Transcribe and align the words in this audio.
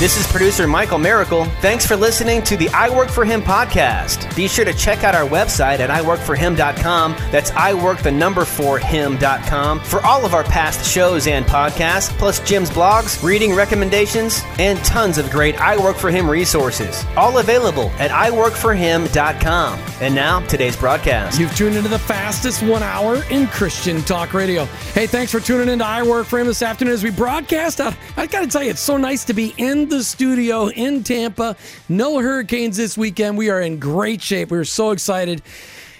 This 0.00 0.18
is 0.18 0.26
producer 0.26 0.66
Michael 0.66 0.98
Miracle. 0.98 1.44
Thanks 1.62 1.86
for 1.86 1.94
listening 1.94 2.42
to 2.42 2.56
the 2.56 2.68
I 2.70 2.90
Work 2.90 3.08
for 3.08 3.24
Him 3.24 3.40
podcast. 3.40 4.34
Be 4.34 4.48
sure 4.48 4.64
to 4.64 4.74
check 4.74 5.04
out 5.04 5.14
our 5.14 5.26
website 5.26 5.78
at 5.78 5.88
iworkforhim.com. 5.88 7.12
That's 7.30 7.52
I 7.52 7.74
work 7.74 8.02
the 8.02 8.10
number 8.10 8.44
for 8.44 8.80
him.com 8.80 9.78
for 9.78 10.04
all 10.04 10.26
of 10.26 10.34
our 10.34 10.42
past 10.42 10.84
shows 10.84 11.28
and 11.28 11.46
podcasts, 11.46 12.10
plus 12.18 12.40
Jim's 12.40 12.70
blogs, 12.70 13.22
reading 13.22 13.54
recommendations, 13.54 14.42
and 14.58 14.80
tons 14.80 15.16
of 15.16 15.30
great 15.30 15.58
I 15.60 15.76
Work 15.78 15.96
for 15.96 16.10
Him 16.10 16.28
resources. 16.28 17.04
All 17.16 17.38
available 17.38 17.90
at 18.00 18.10
iworkforhim.com. 18.10 19.78
And 20.00 20.14
now, 20.14 20.40
today's 20.48 20.76
broadcast. 20.76 21.38
You've 21.38 21.54
tuned 21.56 21.76
into 21.76 21.88
the 21.88 22.00
fastest 22.00 22.64
one 22.64 22.82
hour 22.82 23.22
in 23.30 23.46
Christian 23.46 24.02
talk 24.02 24.34
radio. 24.34 24.64
Hey, 24.92 25.06
thanks 25.06 25.30
for 25.30 25.38
tuning 25.38 25.68
into 25.68 25.84
I 25.84 26.02
Work 26.02 26.26
for 26.26 26.40
Him 26.40 26.48
this 26.48 26.62
afternoon 26.62 26.94
as 26.94 27.04
we 27.04 27.10
broadcast 27.10 27.80
out. 27.80 27.94
I 28.16 28.26
got 28.26 28.40
to 28.40 28.48
tell 28.48 28.62
you, 28.64 28.70
it's 28.70 28.80
so 28.80 28.96
nice 28.96 29.24
to 29.26 29.32
be 29.32 29.54
in 29.56 29.83
the 29.90 30.04
studio 30.04 30.68
in 30.68 31.02
Tampa. 31.02 31.56
No 31.88 32.18
hurricanes 32.20 32.76
this 32.76 32.96
weekend. 32.98 33.36
We 33.38 33.50
are 33.50 33.60
in 33.60 33.78
great 33.78 34.22
shape. 34.22 34.50
We're 34.50 34.64
so 34.64 34.90
excited. 34.90 35.42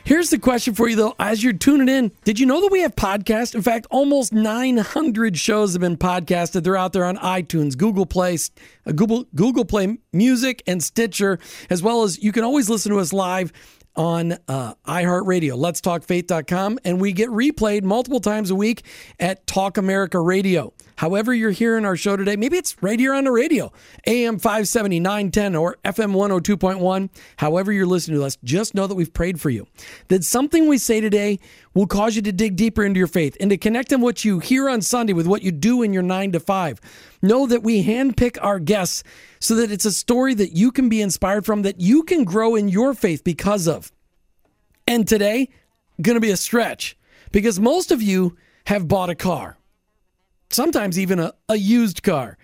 Here's 0.04 0.28
the 0.28 0.38
question 0.38 0.74
for 0.74 0.86
you 0.86 0.96
though, 0.96 1.14
as 1.18 1.42
you're 1.42 1.54
tuning 1.54 1.88
in, 1.88 2.12
did 2.24 2.38
you 2.38 2.44
know 2.44 2.60
that 2.60 2.70
we 2.70 2.80
have 2.80 2.94
podcasts? 2.94 3.54
In 3.54 3.62
fact, 3.62 3.86
almost 3.90 4.34
900 4.34 5.38
shows 5.38 5.72
have 5.72 5.80
been 5.80 5.96
podcasted. 5.96 6.62
They're 6.62 6.76
out 6.76 6.92
there 6.92 7.06
on 7.06 7.16
iTunes, 7.16 7.76
Google 7.76 8.04
Play, 8.04 8.36
uh, 8.86 8.92
Google 8.92 9.24
Google 9.34 9.64
Play 9.64 9.96
Music 10.12 10.62
and 10.66 10.82
Stitcher, 10.82 11.38
as 11.70 11.82
well 11.82 12.02
as 12.02 12.22
you 12.22 12.32
can 12.32 12.44
always 12.44 12.68
listen 12.68 12.92
to 12.92 12.98
us 12.98 13.14
live 13.14 13.50
on 13.96 14.36
uh, 14.46 14.74
iHeartRadio, 14.86 15.56
letstalkfaith.com, 15.56 16.80
and 16.84 17.00
we 17.00 17.12
get 17.12 17.30
replayed 17.30 17.82
multiple 17.82 18.20
times 18.20 18.50
a 18.50 18.54
week 18.54 18.84
at 19.18 19.46
Talk 19.46 19.78
America 19.78 20.20
Radio. 20.20 20.74
However, 20.96 21.34
you're 21.34 21.50
hearing 21.50 21.84
our 21.84 21.96
show 21.96 22.16
today, 22.16 22.36
maybe 22.36 22.56
it's 22.56 22.80
right 22.82 22.98
here 22.98 23.14
on 23.14 23.24
the 23.24 23.32
radio, 23.32 23.72
AM 24.06 24.38
570, 24.38 25.00
910, 25.00 25.56
or 25.56 25.76
FM 25.84 26.14
102.1. 26.14 27.10
However, 27.36 27.72
you're 27.72 27.86
listening 27.86 28.18
to 28.18 28.24
us, 28.24 28.38
just 28.44 28.74
know 28.74 28.86
that 28.86 28.94
we've 28.94 29.12
prayed 29.12 29.40
for 29.40 29.50
you. 29.50 29.66
That 30.08 30.24
something 30.24 30.68
we 30.68 30.78
say 30.78 31.00
today 31.00 31.40
will 31.74 31.86
cause 31.86 32.16
you 32.16 32.22
to 32.22 32.32
dig 32.32 32.56
deeper 32.56 32.84
into 32.84 32.98
your 32.98 33.06
faith 33.06 33.36
and 33.40 33.50
to 33.50 33.56
connect 33.56 33.92
on 33.92 34.00
what 34.00 34.24
you 34.24 34.38
hear 34.38 34.68
on 34.68 34.82
Sunday 34.82 35.12
with 35.12 35.26
what 35.26 35.42
you 35.42 35.50
do 35.50 35.82
in 35.82 35.92
your 35.92 36.02
nine 36.02 36.32
to 36.32 36.40
five. 36.40 36.80
Know 37.22 37.46
that 37.46 37.62
we 37.62 37.84
handpick 37.84 38.38
our 38.40 38.58
guests 38.58 39.02
so 39.40 39.56
that 39.56 39.70
it's 39.72 39.84
a 39.84 39.92
story 39.92 40.34
that 40.34 40.52
you 40.52 40.70
can 40.70 40.88
be 40.88 41.02
inspired 41.02 41.44
from, 41.44 41.62
that 41.62 41.80
you 41.80 42.02
can 42.02 42.24
grow 42.24 42.54
in 42.54 42.68
your 42.68 42.94
faith 42.94 43.24
because 43.24 43.66
of. 43.66 43.92
And 44.86 45.08
today, 45.08 45.48
to 46.02 46.20
be 46.20 46.30
a 46.30 46.36
stretch 46.36 46.96
because 47.32 47.58
most 47.58 47.90
of 47.90 48.02
you 48.02 48.36
have 48.66 48.88
bought 48.88 49.10
a 49.10 49.14
car 49.14 49.58
sometimes 50.54 50.98
even 50.98 51.18
a, 51.18 51.32
a 51.48 51.56
used 51.56 52.02
car. 52.02 52.38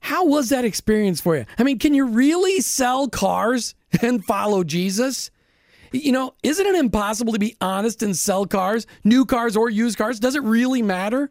How 0.00 0.26
was 0.26 0.48
that 0.48 0.64
experience 0.64 1.20
for 1.20 1.36
you? 1.36 1.46
I 1.58 1.62
mean, 1.62 1.78
can 1.78 1.94
you 1.94 2.06
really 2.06 2.60
sell 2.60 3.08
cars 3.08 3.74
and 4.02 4.24
follow 4.24 4.64
Jesus? 4.64 5.30
You 5.92 6.12
know, 6.12 6.34
isn't 6.42 6.66
it 6.66 6.74
impossible 6.74 7.34
to 7.34 7.38
be 7.38 7.56
honest 7.60 8.02
and 8.02 8.16
sell 8.16 8.46
cars, 8.46 8.86
new 9.04 9.24
cars 9.24 9.56
or 9.56 9.70
used 9.70 9.98
cars? 9.98 10.18
Does 10.18 10.34
it 10.34 10.42
really 10.42 10.82
matter? 10.82 11.30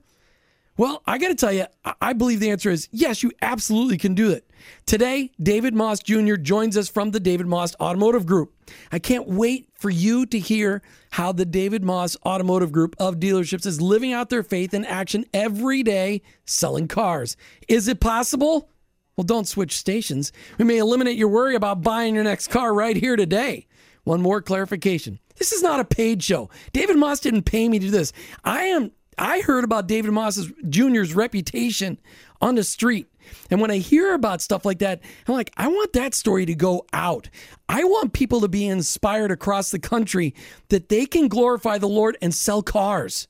Well, 0.82 1.04
I 1.06 1.20
got 1.20 1.28
to 1.28 1.36
tell 1.36 1.54
you, 1.54 1.68
I 2.02 2.14
believe 2.14 2.40
the 2.40 2.50
answer 2.50 2.72
is 2.72 2.90
yes, 2.92 3.22
you 3.22 3.32
absolutely 3.44 4.00
can 4.00 4.16
do 4.16 4.32
it. 4.32 4.50
Today, 4.88 5.30
David 5.40 5.76
Maus 5.76 6.04
Jr. 6.04 6.42
joins 6.42 6.76
us 6.76 6.90
from 6.90 7.12
the 7.12 7.20
David 7.20 7.46
Maus 7.46 7.76
Automotive 7.80 8.26
Group. 8.26 8.52
I 8.92 8.98
can't 8.98 9.28
wait 9.28 9.70
for 9.76 9.92
you 9.92 10.26
to 10.26 10.40
hear 10.40 10.82
how 11.12 11.34
the 11.34 11.46
David 11.46 11.84
Maus 11.84 12.18
Automotive 12.26 12.72
Group 12.72 12.96
of 12.98 13.20
dealerships 13.20 13.68
is 13.68 13.80
living 13.80 14.12
out 14.12 14.32
their 14.32 14.42
faith 14.42 14.74
in 14.74 14.84
action 14.84 15.24
every 15.36 15.84
day 15.84 16.24
selling 16.46 16.88
cars. 16.88 17.38
Is 17.68 17.88
it 17.88 18.00
possible? 18.00 18.72
Well, 19.16 19.26
don't 19.26 19.48
switch 19.48 19.78
stations. 19.78 20.34
We 20.58 20.66
may 20.66 20.80
eliminate 20.80 21.16
your 21.16 21.30
worry 21.30 21.54
about 21.54 21.84
buying 21.84 22.16
your 22.16 22.24
next 22.24 22.48
car 22.48 22.74
right 22.74 22.98
here 22.98 23.16
today. 23.16 23.68
One 24.04 24.24
more 24.24 24.42
clarification. 24.42 25.20
This 25.36 25.52
is 25.52 25.62
not 25.62 25.80
a 25.80 25.86
paid 25.86 26.24
show. 26.24 26.50
David 26.74 26.96
Maus 26.96 27.22
didn't 27.22 27.44
pay 27.44 27.70
me 27.70 27.78
to 27.78 27.86
do 27.86 27.92
this. 27.92 28.14
I 28.44 28.64
am 28.64 28.92
I 29.18 29.42
heard 29.42 29.64
about 29.64 29.88
David 29.88 30.12
Maus's 30.12 30.52
Jr.'s 30.70 31.14
reputation 31.14 32.00
on 32.42 32.56
the 32.56 32.64
street. 32.64 33.08
And 33.50 33.62
when 33.62 33.72
I 33.72 33.78
hear 33.78 34.14
about 34.14 34.42
stuff 34.42 34.66
like 34.66 34.80
that, 34.80 35.02
I'm 35.28 35.36
like, 35.36 35.52
I 35.56 35.68
want 35.68 35.94
that 35.94 36.14
story 36.14 36.46
to 36.46 36.56
go 36.56 36.86
out. 36.92 37.30
I 37.70 37.84
want 37.84 38.14
people 38.14 38.42
to 38.42 38.48
be 38.48 38.68
inspired 38.68 39.32
across 39.32 39.72
the 39.72 39.80
country 39.80 40.34
that 40.70 40.90
they 40.90 41.06
can 41.06 41.28
glorify 41.28 41.78
the 41.78 41.88
Lord 41.88 42.18
and 42.22 42.34
sell 42.34 42.62
cars. 42.62 43.28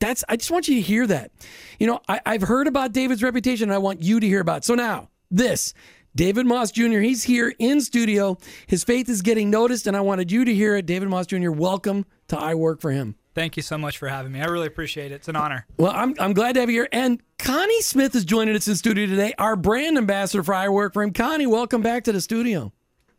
That's 0.00 0.24
I 0.28 0.36
just 0.36 0.50
want 0.50 0.68
you 0.68 0.74
to 0.76 0.80
hear 0.80 1.06
that. 1.06 1.32
You 1.78 1.86
know, 1.86 2.00
I, 2.08 2.20
have 2.26 2.42
heard 2.42 2.66
about 2.66 2.92
David's 2.92 3.22
reputation 3.22 3.70
and 3.70 3.74
I 3.74 3.78
want 3.78 4.02
you 4.02 4.20
to 4.20 4.26
hear 4.26 4.40
about 4.40 4.58
it. 4.58 4.64
So 4.64 4.74
now, 4.74 5.08
this. 5.30 5.74
David 6.14 6.46
Maus 6.46 6.72
Jr., 6.72 7.00
he's 7.00 7.24
here 7.24 7.54
in 7.58 7.82
studio. 7.82 8.38
His 8.66 8.84
faith 8.84 9.10
is 9.10 9.20
getting 9.20 9.50
noticed, 9.50 9.86
and 9.86 9.94
I 9.94 10.00
wanted 10.00 10.32
you 10.32 10.46
to 10.46 10.54
hear 10.54 10.74
it. 10.74 10.86
David 10.86 11.10
Maus 11.10 11.26
Jr., 11.26 11.50
welcome 11.50 12.06
to 12.28 12.38
I 12.38 12.54
Work 12.54 12.80
for 12.80 12.90
Him. 12.90 13.16
Thank 13.36 13.58
you 13.58 13.62
so 13.62 13.76
much 13.76 13.98
for 13.98 14.08
having 14.08 14.32
me. 14.32 14.40
I 14.40 14.46
really 14.46 14.66
appreciate 14.66 15.12
it. 15.12 15.16
It's 15.16 15.28
an 15.28 15.36
honor. 15.36 15.66
Well, 15.76 15.92
I'm, 15.94 16.14
I'm 16.18 16.32
glad 16.32 16.54
to 16.54 16.60
have 16.60 16.70
you 16.70 16.76
here. 16.76 16.88
And 16.90 17.20
Connie 17.38 17.82
Smith 17.82 18.14
is 18.14 18.24
joining 18.24 18.56
us 18.56 18.66
in 18.66 18.76
studio 18.76 19.04
today, 19.04 19.34
our 19.36 19.56
brand 19.56 19.98
ambassador 19.98 20.42
for 20.42 20.54
I 20.54 20.70
Work 20.70 20.94
for 20.94 21.02
Him. 21.02 21.12
Connie, 21.12 21.46
welcome 21.46 21.82
back 21.82 22.04
to 22.04 22.12
the 22.12 22.22
studio. 22.22 22.72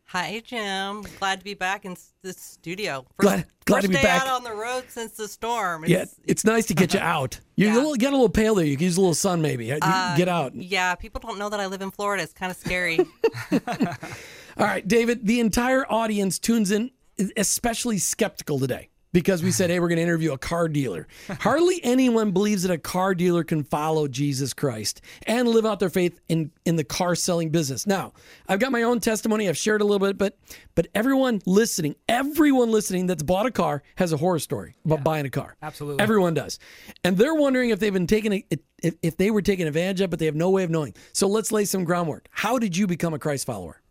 Hi, 0.05 0.41
Jim. 0.43 1.03
Glad 1.19 1.37
to 1.37 1.43
be 1.43 1.53
back 1.53 1.85
in 1.85 1.95
the 2.23 2.33
studio. 2.33 3.05
First, 3.15 3.19
glad, 3.19 3.45
glad 3.65 3.81
to 3.81 3.89
be 3.89 3.93
back 3.93 4.23
out 4.23 4.27
on 4.27 4.43
the 4.43 4.55
road 4.55 4.85
since 4.87 5.11
the 5.11 5.27
storm. 5.27 5.83
It's, 5.83 5.91
yeah, 5.91 6.05
it's 6.25 6.43
nice 6.43 6.65
to 6.65 6.73
get 6.73 6.95
you 6.95 6.99
out. 7.03 7.39
You 7.55 7.67
yeah. 7.67 7.95
get 7.99 8.11
a 8.11 8.15
little 8.15 8.27
pale 8.27 8.55
there. 8.55 8.65
You 8.65 8.75
can 8.75 8.85
use 8.85 8.97
a 8.97 9.01
little 9.01 9.13
sun, 9.13 9.43
maybe. 9.43 9.71
Uh, 9.71 10.17
get 10.17 10.27
out. 10.27 10.55
Yeah, 10.55 10.95
people 10.95 11.21
don't 11.21 11.37
know 11.37 11.49
that 11.49 11.59
I 11.59 11.67
live 11.67 11.83
in 11.83 11.91
Florida. 11.91 12.23
It's 12.23 12.33
kind 12.33 12.49
of 12.49 12.57
scary. 12.57 12.97
All 13.51 14.65
right, 14.65 14.87
David. 14.87 15.27
The 15.27 15.39
entire 15.41 15.85
audience 15.85 16.39
tunes 16.39 16.71
in, 16.71 16.89
especially 17.35 17.99
skeptical 17.99 18.57
today 18.57 18.89
because 19.13 19.41
we 19.43 19.51
said, 19.51 19.69
hey, 19.69 19.79
we're 19.79 19.87
going 19.87 19.97
to 19.97 20.03
interview 20.03 20.33
a 20.33 20.37
car 20.37 20.67
dealer. 20.67 21.07
Hardly 21.39 21.79
anyone 21.83 22.31
believes 22.31 22.63
that 22.63 22.71
a 22.71 22.77
car 22.77 23.15
dealer 23.15 23.43
can 23.43 23.63
follow 23.63 24.07
Jesus 24.07 24.53
Christ 24.53 25.01
and 25.25 25.47
live 25.47 25.65
out 25.65 25.79
their 25.79 25.89
faith 25.89 26.19
in, 26.27 26.51
in 26.65 26.75
the 26.75 26.83
car 26.83 27.15
selling 27.15 27.49
business. 27.49 27.87
Now, 27.87 28.13
I've 28.47 28.59
got 28.59 28.71
my 28.71 28.83
own 28.83 28.99
testimony. 28.99 29.47
I've 29.49 29.57
shared 29.57 29.81
a 29.81 29.85
little 29.85 30.05
bit, 30.05 30.17
but 30.17 30.37
but 30.75 30.87
everyone 30.93 31.41
listening, 31.45 31.95
everyone 32.07 32.71
listening 32.71 33.07
that's 33.07 33.23
bought 33.23 33.45
a 33.45 33.51
car 33.51 33.81
has 33.95 34.13
a 34.13 34.17
horror 34.17 34.39
story 34.39 34.75
about 34.85 34.99
yeah, 34.99 35.03
buying 35.03 35.25
a 35.25 35.29
car. 35.29 35.55
Absolutely. 35.61 36.03
Everyone 36.03 36.33
does. 36.33 36.59
And 37.03 37.17
they're 37.17 37.33
wondering 37.33 37.71
if 37.71 37.79
they've 37.79 37.93
been 37.93 38.07
taken, 38.07 38.43
if, 38.51 38.95
if 39.01 39.17
they 39.17 39.31
were 39.31 39.41
taken 39.41 39.67
advantage 39.67 40.01
of, 40.01 40.09
but 40.09 40.19
they 40.19 40.25
have 40.25 40.35
no 40.35 40.51
way 40.51 40.63
of 40.63 40.69
knowing. 40.69 40.93
So 41.13 41.27
let's 41.27 41.51
lay 41.51 41.65
some 41.65 41.83
groundwork. 41.83 42.27
How 42.29 42.59
did 42.59 42.77
you 42.77 42.85
become 42.85 43.13
a 43.13 43.19
Christ 43.19 43.45
follower? 43.45 43.81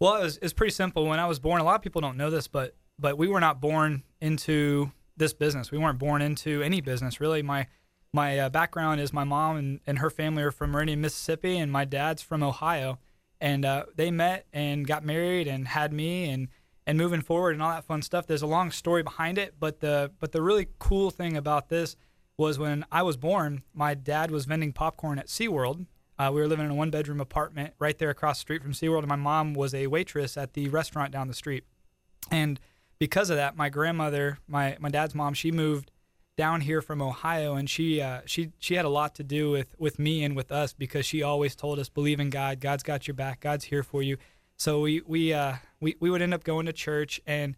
Well, 0.00 0.16
it 0.16 0.24
was, 0.24 0.36
it 0.38 0.42
was 0.42 0.52
pretty 0.52 0.72
simple. 0.72 1.06
When 1.06 1.20
I 1.20 1.26
was 1.26 1.38
born, 1.38 1.60
a 1.60 1.64
lot 1.64 1.76
of 1.76 1.82
people 1.82 2.00
don't 2.00 2.16
know 2.16 2.30
this, 2.30 2.48
but 2.48 2.74
but 2.98 3.18
we 3.18 3.28
were 3.28 3.40
not 3.40 3.60
born 3.60 4.02
into 4.20 4.92
this 5.16 5.32
business. 5.32 5.70
We 5.70 5.78
weren't 5.78 5.98
born 5.98 6.22
into 6.22 6.62
any 6.62 6.80
business 6.80 7.20
really. 7.20 7.42
My 7.42 7.66
my 8.12 8.38
uh, 8.38 8.48
background 8.48 9.00
is 9.00 9.12
my 9.12 9.24
mom 9.24 9.56
and, 9.56 9.80
and 9.86 9.98
her 9.98 10.10
family 10.10 10.44
are 10.44 10.52
from 10.52 10.70
Meridian, 10.70 11.00
Mississippi, 11.00 11.58
and 11.58 11.72
my 11.72 11.84
dad's 11.84 12.22
from 12.22 12.44
Ohio. 12.44 13.00
And 13.40 13.64
uh, 13.64 13.86
they 13.96 14.12
met 14.12 14.46
and 14.52 14.86
got 14.86 15.04
married 15.04 15.48
and 15.48 15.66
had 15.66 15.92
me 15.92 16.30
and 16.30 16.48
and 16.86 16.98
moving 16.98 17.22
forward 17.22 17.52
and 17.54 17.62
all 17.62 17.70
that 17.70 17.84
fun 17.84 18.02
stuff. 18.02 18.26
There's 18.26 18.42
a 18.42 18.46
long 18.46 18.70
story 18.70 19.02
behind 19.02 19.38
it, 19.38 19.54
but 19.58 19.80
the 19.80 20.12
but 20.20 20.32
the 20.32 20.42
really 20.42 20.68
cool 20.78 21.10
thing 21.10 21.36
about 21.36 21.68
this 21.68 21.96
was 22.36 22.58
when 22.58 22.84
I 22.90 23.02
was 23.02 23.16
born, 23.16 23.62
my 23.72 23.94
dad 23.94 24.30
was 24.30 24.44
vending 24.44 24.72
popcorn 24.72 25.18
at 25.18 25.28
SeaWorld. 25.28 25.86
Uh, 26.18 26.30
we 26.32 26.40
were 26.40 26.48
living 26.48 26.66
in 26.66 26.70
a 26.70 26.74
one 26.74 26.90
bedroom 26.90 27.20
apartment 27.20 27.74
right 27.78 27.98
there 27.98 28.10
across 28.10 28.38
the 28.38 28.42
street 28.42 28.62
from 28.62 28.72
SeaWorld, 28.72 29.00
and 29.00 29.08
my 29.08 29.16
mom 29.16 29.54
was 29.54 29.74
a 29.74 29.86
waitress 29.86 30.36
at 30.36 30.54
the 30.54 30.68
restaurant 30.68 31.12
down 31.12 31.28
the 31.28 31.34
street. 31.34 31.64
And 32.30 32.60
because 33.04 33.28
of 33.28 33.36
that, 33.36 33.54
my 33.54 33.68
grandmother, 33.68 34.38
my 34.48 34.78
my 34.80 34.88
dad's 34.88 35.14
mom, 35.14 35.34
she 35.34 35.52
moved 35.52 35.90
down 36.38 36.62
here 36.62 36.80
from 36.80 37.02
Ohio, 37.02 37.54
and 37.54 37.68
she 37.68 38.00
uh, 38.00 38.22
she 38.24 38.50
she 38.58 38.76
had 38.76 38.86
a 38.86 38.88
lot 38.88 39.14
to 39.16 39.22
do 39.22 39.50
with 39.50 39.74
with 39.78 39.98
me 39.98 40.24
and 40.24 40.34
with 40.34 40.50
us 40.50 40.72
because 40.72 41.04
she 41.04 41.22
always 41.22 41.54
told 41.54 41.78
us 41.78 41.90
believe 41.90 42.18
in 42.18 42.30
God, 42.30 42.60
God's 42.60 42.82
got 42.82 43.06
your 43.06 43.14
back, 43.14 43.40
God's 43.40 43.66
here 43.66 43.82
for 43.82 44.02
you. 44.02 44.16
So 44.56 44.80
we 44.80 45.02
we 45.06 45.34
uh, 45.34 45.56
we 45.80 45.96
we 46.00 46.08
would 46.08 46.22
end 46.22 46.32
up 46.32 46.44
going 46.44 46.64
to 46.64 46.72
church, 46.72 47.20
and 47.26 47.56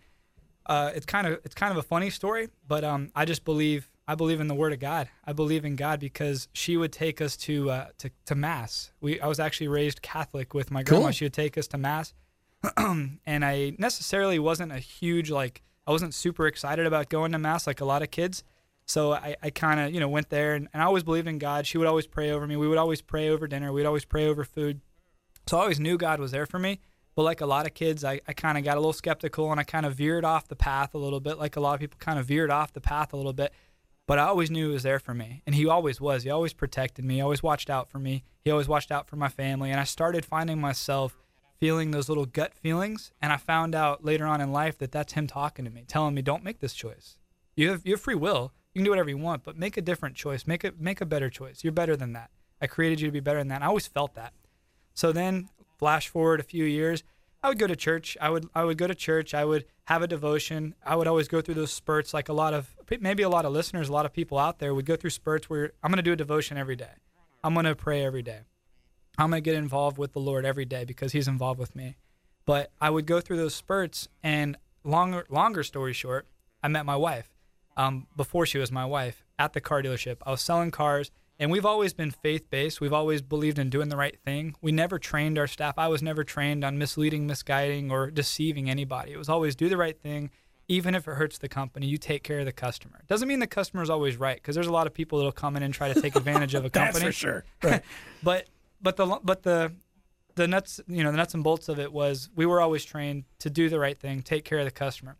uh, 0.67 0.91
it's 0.97 1.07
kind 1.07 1.29
of 1.29 1.39
it's 1.45 1.55
kind 1.55 1.71
of 1.71 1.79
a 1.79 1.83
funny 1.83 2.11
story, 2.11 2.49
but 2.67 2.83
um, 2.83 3.13
I 3.15 3.25
just 3.25 3.45
believe 3.45 3.89
I 4.09 4.17
believe 4.17 4.41
in 4.41 4.49
the 4.49 4.55
Word 4.57 4.73
of 4.73 4.81
God. 4.81 5.09
I 5.25 5.33
believe 5.33 5.65
in 5.65 5.77
God 5.77 6.01
because 6.01 6.49
she 6.55 6.77
would 6.77 6.93
take 6.93 7.21
us 7.21 7.37
to 7.37 7.71
uh, 7.71 7.87
to 7.99 8.11
to 8.25 8.35
mass. 8.35 8.91
We 9.01 9.21
I 9.21 9.29
was 9.29 9.39
actually 9.39 9.69
raised 9.69 10.03
Catholic 10.03 10.55
with 10.55 10.73
my 10.73 10.83
grandma. 10.83 11.05
Cool. 11.05 11.13
She 11.13 11.25
would 11.25 11.35
take 11.35 11.57
us 11.57 11.69
to 11.69 11.79
mass 11.79 12.15
and 13.27 13.45
I 13.45 13.75
necessarily 13.79 14.39
wasn't 14.39 14.73
a 14.73 14.79
huge 14.79 15.31
like 15.31 15.63
I 15.87 15.93
wasn't 15.93 16.15
super 16.15 16.47
excited 16.47 16.87
about 16.87 17.09
going 17.09 17.33
to 17.33 17.39
mass 17.39 17.67
like 17.67 17.81
a 17.81 17.85
lot 17.85 18.03
of 18.03 18.11
kids. 18.11 18.45
So 18.87 19.13
I, 19.13 19.37
I 19.43 19.51
kind 19.51 19.81
of 19.81 19.93
you 19.93 20.01
know 20.01 20.09
went 20.09 20.31
there 20.31 20.55
and, 20.55 20.69
and, 20.73 20.83
I 20.83 20.87
always 20.87 21.03
believed 21.03 21.29
in 21.29 21.39
God. 21.39 21.67
She 21.67 21.79
would 21.79 21.87
always 21.87 22.07
pray 22.07 22.31
over 22.31 22.47
me. 22.47 22.57
We 22.57 22.69
would 22.69 22.79
always 22.79 23.03
pray 23.03 23.29
over 23.29 23.47
dinner. 23.49 23.73
We'd 23.73 23.87
always 23.87 24.05
pray 24.05 24.27
over 24.27 24.45
food. 24.45 24.81
So 25.47 25.59
I 25.59 25.63
always 25.63 25.81
knew 25.81 25.97
God 25.97 26.21
was 26.21 26.31
there 26.31 26.47
for 26.47 26.59
me. 26.59 26.81
But 27.17 27.23
like 27.23 27.41
a 27.41 27.47
lot 27.47 27.67
of 27.67 27.73
kids, 27.73 28.05
I, 28.05 28.21
I 28.29 28.35
kind 28.35 28.59
of 28.59 28.65
got 28.65 28.77
a 28.77 28.81
little 28.81 28.93
skeptical 28.93 29.51
and 29.51 29.59
I 29.59 29.65
kind 29.65 29.87
of 29.87 29.95
veered 29.95 30.25
off 30.25 30.49
the 30.49 30.57
path 30.57 30.95
a 30.95 30.99
little 30.99 31.19
bit. 31.19 31.39
Like 31.39 31.57
a 31.57 31.61
lot 31.61 31.75
of 31.75 31.81
people 31.81 31.97
kind 31.99 32.19
of 32.19 32.27
veered 32.27 32.51
off 32.51 32.75
the 32.75 32.81
path 32.81 33.13
a 33.13 33.17
little 33.17 33.33
bit. 33.33 33.53
but 34.07 34.19
I 34.19 34.27
always 34.27 34.51
knew 34.51 34.69
he 34.69 34.73
was 34.75 34.83
there 34.83 34.99
for 35.01 35.15
me, 35.15 35.43
and 35.47 35.55
he 35.55 35.67
always 35.67 36.01
was. 36.01 36.23
He 36.23 36.31
always 36.31 36.53
protected 36.53 37.05
me. 37.05 37.17
He 37.17 37.21
always 37.21 37.43
watched 37.43 37.71
out 37.71 37.91
for 37.91 37.99
me. 37.99 38.23
He 38.45 38.51
always 38.51 38.69
watched 38.69 38.93
out 38.93 39.09
for 39.09 39.17
my 39.17 39.29
family, 39.29 39.71
and 39.71 39.81
I 39.81 39.85
started 39.85 40.25
finding 40.25 40.61
myself 40.61 41.26
feeling 41.59 41.91
those 41.91 42.09
little 42.09 42.27
gut 42.27 42.55
feelings, 42.55 43.13
and 43.21 43.33
I 43.33 43.37
found 43.37 43.75
out 43.75 44.05
later 44.05 44.27
on 44.27 44.41
in 44.41 44.53
life 44.53 44.79
that 44.79 44.93
that's 44.93 45.15
him 45.15 45.27
talking 45.27 45.65
to 45.65 45.71
me, 45.71 45.85
telling 45.87 46.15
me, 46.15 46.23
"Don't 46.23 46.45
make 46.45 46.61
this 46.61 46.75
choice. 46.75 47.19
You 47.55 47.71
have 47.71 47.83
you 47.85 47.95
have 47.95 48.01
free 48.01 48.15
will. 48.15 48.53
You 48.75 48.81
can 48.81 48.85
do 48.85 48.91
whatever 48.91 49.09
you 49.09 49.19
want, 49.19 49.43
but 49.45 49.57
make 49.57 49.77
a 49.77 49.83
different 49.83 50.17
choice. 50.17 50.47
Make 50.47 50.65
a 50.65 50.73
make 50.79 51.01
a 51.01 51.07
better 51.07 51.31
choice. 51.31 51.65
You're 51.65 51.73
better 51.73 51.97
than 51.97 52.13
that. 52.13 52.31
I 52.61 52.67
created 52.67 53.01
you 53.01 53.09
to 53.09 53.13
be 53.13 53.21
better 53.21 53.39
than 53.39 53.49
that." 53.49 53.57
And 53.57 53.65
I 53.65 53.69
always 53.69 53.87
felt 53.87 54.15
that. 54.15 54.33
So 54.95 55.13
then, 55.13 55.49
flash 55.79 56.09
forward 56.09 56.41
a 56.41 56.43
few 56.45 56.65
years, 56.65 57.03
I 57.43 57.49
would 57.49 57.59
go 57.59 57.67
to 57.67 57.77
church. 57.77 58.17
I 58.21 58.31
would 58.31 58.49
I 58.55 58.65
would 58.65 58.79
go 58.79 58.87
to 58.87 58.95
church. 58.95 59.33
I 59.33 59.45
would 59.45 59.67
have 59.85 60.03
a 60.03 60.07
devotion. 60.07 60.75
I 60.85 60.97
would 60.97 61.07
always 61.07 61.29
go 61.29 61.41
through 61.41 61.55
those 61.55 61.73
spurts, 61.73 62.13
like 62.13 62.29
a 62.29 62.33
lot 62.33 62.55
of 62.55 62.75
maybe 63.01 63.23
a 63.23 63.29
lot 63.29 63.45
of 63.45 63.53
listeners, 63.53 63.89
a 63.89 63.93
lot 63.93 64.07
of 64.07 64.13
people 64.13 64.39
out 64.39 64.59
there 64.59 64.75
would 64.75 64.87
go 64.87 64.97
through 64.97 65.11
spurts 65.11 65.49
where 65.49 65.73
I'm 65.83 65.91
going 65.91 65.99
to 65.99 66.03
do 66.03 66.13
a 66.13 66.17
devotion 66.17 66.57
every 66.57 66.77
day. 66.77 66.95
I'm 67.45 67.55
going 67.55 67.67
to 67.67 67.77
pray 67.77 68.05
every 68.05 68.23
day. 68.23 68.41
I'm 69.19 69.31
going 69.31 69.43
to 69.43 69.51
get 69.51 69.55
involved 69.55 69.99
with 69.99 70.13
the 70.13 70.21
Lord 70.21 70.45
every 70.45 70.65
day 70.65 70.85
because 70.85 71.13
He's 71.13 71.29
involved 71.29 71.59
with 71.59 71.75
me. 71.75 71.97
But 72.45 72.71
I 72.81 72.91
would 72.91 73.07
go 73.07 73.21
through 73.21 73.39
those 73.39 73.55
spurts, 73.55 74.09
and 74.23 74.57
longer 74.85 75.27
longer 75.29 75.63
story 75.63 75.93
short, 75.93 76.27
I 76.63 76.69
met 76.69 76.87
my 76.87 76.97
wife. 76.97 77.31
Um, 77.77 78.07
before 78.17 78.47
she 78.47 78.59
was 78.59 78.73
my 78.73 78.87
wife 78.87 79.25
at 79.39 79.53
the 79.53 79.61
car 79.61 79.83
dealership, 79.83 80.17
I 80.25 80.31
was 80.31 80.41
selling 80.41 80.71
cars 80.71 81.11
and 81.39 81.51
we've 81.51 81.67
always 81.67 81.93
been 81.93 82.11
faith 82.11 82.49
based. 82.51 82.81
We've 82.81 82.93
always 82.93 83.21
believed 83.21 83.59
in 83.59 83.69
doing 83.69 83.89
the 83.89 83.97
right 83.97 84.19
thing. 84.25 84.55
We 84.63 84.73
never 84.73 84.99
trained 84.99 85.39
our 85.39 85.47
staff. 85.47 85.75
I 85.77 85.89
was 85.89 86.03
never 86.03 86.25
trained 86.25 86.65
on 86.65 86.79
misleading, 86.79 87.27
misguiding, 87.27 87.91
or 87.91 88.11
deceiving 88.11 88.71
anybody. 88.71 89.13
It 89.13 89.19
was 89.19 89.29
always 89.29 89.55
do 89.55 89.69
the 89.69 89.77
right 89.77 90.01
thing, 90.01 90.31
even 90.69 90.95
if 90.95 91.07
it 91.07 91.13
hurts 91.13 91.39
the 91.39 91.49
company. 91.49 91.87
You 91.87 91.99
take 91.99 92.23
care 92.23 92.39
of 92.39 92.47
the 92.47 92.53
customer. 92.53 93.03
Doesn't 93.07 93.29
mean 93.29 93.41
the 93.41 93.47
customer 93.47 93.83
is 93.83 93.91
always 93.91 94.17
right, 94.17 94.37
because 94.37 94.55
there's 94.55 94.67
a 94.67 94.73
lot 94.73 94.87
of 94.87 94.95
people 94.95 95.19
that'll 95.19 95.33
come 95.33 95.57
in 95.57 95.63
and 95.63 95.75
try 95.75 95.93
to 95.93 96.01
take 96.01 96.17
advantage 96.17 96.55
of 96.55 96.65
a 96.65 96.71
company. 96.71 97.05
That's 97.05 97.05
for 97.05 97.13
sure. 97.13 97.45
Right. 97.63 97.83
but 98.23 98.47
but 98.81 98.97
the 98.97 99.21
but 99.23 99.43
the 99.43 99.73
the 100.35 100.47
nuts 100.47 100.81
you 100.87 101.03
know 101.03 101.11
the 101.11 101.17
nuts 101.17 101.35
and 101.35 101.43
bolts 101.43 101.69
of 101.69 101.79
it 101.79 101.93
was 101.93 102.29
we 102.35 102.47
were 102.47 102.61
always 102.61 102.85
trained 102.85 103.25
to 103.41 103.51
do 103.51 103.69
the 103.69 103.79
right 103.79 103.99
thing, 103.99 104.23
take 104.23 104.45
care 104.45 104.59
of 104.59 104.65
the 104.65 104.71
customer, 104.71 105.17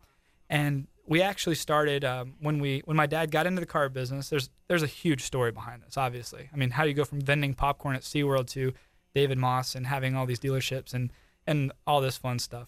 and 0.49 0.87
we 1.05 1.21
actually 1.21 1.55
started 1.55 2.03
um, 2.03 2.35
when 2.39 2.59
we 2.59 2.81
when 2.85 2.97
my 2.97 3.05
dad 3.07 3.31
got 3.31 3.47
into 3.47 3.59
the 3.59 3.65
car 3.65 3.89
business. 3.89 4.29
There's 4.29 4.49
there's 4.67 4.83
a 4.83 4.87
huge 4.87 5.23
story 5.23 5.51
behind 5.51 5.83
this. 5.83 5.97
Obviously, 5.97 6.49
I 6.53 6.57
mean, 6.57 6.71
how 6.71 6.83
do 6.83 6.89
you 6.89 6.95
go 6.95 7.05
from 7.05 7.21
vending 7.21 7.53
popcorn 7.53 7.95
at 7.95 8.01
SeaWorld 8.01 8.47
to 8.51 8.73
David 9.17 9.39
Maus 9.39 9.75
and 9.75 9.87
having 9.87 10.15
all 10.15 10.27
these 10.27 10.39
dealerships 10.39 10.93
and 10.93 11.11
and 11.47 11.71
all 11.87 12.01
this 12.01 12.17
fun 12.17 12.37
stuff. 12.37 12.67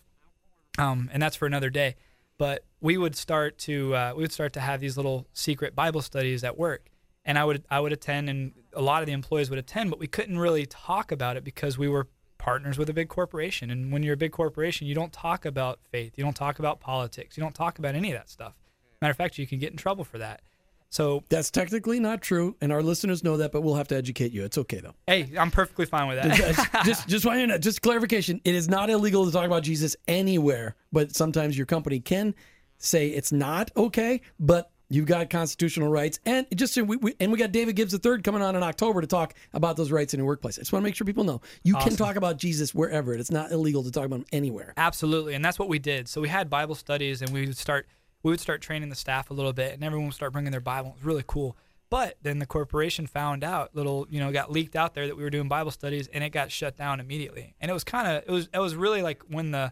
Um, 0.79 1.09
and 1.13 1.21
that's 1.21 1.35
for 1.35 1.45
another 1.45 1.69
day. 1.69 1.95
But 2.39 2.63
we 2.79 2.97
would 2.97 3.15
start 3.15 3.57
to 3.59 3.93
uh, 3.93 4.13
we 4.15 4.23
would 4.23 4.31
start 4.31 4.53
to 4.53 4.59
have 4.59 4.79
these 4.79 4.97
little 4.97 5.27
secret 5.33 5.75
Bible 5.75 6.01
studies 6.01 6.43
at 6.43 6.57
work, 6.57 6.89
and 7.29 7.37
I 7.37 7.45
would 7.45 7.63
I 7.69 7.79
would 7.79 7.93
attend, 7.93 8.27
and 8.27 8.53
a 8.73 8.81
lot 8.81 9.03
of 9.03 9.05
the 9.05 9.13
employees 9.13 9.51
would 9.51 9.59
attend, 9.59 9.91
but 9.91 9.99
we 9.99 10.07
couldn't 10.07 10.39
really 10.39 10.65
talk 10.65 11.11
about 11.11 11.37
it 11.37 11.43
because 11.43 11.77
we 11.77 11.87
were 11.87 12.07
partners 12.39 12.79
with 12.79 12.89
a 12.89 12.93
big 12.93 13.07
corporation. 13.07 13.69
And 13.69 13.91
when 13.91 14.01
you're 14.01 14.15
a 14.15 14.17
big 14.17 14.31
corporation, 14.31 14.87
you 14.87 14.95
don't 14.95 15.13
talk 15.13 15.45
about 15.45 15.79
faith, 15.91 16.13
you 16.15 16.23
don't 16.23 16.35
talk 16.35 16.57
about 16.57 16.79
politics, 16.79 17.37
you 17.37 17.43
don't 17.43 17.53
talk 17.53 17.77
about 17.77 17.93
any 17.93 18.11
of 18.11 18.17
that 18.17 18.31
stuff. 18.31 18.55
Matter 18.99 19.11
of 19.11 19.17
fact, 19.17 19.37
you 19.37 19.45
can 19.45 19.59
get 19.59 19.69
in 19.69 19.77
trouble 19.77 20.03
for 20.03 20.17
that. 20.17 20.41
So 20.89 21.23
that's 21.29 21.51
technically 21.51 21.99
not 21.99 22.23
true, 22.23 22.55
and 22.61 22.73
our 22.73 22.81
listeners 22.81 23.23
know 23.23 23.37
that, 23.37 23.51
but 23.51 23.61
we'll 23.61 23.75
have 23.75 23.89
to 23.89 23.95
educate 23.95 24.31
you. 24.31 24.43
It's 24.43 24.57
okay 24.57 24.79
though. 24.79 24.95
Hey, 25.05 25.31
I'm 25.37 25.51
perfectly 25.51 25.85
fine 25.85 26.07
with 26.07 26.19
that. 26.19 26.83
just, 26.83 27.07
just, 27.07 27.25
want 27.27 27.41
you 27.41 27.45
to 27.45 27.53
know, 27.53 27.57
just 27.59 27.83
clarification: 27.83 28.41
it 28.43 28.55
is 28.55 28.67
not 28.67 28.89
illegal 28.89 29.27
to 29.27 29.31
talk 29.31 29.45
about 29.45 29.61
Jesus 29.61 29.95
anywhere, 30.07 30.75
but 30.91 31.15
sometimes 31.15 31.55
your 31.55 31.67
company 31.67 31.99
can 31.99 32.33
say 32.79 33.09
it's 33.09 33.31
not 33.31 33.69
okay, 33.77 34.21
but 34.39 34.71
You've 34.91 35.05
got 35.05 35.29
constitutional 35.29 35.89
rights, 35.89 36.19
and 36.25 36.47
just 36.55 36.75
we, 36.75 36.97
we, 36.97 37.13
and 37.19 37.31
we 37.31 37.37
got 37.37 37.51
David 37.51 37.75
Gibbs 37.75 37.93
III 37.93 38.21
coming 38.23 38.41
on 38.41 38.55
in 38.55 38.63
October 38.63 39.01
to 39.01 39.07
talk 39.07 39.35
about 39.53 39.77
those 39.77 39.91
rights 39.91 40.15
in 40.15 40.19
your 40.19 40.25
workplace. 40.25 40.57
I 40.57 40.61
just 40.61 40.73
want 40.73 40.81
to 40.81 40.85
make 40.85 40.95
sure 40.95 41.05
people 41.05 41.23
know 41.23 41.41
you 41.63 41.75
awesome. 41.75 41.89
can 41.89 41.97
talk 41.97 42.15
about 42.15 42.37
Jesus 42.37 42.73
wherever. 42.73 43.13
It's 43.13 43.29
not 43.29 43.51
illegal 43.51 43.83
to 43.83 43.91
talk 43.91 44.05
about 44.05 44.21
him 44.21 44.25
anywhere. 44.31 44.73
Absolutely, 44.77 45.35
and 45.35 45.45
that's 45.45 45.59
what 45.59 45.69
we 45.69 45.77
did. 45.77 46.07
So 46.07 46.21
we 46.21 46.27
had 46.27 46.49
Bible 46.49 46.73
studies, 46.73 47.21
and 47.21 47.31
we 47.31 47.45
would 47.45 47.57
start 47.57 47.87
we 48.23 48.31
would 48.31 48.39
start 48.39 48.61
training 48.61 48.89
the 48.89 48.95
staff 48.95 49.29
a 49.29 49.33
little 49.33 49.53
bit, 49.53 49.75
and 49.75 49.83
everyone 49.83 50.07
would 50.07 50.15
start 50.15 50.33
bringing 50.33 50.51
their 50.51 50.59
Bible. 50.59 50.89
It 50.89 50.95
was 50.95 51.05
really 51.05 51.23
cool. 51.27 51.55
But 51.91 52.17
then 52.21 52.39
the 52.39 52.45
corporation 52.45 53.07
found 53.07 53.43
out, 53.43 53.75
little 53.75 54.07
you 54.09 54.19
know, 54.19 54.31
got 54.31 54.51
leaked 54.51 54.75
out 54.75 54.93
there 54.95 55.07
that 55.07 55.15
we 55.15 55.23
were 55.23 55.29
doing 55.29 55.47
Bible 55.47 55.71
studies, 55.71 56.07
and 56.07 56.23
it 56.23 56.31
got 56.31 56.51
shut 56.51 56.77
down 56.77 56.99
immediately. 56.99 57.55
And 57.61 57.69
it 57.69 57.73
was 57.73 57.83
kind 57.83 58.07
of 58.07 58.23
it 58.23 58.31
was 58.31 58.49
it 58.51 58.59
was 58.59 58.75
really 58.75 59.03
like 59.03 59.21
when 59.27 59.51
the 59.51 59.71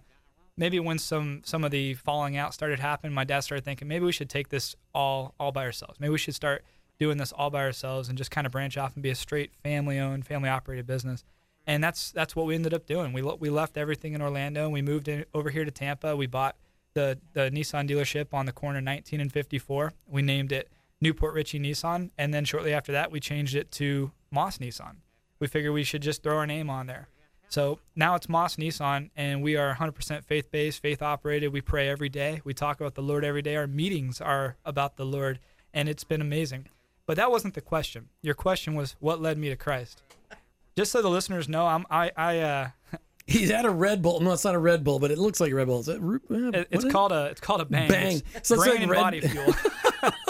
maybe 0.58 0.80
when 0.80 0.98
some 0.98 1.42
some 1.46 1.64
of 1.64 1.72
the 1.72 1.94
falling 1.94 2.36
out 2.36 2.54
started 2.54 2.80
happening, 2.80 3.14
my 3.14 3.24
dad 3.24 3.42
started 3.42 3.64
thinking 3.64 3.88
maybe 3.88 4.06
we 4.06 4.12
should 4.12 4.30
take 4.30 4.50
this 4.50 4.76
all 4.94 5.36
all 5.40 5.52
by 5.52 5.64
ourselves. 5.64 6.00
Maybe 6.00 6.12
we 6.12 6.18
should 6.18 6.36
start 6.36 6.64
doing 7.00 7.18
this 7.18 7.32
all 7.32 7.50
by 7.50 7.64
ourselves 7.64 8.10
and 8.10 8.18
just 8.18 8.32
kind 8.32 8.48
of 8.48 8.52
branch 8.52 8.78
off 8.78 8.96
and 8.96 9.04
be 9.04 9.12
a 9.12 9.16
straight 9.16 9.54
family 9.64 10.00
owned, 10.00 10.26
family 10.26 10.50
operated 10.50 10.88
business. 10.88 11.24
And 11.66 11.84
that's 11.84 12.12
that's 12.12 12.36
what 12.36 12.46
we 12.46 12.56
ended 12.56 12.74
up 12.74 12.86
doing. 12.86 13.14
We 13.14 13.22
we 13.22 13.50
left 13.50 13.78
everything 13.78 14.14
in 14.14 14.22
Orlando 14.22 14.66
and 14.66 14.74
we 14.74 14.82
moved 14.82 15.08
in, 15.08 15.26
over 15.34 15.50
here 15.50 15.66
to 15.66 15.72
Tampa. 15.72 16.16
We 16.16 16.28
bought 16.28 16.56
the 16.94 17.20
the 17.34 17.52
Nissan 17.52 17.88
dealership 17.88 18.34
on 18.34 18.46
the 18.46 18.54
corner 18.54 18.82
19 18.82 19.22
and 19.22 19.32
54. 19.32 19.94
We 20.08 20.22
named 20.22 20.52
it 20.52 20.70
New 21.00 21.14
Port 21.14 21.34
Richey 21.36 21.60
Nissan, 21.60 22.10
and 22.18 22.34
then 22.34 22.44
shortly 22.44 22.74
after 22.74 22.92
that, 22.92 23.12
we 23.12 23.20
changed 23.20 23.54
it 23.54 23.72
to 23.74 24.12
Maus 24.34 24.58
Nissan. 24.58 24.98
We 25.40 25.46
figured 25.46 25.74
we 25.74 25.84
should 25.84 26.02
just 26.02 26.24
throw 26.24 26.38
our 26.38 26.48
name 26.48 26.70
on 26.70 26.88
there. 26.88 27.10
So 27.50 27.80
now 27.96 28.16
it's 28.16 28.28
Maus 28.28 28.58
Nissan, 28.58 29.10
and 29.16 29.42
we 29.42 29.56
are 29.56 29.76
100% 29.76 30.24
faith 30.26 30.52
based, 30.52 30.82
faith 30.82 31.02
operated. 31.02 31.54
We 31.54 31.62
pray 31.62 31.88
every 31.88 32.10
day. 32.10 32.42
We 32.44 32.54
talk 32.54 32.80
about 32.80 32.96
the 32.96 33.02
Lord 33.02 33.24
every 33.24 33.42
day. 33.42 33.56
Our 33.56 33.68
meetings 33.68 34.20
are 34.20 34.58
about 34.66 34.98
the 34.98 35.06
Lord, 35.06 35.40
and 35.74 35.88
it's 35.88 36.04
been 36.04 36.22
amazing. 36.22 36.68
But 37.06 37.16
that 37.16 37.32
wasn't 37.32 37.54
the 37.54 37.62
question. 37.62 38.10
Your 38.22 38.36
question 38.36 38.76
was, 38.76 38.96
what 39.00 39.22
led 39.22 39.38
me 39.38 39.50
to 39.50 39.56
Christ? 39.56 40.04
Just 40.76 40.92
so 40.92 41.02
the 41.02 41.10
listeners 41.10 41.48
know, 41.48 41.66
I'm 41.66 41.86
I 41.90 42.12
I. 42.16 42.40
Uh, 42.40 42.70
He's 43.28 43.52
at 43.52 43.66
a 43.66 43.70
Red 43.70 44.02
Bull. 44.02 44.20
No, 44.22 44.32
it's 44.32 44.46
not 44.46 44.56
a 44.56 44.60
Red 44.60 44.84
Bull, 44.84 45.00
but 45.00 45.12
it 45.12 45.18
looks 45.18 45.40
like 45.40 45.52
a 45.52 45.56
Red 45.56 45.68
Bull. 45.68 45.80
Is 45.80 45.90
it, 45.90 46.00
uh, 46.00 46.64
it's 46.70 46.86
called 46.86 47.12
a 47.12 47.26
it's 47.26 47.42
called 47.42 47.62
a 47.62 47.66
bang. 47.66 47.90
Bang. 47.90 48.22
It's 48.36 48.50
so 48.50 48.58
brain 48.58 48.72
like 48.72 48.82
and 48.82 48.92
red... 48.92 49.02
body 49.02 49.22
fuel. 49.28 49.54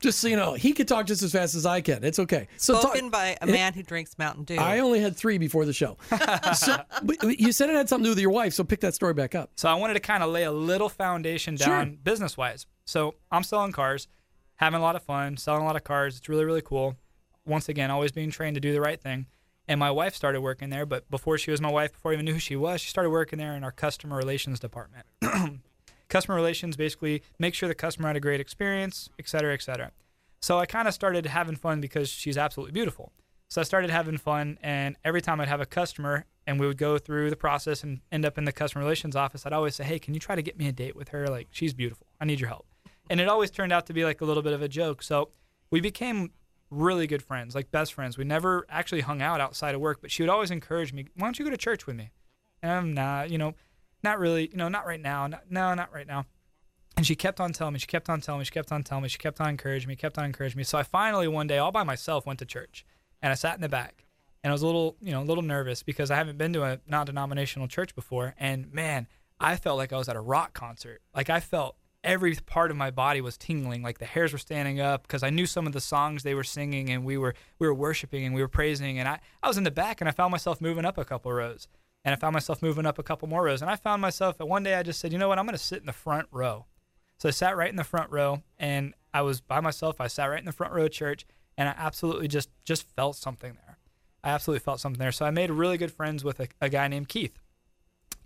Just 0.00 0.18
so 0.20 0.28
you 0.28 0.36
know, 0.36 0.54
he 0.54 0.72
could 0.72 0.88
talk 0.88 1.06
just 1.06 1.22
as 1.22 1.32
fast 1.32 1.54
as 1.54 1.66
I 1.66 1.82
can. 1.82 2.02
It's 2.02 2.18
okay. 2.18 2.48
So 2.56 2.80
Spoken 2.80 3.02
talk, 3.02 3.12
by 3.12 3.36
a 3.42 3.46
man 3.46 3.74
who 3.74 3.82
drinks 3.82 4.16
Mountain 4.18 4.44
Dew. 4.44 4.56
I 4.56 4.78
only 4.78 4.98
had 5.00 5.14
three 5.14 5.36
before 5.36 5.66
the 5.66 5.74
show. 5.74 5.98
so, 6.54 6.78
you 7.22 7.52
said 7.52 7.68
it 7.68 7.76
had 7.76 7.88
something 7.88 8.04
to 8.04 8.08
do 8.08 8.12
with 8.12 8.18
your 8.18 8.30
wife, 8.30 8.54
so 8.54 8.64
pick 8.64 8.80
that 8.80 8.94
story 8.94 9.12
back 9.12 9.34
up. 9.34 9.50
So 9.56 9.68
I 9.68 9.74
wanted 9.74 9.94
to 9.94 10.00
kind 10.00 10.22
of 10.22 10.30
lay 10.30 10.44
a 10.44 10.52
little 10.52 10.88
foundation 10.88 11.54
down 11.54 11.86
sure. 11.86 11.96
business 12.02 12.36
wise. 12.38 12.66
So 12.86 13.16
I'm 13.30 13.42
selling 13.42 13.72
cars, 13.72 14.08
having 14.56 14.80
a 14.80 14.82
lot 14.82 14.96
of 14.96 15.02
fun, 15.02 15.36
selling 15.36 15.62
a 15.62 15.66
lot 15.66 15.76
of 15.76 15.84
cars. 15.84 16.16
It's 16.16 16.30
really, 16.30 16.46
really 16.46 16.62
cool. 16.62 16.96
Once 17.44 17.68
again, 17.68 17.90
always 17.90 18.10
being 18.10 18.30
trained 18.30 18.54
to 18.54 18.60
do 18.60 18.72
the 18.72 18.80
right 18.80 19.00
thing. 19.00 19.26
And 19.68 19.78
my 19.78 19.90
wife 19.90 20.14
started 20.14 20.40
working 20.40 20.70
there, 20.70 20.86
but 20.86 21.08
before 21.10 21.36
she 21.36 21.50
was 21.50 21.60
my 21.60 21.70
wife, 21.70 21.92
before 21.92 22.10
I 22.10 22.14
even 22.14 22.24
knew 22.24 22.32
who 22.32 22.40
she 22.40 22.56
was, 22.56 22.80
she 22.80 22.88
started 22.88 23.10
working 23.10 23.38
there 23.38 23.54
in 23.54 23.62
our 23.62 23.70
customer 23.70 24.16
relations 24.16 24.58
department. 24.58 25.06
customer 26.10 26.36
relations 26.36 26.76
basically 26.76 27.22
make 27.38 27.54
sure 27.54 27.68
the 27.68 27.74
customer 27.74 28.08
had 28.08 28.16
a 28.16 28.20
great 28.20 28.40
experience, 28.40 29.08
et 29.18 29.28
cetera, 29.28 29.54
et 29.54 29.62
cetera. 29.62 29.92
So 30.42 30.58
I 30.58 30.66
kind 30.66 30.88
of 30.88 30.92
started 30.92 31.24
having 31.26 31.56
fun 31.56 31.80
because 31.80 32.08
she's 32.08 32.36
absolutely 32.36 32.72
beautiful. 32.72 33.12
So 33.48 33.60
I 33.60 33.64
started 33.64 33.90
having 33.90 34.16
fun, 34.16 34.58
and 34.62 34.96
every 35.04 35.20
time 35.20 35.40
I'd 35.40 35.48
have 35.48 35.60
a 35.60 35.66
customer 35.66 36.24
and 36.46 36.60
we 36.60 36.66
would 36.66 36.76
go 36.76 36.98
through 36.98 37.30
the 37.30 37.36
process 37.36 37.82
and 37.82 38.00
end 38.12 38.24
up 38.24 38.38
in 38.38 38.44
the 38.44 38.52
customer 38.52 38.84
relations 38.84 39.16
office, 39.16 39.44
I'd 39.44 39.52
always 39.52 39.74
say, 39.74 39.84
Hey, 39.84 39.98
can 39.98 40.14
you 40.14 40.20
try 40.20 40.34
to 40.34 40.42
get 40.42 40.58
me 40.58 40.68
a 40.68 40.72
date 40.72 40.94
with 40.94 41.08
her? 41.08 41.26
Like, 41.26 41.48
she's 41.50 41.74
beautiful. 41.74 42.06
I 42.20 42.24
need 42.24 42.40
your 42.40 42.48
help. 42.48 42.66
And 43.08 43.20
it 43.20 43.28
always 43.28 43.50
turned 43.50 43.72
out 43.72 43.86
to 43.86 43.92
be 43.92 44.04
like 44.04 44.20
a 44.20 44.24
little 44.24 44.42
bit 44.42 44.52
of 44.52 44.62
a 44.62 44.68
joke. 44.68 45.02
So 45.02 45.30
we 45.70 45.80
became 45.80 46.30
really 46.70 47.08
good 47.08 47.22
friends, 47.22 47.56
like 47.56 47.72
best 47.72 47.92
friends. 47.92 48.16
We 48.16 48.24
never 48.24 48.64
actually 48.68 49.00
hung 49.00 49.20
out 49.20 49.40
outside 49.40 49.74
of 49.74 49.80
work, 49.80 50.00
but 50.00 50.12
she 50.12 50.22
would 50.22 50.30
always 50.30 50.52
encourage 50.52 50.92
me, 50.92 51.06
Why 51.16 51.26
don't 51.26 51.38
you 51.38 51.44
go 51.44 51.50
to 51.50 51.56
church 51.56 51.86
with 51.86 51.96
me? 51.96 52.10
And 52.62 52.70
I'm 52.70 52.94
not, 52.94 53.30
you 53.30 53.38
know, 53.38 53.54
not 54.02 54.18
really, 54.18 54.48
you 54.48 54.56
know, 54.56 54.68
not 54.68 54.86
right 54.86 55.00
now. 55.00 55.26
Not, 55.26 55.50
no, 55.50 55.74
not 55.74 55.92
right 55.92 56.06
now. 56.06 56.26
And 56.96 57.06
she 57.06 57.14
kept 57.14 57.40
on 57.40 57.52
telling 57.52 57.74
me, 57.74 57.78
she 57.78 57.86
kept 57.86 58.10
on 58.10 58.20
telling 58.20 58.40
me, 58.40 58.44
she 58.44 58.50
kept 58.50 58.72
on 58.72 58.82
telling 58.82 59.02
me, 59.02 59.08
she 59.08 59.18
kept 59.18 59.40
on 59.40 59.48
encouraging 59.48 59.88
me, 59.88 59.96
kept 59.96 60.18
on 60.18 60.24
encouraging 60.24 60.58
me. 60.58 60.64
So 60.64 60.76
I 60.76 60.82
finally 60.82 61.28
one 61.28 61.46
day 61.46 61.58
all 61.58 61.72
by 61.72 61.82
myself 61.82 62.26
went 62.26 62.38
to 62.40 62.44
church 62.44 62.84
and 63.22 63.30
I 63.32 63.34
sat 63.34 63.54
in 63.54 63.60
the 63.60 63.68
back 63.68 64.04
and 64.42 64.50
I 64.50 64.54
was 64.54 64.62
a 64.62 64.66
little, 64.66 64.96
you 65.00 65.12
know, 65.12 65.22
a 65.22 65.24
little 65.24 65.42
nervous 65.42 65.82
because 65.82 66.10
I 66.10 66.16
haven't 66.16 66.38
been 66.38 66.52
to 66.54 66.62
a 66.62 66.80
non-denominational 66.86 67.68
church 67.68 67.94
before. 67.94 68.34
And 68.38 68.72
man, 68.72 69.06
I 69.38 69.56
felt 69.56 69.78
like 69.78 69.92
I 69.92 69.96
was 69.96 70.08
at 70.08 70.16
a 70.16 70.20
rock 70.20 70.52
concert. 70.52 71.00
Like 71.14 71.30
I 71.30 71.40
felt 71.40 71.76
every 72.02 72.34
part 72.34 72.70
of 72.70 72.76
my 72.76 72.90
body 72.90 73.20
was 73.20 73.36
tingling, 73.36 73.82
like 73.82 73.98
the 73.98 74.04
hairs 74.06 74.32
were 74.32 74.38
standing 74.38 74.80
up 74.80 75.02
because 75.02 75.22
I 75.22 75.30
knew 75.30 75.46
some 75.46 75.66
of 75.66 75.72
the 75.72 75.80
songs 75.80 76.22
they 76.22 76.34
were 76.34 76.44
singing 76.44 76.90
and 76.90 77.04
we 77.04 77.16
were 77.16 77.34
we 77.58 77.66
were 77.66 77.74
worshiping 77.74 78.24
and 78.24 78.34
we 78.34 78.40
were 78.40 78.48
praising. 78.48 78.98
And 78.98 79.08
I, 79.08 79.20
I 79.42 79.48
was 79.48 79.58
in 79.58 79.64
the 79.64 79.70
back 79.70 80.00
and 80.00 80.08
I 80.08 80.12
found 80.12 80.32
myself 80.32 80.60
moving 80.60 80.84
up 80.84 80.98
a 80.98 81.04
couple 81.04 81.32
rows. 81.32 81.68
And 82.04 82.14
I 82.14 82.16
found 82.16 82.32
myself 82.32 82.62
moving 82.62 82.86
up 82.86 82.98
a 82.98 83.02
couple 83.02 83.28
more 83.28 83.42
rows. 83.42 83.60
And 83.62 83.70
I 83.70 83.76
found 83.76 84.00
myself, 84.00 84.38
that 84.38 84.46
one 84.46 84.62
day 84.62 84.74
I 84.74 84.82
just 84.82 85.00
said, 85.00 85.12
you 85.12 85.18
know 85.18 85.28
what, 85.28 85.38
I'm 85.38 85.44
going 85.44 85.56
to 85.56 85.62
sit 85.62 85.80
in 85.80 85.86
the 85.86 85.92
front 85.92 86.28
row. 86.30 86.66
So 87.18 87.28
I 87.28 87.32
sat 87.32 87.56
right 87.56 87.68
in 87.68 87.76
the 87.76 87.84
front 87.84 88.10
row 88.10 88.42
and 88.58 88.94
I 89.12 89.22
was 89.22 89.40
by 89.40 89.60
myself. 89.60 90.00
I 90.00 90.06
sat 90.06 90.26
right 90.26 90.38
in 90.38 90.46
the 90.46 90.52
front 90.52 90.72
row 90.72 90.86
of 90.86 90.90
church 90.90 91.26
and 91.58 91.68
I 91.68 91.74
absolutely 91.76 92.28
just 92.28 92.48
just 92.64 92.88
felt 92.96 93.16
something 93.16 93.52
there. 93.52 93.78
I 94.24 94.30
absolutely 94.30 94.60
felt 94.60 94.80
something 94.80 94.98
there. 94.98 95.12
So 95.12 95.26
I 95.26 95.30
made 95.30 95.50
really 95.50 95.76
good 95.76 95.92
friends 95.92 96.24
with 96.24 96.40
a, 96.40 96.48
a 96.60 96.70
guy 96.70 96.88
named 96.88 97.08
Keith. 97.08 97.38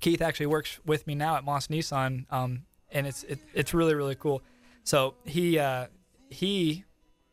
Keith 0.00 0.23
actually 0.23 0.47
works 0.47 0.78
with 0.85 1.07
me 1.07 1.14
now 1.14 1.37
at 1.37 1.45
Maus 1.45 1.69
Nissan, 1.69 2.26
um, 2.33 2.64
and 2.90 3.07
it's 3.07 3.25
it, 3.25 3.40
it's 3.54 3.75
really 3.75 3.95
really 3.95 4.14
cool. 4.14 4.43
So 4.85 5.14
he 5.25 5.59
uh, 5.59 5.87
he 6.31 6.85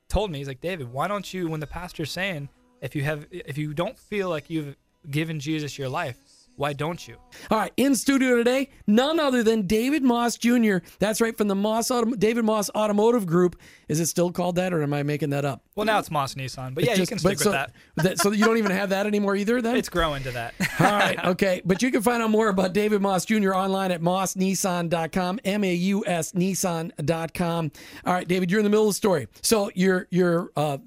told 0.09 0.31
me 0.31 0.39
he's 0.39 0.47
like 0.47 0.61
David, 0.61 0.91
why 0.91 1.07
don't 1.07 1.31
you 1.33 1.47
when 1.47 1.59
the 1.59 1.67
pastor's 1.67 2.11
saying 2.11 2.49
if 2.81 2.95
you 2.95 3.03
have 3.03 3.27
if 3.29 3.57
you 3.57 3.73
don't 3.73 3.97
feel 3.97 4.29
like 4.29 4.49
you've 4.49 4.75
given 5.09 5.39
Jesus 5.39 5.77
your 5.77 5.89
life, 5.89 6.17
why 6.55 6.73
don't 6.73 7.07
you? 7.07 7.17
All 7.49 7.57
right, 7.57 7.73
in 7.77 7.95
studio 7.95 8.35
today, 8.35 8.69
none 8.87 9.19
other 9.19 9.41
than 9.43 9.65
David 9.67 10.03
Maus 10.03 10.37
Jr. 10.37 10.85
That's 10.99 11.19
right, 11.21 11.35
from 11.35 11.47
the 11.47 11.55
Maus 11.55 11.89
Autom- 11.91 12.19
David 12.19 12.43
Maus 12.45 12.69
Automotive 12.75 13.25
Group. 13.25 13.59
Is 13.87 13.99
it 13.99 14.05
still 14.07 14.31
called 14.31 14.55
that, 14.55 14.73
or 14.73 14.83
am 14.83 14.93
I 14.93 15.03
making 15.03 15.31
that 15.31 15.43
up? 15.43 15.63
Well, 15.75 15.85
now 15.85 15.99
it's 15.99 16.09
Maus 16.09 16.35
Nissan, 16.35 16.75
but 16.75 16.83
yeah, 16.83 16.91
It's 16.91 16.99
you 16.99 17.07
can 17.07 17.19
stick 17.19 17.39
so, 17.39 17.49
with 17.51 17.53
that. 17.53 17.71
that- 18.03 18.19
So 18.19 18.31
you 18.31 18.45
don't 18.45 18.57
even 18.57 18.71
have 18.71 18.89
that 18.89 19.05
anymore 19.07 19.35
either. 19.35 19.61
Then 19.61 19.75
It's 19.75 19.89
growing 19.89 20.23
to 20.23 20.31
that. 20.31 20.53
All 20.79 20.85
right, 20.91 21.25
okay. 21.31 21.61
But 21.65 21.81
you 21.81 21.91
can 21.91 22.01
find 22.01 22.21
out 22.21 22.29
more 22.29 22.49
about 22.49 22.73
David 22.73 23.01
Maus 23.01 23.25
Jr. 23.25 23.53
online 23.53 23.91
at 23.91 24.01
mausnissan.com, 24.01 25.39
M 25.43 25.63
A 25.63 25.73
U 25.73 26.03
S 26.05 26.31
Nissan.com. 26.33 27.71
All 28.05 28.13
right, 28.13 28.27
David, 28.27 28.51
you're 28.51 28.59
in 28.59 28.63
the 28.63 28.69
middle 28.69 28.85
of 28.87 28.89
the 28.91 28.95
story. 28.95 29.27
So 29.41 29.71
your 29.75 30.07
your 30.11 30.51
uh, 30.55 30.77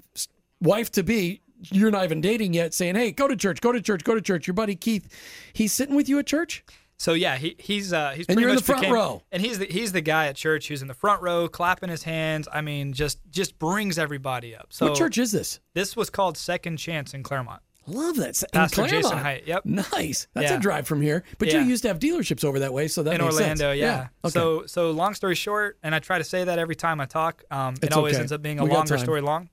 wife 0.61 0.91
to 0.93 1.03
be, 1.03 1.41
you're 1.71 1.91
not 1.91 2.05
even 2.05 2.21
dating 2.21 2.55
yet, 2.55 2.75
saying, 2.75 2.95
"Hey, 2.97 3.13
go 3.13 3.29
to 3.29 3.37
church, 3.37 3.61
go 3.61 3.73
to 3.73 3.81
church, 3.81 4.05
go 4.05 4.15
to 4.15 4.21
church." 4.21 4.47
Your 4.47 4.55
buddy 4.55 4.75
Keith, 4.77 5.09
he's 5.53 5.73
sitting 5.73 5.95
with 5.95 6.09
you 6.09 6.19
at 6.19 6.27
church. 6.27 6.65
So 6.97 7.13
yeah, 7.15 7.37
he, 7.37 7.57
he's 7.59 7.93
uh, 7.93 8.13
he's 8.13 8.27
And 8.27 8.37
pretty 8.37 8.49
much 8.53 8.61
the 8.61 8.65
front 8.65 8.83
became- 8.83 8.95
row. 8.95 9.23
and 9.33 9.43
he's 9.43 9.59
the 9.59 9.67
he's 9.67 9.93
the 9.93 10.01
guy 10.01 10.27
at 10.29 10.37
church 10.37 10.69
who's 10.69 10.81
in 10.81 10.89
the 10.89 10.95
front 10.95 11.23
row, 11.23 11.49
clapping 11.49 11.91
his 11.91 12.05
hands. 12.05 12.47
I 12.53 12.61
mean, 12.61 12.93
just 12.93 13.19
just 13.31 13.59
brings 13.59 13.99
everybody 13.99 14.55
up. 14.55 14.69
So 14.71 14.87
what 14.89 14.97
church 14.97 15.19
is 15.19 15.33
this? 15.33 15.59
This 15.75 15.97
was 15.97 16.09
called 16.09 16.37
Second 16.39 16.77
Chance 16.77 17.13
in 17.15 17.23
Clermont. 17.25 17.61
Love 17.87 18.17
that. 18.17 18.41
In 18.43 18.49
Pastor 18.53 18.87
Jason. 18.87 19.19
Height, 19.19 19.43
yep. 19.47 19.67
Nice. 19.67 20.27
That's 20.33 20.51
Yeah. 20.51 20.57
a 20.57 20.61
drive 20.61 20.87
from 20.87 21.03
here. 21.03 21.23
But 21.39 21.49
Yeah. 21.49 21.61
you 21.61 21.67
used 21.67 21.83
to 21.83 21.89
have 21.89 21.99
dealerships 21.99 22.43
over 22.43 22.61
that 22.61 22.73
way, 22.73 22.89
so 22.89 23.03
that 23.03 23.13
in 23.15 23.21
makes 23.21 23.37
sense. 23.37 23.61
Orlando, 23.61 23.79
yeah. 23.79 24.09
Okay. 24.25 24.31
So 24.33 24.65
so 24.67 24.91
long 24.93 25.13
story 25.15 25.35
short, 25.35 25.77
and 25.83 25.95
I 25.95 25.99
try 25.99 26.17
to 26.17 26.25
say 26.25 26.45
that 26.45 26.59
every 26.59 26.77
time 26.77 26.99
I 27.01 27.05
talk, 27.07 27.43
um, 27.51 27.75
it 27.75 27.85
It's 27.89 27.97
always 27.97 28.15
okay. 28.15 28.21
ends 28.21 28.33
up 28.33 28.41
being 28.41 28.59
a 28.61 28.65
We 28.65 28.71
longer 28.71 28.97
story 28.97 29.21
long. 29.21 29.51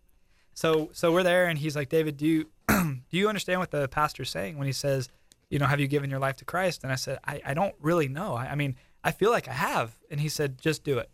So 0.54 0.90
so 0.94 1.12
we're 1.12 1.24
there, 1.24 1.48
and 1.48 1.58
he's 1.58 1.76
like, 1.76 1.90
David, 1.90 2.18
do 2.18 2.26
you 2.26 2.48
do 2.68 3.02
you 3.12 3.28
understand 3.28 3.60
what 3.60 3.72
the 3.72 3.88
pastor's 3.88 4.30
saying 4.30 4.58
when 4.58 4.68
he 4.68 4.74
says, 4.74 5.10
you 5.50 5.60
know, 5.60 5.66
have 5.66 5.80
you 5.80 5.88
given 5.88 6.10
your 6.10 6.20
life 6.20 6.38
to 6.38 6.46
Christ? 6.46 6.84
And 6.84 6.92
I 6.92 6.96
said, 6.96 7.20
I, 7.26 7.42
I 7.46 7.54
don't 7.54 7.76
really 7.80 8.08
know. 8.08 8.36
I, 8.36 8.48
I 8.52 8.56
mean, 8.56 8.76
I 9.04 9.12
feel 9.12 9.32
like 9.32 9.48
I 9.48 9.54
have. 9.54 9.98
And 10.10 10.20
he 10.20 10.30
said, 10.30 10.60
just 10.62 10.84
do 10.84 10.98
it. 10.98 11.10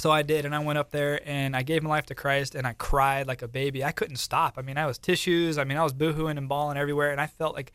So 0.00 0.10
I 0.10 0.22
did, 0.22 0.44
and 0.44 0.54
I 0.54 0.58
went 0.58 0.78
up 0.78 0.90
there 0.90 1.20
and 1.24 1.56
I 1.56 1.62
gave 1.62 1.82
my 1.82 1.90
life 1.90 2.06
to 2.06 2.14
Christ, 2.14 2.54
and 2.54 2.66
I 2.66 2.72
cried 2.72 3.26
like 3.26 3.42
a 3.42 3.48
baby. 3.48 3.84
I 3.84 3.92
couldn't 3.92 4.16
stop. 4.16 4.54
I 4.58 4.62
mean, 4.62 4.76
I 4.76 4.86
was 4.86 4.98
tissues. 4.98 5.56
I 5.56 5.64
mean, 5.64 5.78
I 5.78 5.84
was 5.84 5.94
boohooing 5.94 6.36
and 6.36 6.48
bawling 6.48 6.76
everywhere, 6.76 7.12
and 7.12 7.20
I 7.20 7.28
felt 7.28 7.54
like 7.54 7.72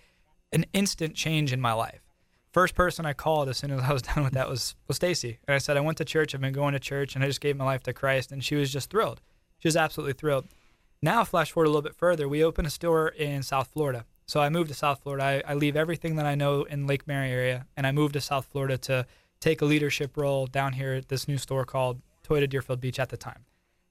an 0.51 0.65
instant 0.73 1.15
change 1.15 1.53
in 1.53 1.61
my 1.61 1.73
life. 1.73 2.01
First 2.51 2.75
person 2.75 3.05
I 3.05 3.13
called 3.13 3.47
as 3.47 3.57
soon 3.57 3.71
as 3.71 3.81
I 3.89 3.93
was 3.93 4.01
done 4.01 4.23
with 4.23 4.33
that 4.33 4.49
was 4.49 4.75
was 4.87 4.97
Stacy, 4.97 5.39
and 5.47 5.55
I 5.55 5.59
said 5.59 5.77
I 5.77 5.81
went 5.81 5.97
to 5.99 6.05
church. 6.05 6.35
I've 6.35 6.41
been 6.41 6.53
going 6.53 6.73
to 6.73 6.79
church, 6.79 7.15
and 7.15 7.23
I 7.23 7.27
just 7.27 7.41
gave 7.41 7.55
my 7.55 7.65
life 7.65 7.83
to 7.83 7.93
Christ, 7.93 8.31
and 8.31 8.43
she 8.43 8.55
was 8.55 8.71
just 8.71 8.89
thrilled. 8.89 9.21
She 9.59 9.67
was 9.67 9.77
absolutely 9.77 10.13
thrilled. 10.13 10.47
Now, 11.01 11.23
flash 11.23 11.51
forward 11.51 11.67
a 11.67 11.69
little 11.69 11.81
bit 11.81 11.95
further, 11.95 12.27
we 12.27 12.43
open 12.43 12.65
a 12.65 12.69
store 12.69 13.07
in 13.07 13.41
South 13.41 13.69
Florida. 13.69 14.05
So 14.25 14.41
I 14.41 14.49
moved 14.49 14.67
to 14.67 14.75
South 14.75 15.01
Florida. 15.01 15.23
I, 15.23 15.51
I 15.51 15.53
leave 15.55 15.75
everything 15.75 16.17
that 16.17 16.25
I 16.25 16.35
know 16.35 16.63
in 16.63 16.87
Lake 16.87 17.07
Mary 17.07 17.31
area, 17.31 17.65
and 17.77 17.87
I 17.87 17.91
moved 17.91 18.13
to 18.13 18.21
South 18.21 18.45
Florida 18.45 18.77
to 18.79 19.05
take 19.39 19.61
a 19.61 19.65
leadership 19.65 20.17
role 20.17 20.45
down 20.45 20.73
here 20.73 20.93
at 20.93 21.07
this 21.07 21.27
new 21.27 21.37
store 21.37 21.65
called 21.65 22.01
Toyota 22.27 22.49
Deerfield 22.49 22.81
Beach 22.81 22.99
at 22.99 23.09
the 23.09 23.17
time. 23.17 23.45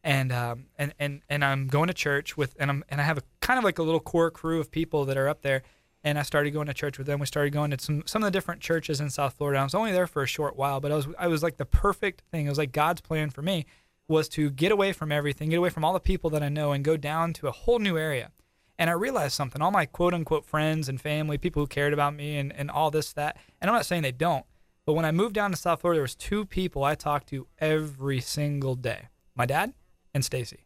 And 0.05 0.31
um, 0.31 0.67
and 0.79 0.95
and 0.99 1.23
and 1.29 1.45
I'm 1.45 1.67
going 1.67 1.88
to 1.88 1.95
church 1.95 2.37
with, 2.37 2.55
and 2.61 2.71
I'm 2.71 2.85
and 2.88 3.00
I 3.00 3.05
have 3.05 3.19
a 3.19 3.23
kind 3.41 3.59
of 3.59 3.65
like 3.65 3.79
a 3.79 3.83
little 3.83 4.00
core 4.00 4.31
crew 4.31 4.61
of 4.61 4.71
people 4.71 5.05
that 5.07 5.17
are 5.17 5.29
up 5.29 5.43
there. 5.43 5.62
And 6.05 6.17
I 6.17 6.23
started 6.23 6.53
going 6.53 6.69
to 6.69 6.75
church 6.75 6.97
with 6.97 7.09
them. 7.09 7.19
We 7.19 7.27
started 7.27 7.53
going 7.53 7.73
to 7.73 7.81
some 7.81 8.05
some 8.07 8.23
of 8.23 8.29
the 8.29 8.31
different 8.31 8.61
churches 8.61 9.00
in 9.00 9.11
South 9.11 9.35
Florida. 9.35 9.59
I 9.59 9.65
was 9.65 9.75
only 9.75 9.91
there 9.91 10.07
for 10.07 10.23
a 10.23 10.27
short 10.29 10.57
while, 10.57 10.79
but 10.79 10.93
I 10.93 10.95
was 10.95 11.09
I 11.19 11.27
was 11.27 11.43
like 11.43 11.57
the 11.57 11.67
perfect 11.67 12.23
thing. 12.31 12.47
It 12.47 12.50
was 12.50 12.59
like 12.59 12.71
God's 12.71 13.00
plan 13.00 13.31
for 13.31 13.43
me 13.43 13.67
was 14.09 14.29
to 14.31 14.50
get 14.50 14.73
away 14.73 14.93
from 14.93 15.12
everything, 15.12 15.50
get 15.50 15.59
away 15.59 15.69
from 15.69 15.85
all 15.85 15.93
the 15.93 16.00
people 16.00 16.31
that 16.31 16.43
I 16.43 16.49
know, 16.49 16.73
and 16.73 16.85
go 16.85 16.97
down 16.97 17.35
to 17.35 17.49
a 17.49 17.53
whole 17.53 17.79
new 17.79 17.99
area. 17.99 18.31
And 18.79 18.88
I 18.88 18.95
realized 18.95 19.35
something. 19.35 19.61
All 19.61 19.71
my 19.71 19.87
quote 19.87 20.15
unquote 20.15 20.47
friends 20.47 20.88
and 20.88 21.00
family, 21.00 21.37
people 21.37 21.62
who 21.62 21.67
cared 21.67 21.93
about 21.93 22.15
me 22.15 22.38
and, 22.38 22.53
and 22.53 22.71
all 22.71 22.91
this, 22.91 23.12
that. 23.12 23.37
And 23.61 23.69
I'm 23.69 23.77
not 23.77 23.87
saying 23.87 24.03
they 24.03 24.12
don't, 24.12 24.47
but 24.87 24.95
when 24.95 25.05
I 25.05 25.12
moved 25.12 25.35
down 25.35 25.50
to 25.50 25.57
South 25.57 25.83
Florida, 25.83 25.99
there 25.99 26.03
was 26.03 26.15
two 26.15 26.47
people 26.47 26.85
I 26.85 26.95
talked 26.95 27.29
to 27.29 27.47
every 27.59 28.21
single 28.21 28.75
day. 28.75 29.09
My 29.35 29.45
dad 29.45 29.75
and 30.15 30.25
Stacy. 30.25 30.65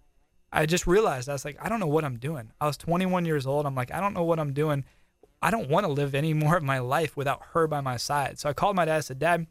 I 0.52 0.66
just 0.66 0.86
realized 0.86 1.28
I 1.28 1.32
was 1.32 1.44
like, 1.44 1.56
I 1.60 1.68
don't 1.68 1.80
know 1.80 1.86
what 1.86 2.04
I'm 2.04 2.18
doing. 2.18 2.52
I 2.60 2.66
was 2.66 2.76
21 2.76 3.24
years 3.24 3.46
old. 3.46 3.66
I'm 3.66 3.74
like, 3.74 3.92
I 3.92 4.00
don't 4.00 4.12
know 4.12 4.22
what 4.22 4.38
I'm 4.38 4.52
doing. 4.52 4.84
I 5.40 5.50
don't 5.50 5.70
want 5.70 5.86
to 5.86 5.92
live 5.92 6.14
any 6.14 6.34
more 6.44 6.56
of 6.56 6.62
my 6.62 6.78
life 6.78 7.16
without 7.16 7.40
her 7.54 7.66
by 7.66 7.80
my 7.80 7.96
side. 7.96 8.38
So 8.38 8.48
I 8.48 8.52
called 8.52 8.76
my 8.76 8.84
dad. 8.84 8.98
I 8.98 9.00
said, 9.00 9.18
Dad, 9.18 9.46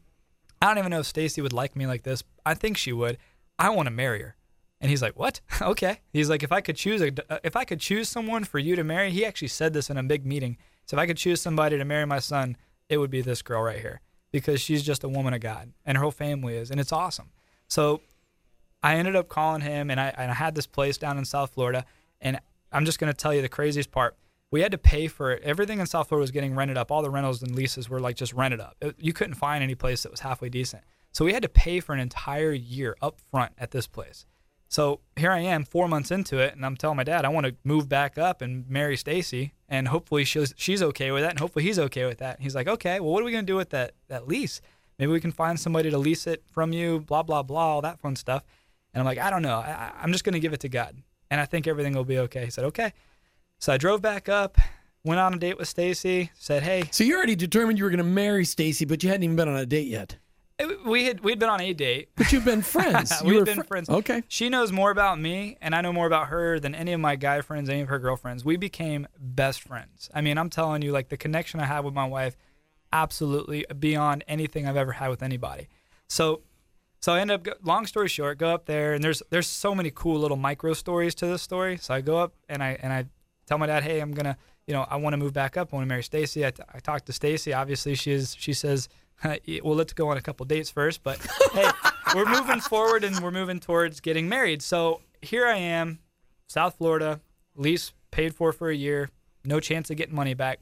I 0.62 0.66
don't 0.68 0.78
even 0.78 0.90
know 0.90 1.00
if 1.00 1.06
Stacy 1.06 1.42
would 1.42 1.52
like 1.52 1.74
me 1.74 1.86
like 1.86 2.04
this. 2.04 2.22
I 2.46 2.54
think 2.54 2.76
she 2.76 2.92
would. 2.92 3.18
I 3.62 3.70
want 3.70 3.86
to 3.86 3.90
marry 3.92 4.20
her. 4.20 4.36
And 4.80 4.90
he's 4.90 5.00
like, 5.02 5.18
"What? 5.18 5.40
okay." 5.62 6.00
He's 6.12 6.28
like, 6.28 6.42
"If 6.42 6.50
I 6.52 6.60
could 6.60 6.76
choose 6.76 7.00
a, 7.00 7.12
uh, 7.32 7.38
if 7.44 7.54
I 7.56 7.64
could 7.64 7.80
choose 7.80 8.08
someone 8.08 8.44
for 8.44 8.58
you 8.58 8.74
to 8.76 8.82
marry," 8.84 9.10
he 9.10 9.24
actually 9.24 9.48
said 9.48 9.72
this 9.72 9.88
in 9.90 9.96
a 9.96 10.02
big 10.02 10.26
meeting. 10.26 10.56
So 10.86 10.96
if 10.96 10.98
I 11.00 11.06
could 11.06 11.16
choose 11.16 11.40
somebody 11.40 11.78
to 11.78 11.84
marry 11.84 12.04
my 12.04 12.18
son, 12.18 12.56
it 12.88 12.96
would 12.98 13.10
be 13.10 13.20
this 13.22 13.40
girl 13.42 13.62
right 13.62 13.78
here 13.80 14.00
because 14.32 14.60
she's 14.60 14.82
just 14.82 15.04
a 15.04 15.08
woman 15.08 15.32
of 15.34 15.40
God 15.40 15.72
and 15.84 15.96
her 15.96 16.02
whole 16.02 16.10
family 16.10 16.56
is, 16.56 16.70
and 16.70 16.80
it's 16.80 16.92
awesome. 16.92 17.30
So 17.68 18.00
I 18.82 18.96
ended 18.96 19.14
up 19.14 19.28
calling 19.28 19.60
him, 19.62 19.90
and 19.90 20.00
I, 20.00 20.12
and 20.16 20.30
I 20.30 20.34
had 20.34 20.54
this 20.54 20.66
place 20.66 20.98
down 20.98 21.16
in 21.18 21.24
South 21.24 21.52
Florida, 21.54 21.84
and 22.20 22.40
I'm 22.72 22.84
just 22.84 22.98
going 22.98 23.12
to 23.12 23.16
tell 23.16 23.32
you 23.32 23.42
the 23.42 23.48
craziest 23.48 23.92
part. 23.92 24.16
We 24.50 24.60
had 24.60 24.72
to 24.72 24.78
pay 24.78 25.06
for 25.06 25.30
it. 25.32 25.42
Everything 25.44 25.78
in 25.78 25.86
South 25.86 26.08
Florida 26.08 26.22
was 26.22 26.30
getting 26.32 26.54
rented 26.54 26.76
up. 26.76 26.90
All 26.90 27.02
the 27.02 27.10
rentals 27.10 27.42
and 27.42 27.54
leases 27.54 27.88
were 27.88 28.00
like 28.00 28.16
just 28.16 28.32
rented 28.32 28.60
up. 28.60 28.76
It- 28.80 28.96
you 28.98 29.12
couldn't 29.12 29.34
find 29.34 29.62
any 29.62 29.74
place 29.74 30.02
that 30.02 30.10
was 30.10 30.20
halfway 30.20 30.48
decent. 30.48 30.82
So 31.12 31.24
we 31.24 31.34
had 31.34 31.42
to 31.42 31.48
pay 31.48 31.80
for 31.80 31.92
an 31.92 32.00
entire 32.00 32.52
year 32.52 32.96
up 33.00 33.20
front 33.30 33.52
at 33.58 33.70
this 33.70 33.86
place. 33.86 34.26
So 34.68 35.00
here 35.16 35.30
I 35.30 35.40
am, 35.40 35.64
four 35.64 35.86
months 35.86 36.10
into 36.10 36.38
it, 36.38 36.54
and 36.54 36.64
I'm 36.64 36.78
telling 36.78 36.96
my 36.96 37.04
dad 37.04 37.26
I 37.26 37.28
want 37.28 37.44
to 37.44 37.54
move 37.62 37.90
back 37.90 38.16
up 38.16 38.40
and 38.40 38.66
marry 38.70 38.96
Stacy, 38.96 39.52
and 39.68 39.88
hopefully 39.88 40.24
she's 40.24 40.54
she's 40.56 40.82
okay 40.82 41.10
with 41.10 41.22
that, 41.22 41.32
and 41.32 41.38
hopefully 41.38 41.66
he's 41.66 41.78
okay 41.78 42.06
with 42.06 42.18
that. 42.18 42.36
And 42.36 42.42
he's 42.42 42.54
like, 42.54 42.66
okay, 42.66 42.98
well, 42.98 43.12
what 43.12 43.22
are 43.22 43.26
we 43.26 43.32
gonna 43.32 43.42
do 43.42 43.56
with 43.56 43.68
that 43.70 43.92
that 44.08 44.26
lease? 44.26 44.62
Maybe 44.98 45.12
we 45.12 45.20
can 45.20 45.30
find 45.30 45.60
somebody 45.60 45.90
to 45.90 45.98
lease 45.98 46.26
it 46.26 46.42
from 46.50 46.72
you, 46.72 47.00
blah 47.00 47.22
blah 47.22 47.42
blah, 47.42 47.66
all 47.66 47.82
that 47.82 48.00
fun 48.00 48.16
stuff. 48.16 48.44
And 48.94 49.00
I'm 49.00 49.04
like, 49.04 49.18
I 49.18 49.28
don't 49.28 49.42
know. 49.42 49.58
I, 49.58 49.92
I'm 50.00 50.10
just 50.10 50.24
gonna 50.24 50.38
give 50.38 50.54
it 50.54 50.60
to 50.60 50.70
God, 50.70 50.96
and 51.30 51.38
I 51.38 51.44
think 51.44 51.66
everything 51.66 51.92
will 51.92 52.04
be 52.04 52.18
okay. 52.20 52.46
He 52.46 52.50
said, 52.50 52.64
okay. 52.64 52.94
So 53.58 53.74
I 53.74 53.76
drove 53.76 54.00
back 54.00 54.30
up, 54.30 54.56
went 55.04 55.20
on 55.20 55.34
a 55.34 55.38
date 55.38 55.58
with 55.58 55.68
Stacy, 55.68 56.30
said, 56.32 56.62
hey, 56.62 56.84
So 56.90 57.04
you 57.04 57.14
already 57.14 57.36
determined 57.36 57.78
you 57.78 57.84
were 57.84 57.90
to 57.90 58.02
marry 58.02 58.46
Stacy, 58.46 58.86
but 58.86 59.02
you 59.02 59.10
hadn't 59.10 59.24
even 59.24 59.36
been 59.36 59.48
on 59.48 59.56
a 59.56 59.66
date 59.66 59.88
yet. 59.88 60.16
We 60.84 61.04
had 61.04 61.20
we'd 61.20 61.38
been 61.38 61.48
on 61.48 61.60
a 61.60 61.72
date. 61.72 62.10
But 62.16 62.32
you've 62.32 62.44
been 62.44 62.62
friends. 62.62 63.12
You 63.24 63.34
We've 63.36 63.44
been 63.44 63.56
fri- 63.56 63.66
friends. 63.66 63.88
Okay. 63.90 64.22
She 64.28 64.48
knows 64.48 64.72
more 64.72 64.90
about 64.90 65.20
me, 65.20 65.56
and 65.60 65.74
I 65.74 65.80
know 65.80 65.92
more 65.92 66.06
about 66.06 66.28
her 66.28 66.58
than 66.60 66.74
any 66.74 66.92
of 66.92 67.00
my 67.00 67.16
guy 67.16 67.40
friends, 67.40 67.68
any 67.68 67.80
of 67.82 67.88
her 67.88 67.98
girlfriends. 67.98 68.44
We 68.44 68.56
became 68.56 69.06
best 69.18 69.62
friends. 69.62 70.10
I 70.14 70.20
mean, 70.20 70.38
I'm 70.38 70.50
telling 70.50 70.82
you, 70.82 70.92
like 70.92 71.08
the 71.08 71.16
connection 71.16 71.60
I 71.60 71.66
have 71.66 71.84
with 71.84 71.94
my 71.94 72.06
wife, 72.06 72.36
absolutely 72.92 73.64
beyond 73.78 74.24
anything 74.28 74.66
I've 74.66 74.76
ever 74.76 74.92
had 74.92 75.08
with 75.08 75.22
anybody. 75.22 75.68
So, 76.08 76.42
so 77.00 77.12
I 77.12 77.20
end 77.20 77.30
up. 77.30 77.46
Long 77.62 77.86
story 77.86 78.08
short, 78.08 78.38
go 78.38 78.52
up 78.52 78.66
there, 78.66 78.94
and 78.94 79.02
there's 79.02 79.22
there's 79.30 79.46
so 79.46 79.74
many 79.74 79.90
cool 79.90 80.18
little 80.20 80.36
micro 80.36 80.72
stories 80.72 81.14
to 81.16 81.26
this 81.26 81.42
story. 81.42 81.76
So 81.76 81.94
I 81.94 82.00
go 82.00 82.18
up 82.18 82.34
and 82.48 82.62
I 82.62 82.78
and 82.82 82.92
I 82.92 83.06
tell 83.46 83.58
my 83.58 83.66
dad, 83.66 83.82
hey, 83.82 84.00
I'm 84.00 84.12
gonna, 84.12 84.36
you 84.66 84.74
know, 84.74 84.86
I 84.88 84.96
want 84.96 85.14
to 85.14 85.16
move 85.16 85.32
back 85.32 85.56
up. 85.56 85.70
I 85.72 85.76
want 85.76 85.84
to 85.86 85.88
marry 85.88 86.02
Stacy. 86.02 86.46
I, 86.46 86.50
t- 86.50 86.62
I 86.72 86.78
talked 86.78 87.06
to 87.06 87.12
Stacy. 87.12 87.52
Obviously, 87.52 87.94
she's 87.94 88.36
she 88.38 88.52
says, 88.52 88.88
well, 89.62 89.74
let's 89.76 89.92
go 89.92 90.08
on 90.08 90.16
a 90.16 90.20
couple 90.20 90.46
dates 90.46 90.70
first. 90.70 91.02
But 91.02 91.24
hey, 91.52 91.68
we're 92.14 92.26
moving 92.26 92.60
forward 92.60 93.04
and 93.04 93.18
we're 93.20 93.30
moving 93.30 93.60
towards 93.60 94.00
getting 94.00 94.28
married. 94.28 94.62
So 94.62 95.00
here 95.20 95.46
I 95.46 95.56
am, 95.56 96.00
South 96.48 96.76
Florida, 96.76 97.20
lease 97.54 97.92
paid 98.10 98.34
for 98.34 98.52
for 98.52 98.70
a 98.70 98.74
year, 98.74 99.10
no 99.44 99.60
chance 99.60 99.90
of 99.90 99.96
getting 99.96 100.14
money 100.14 100.34
back. 100.34 100.60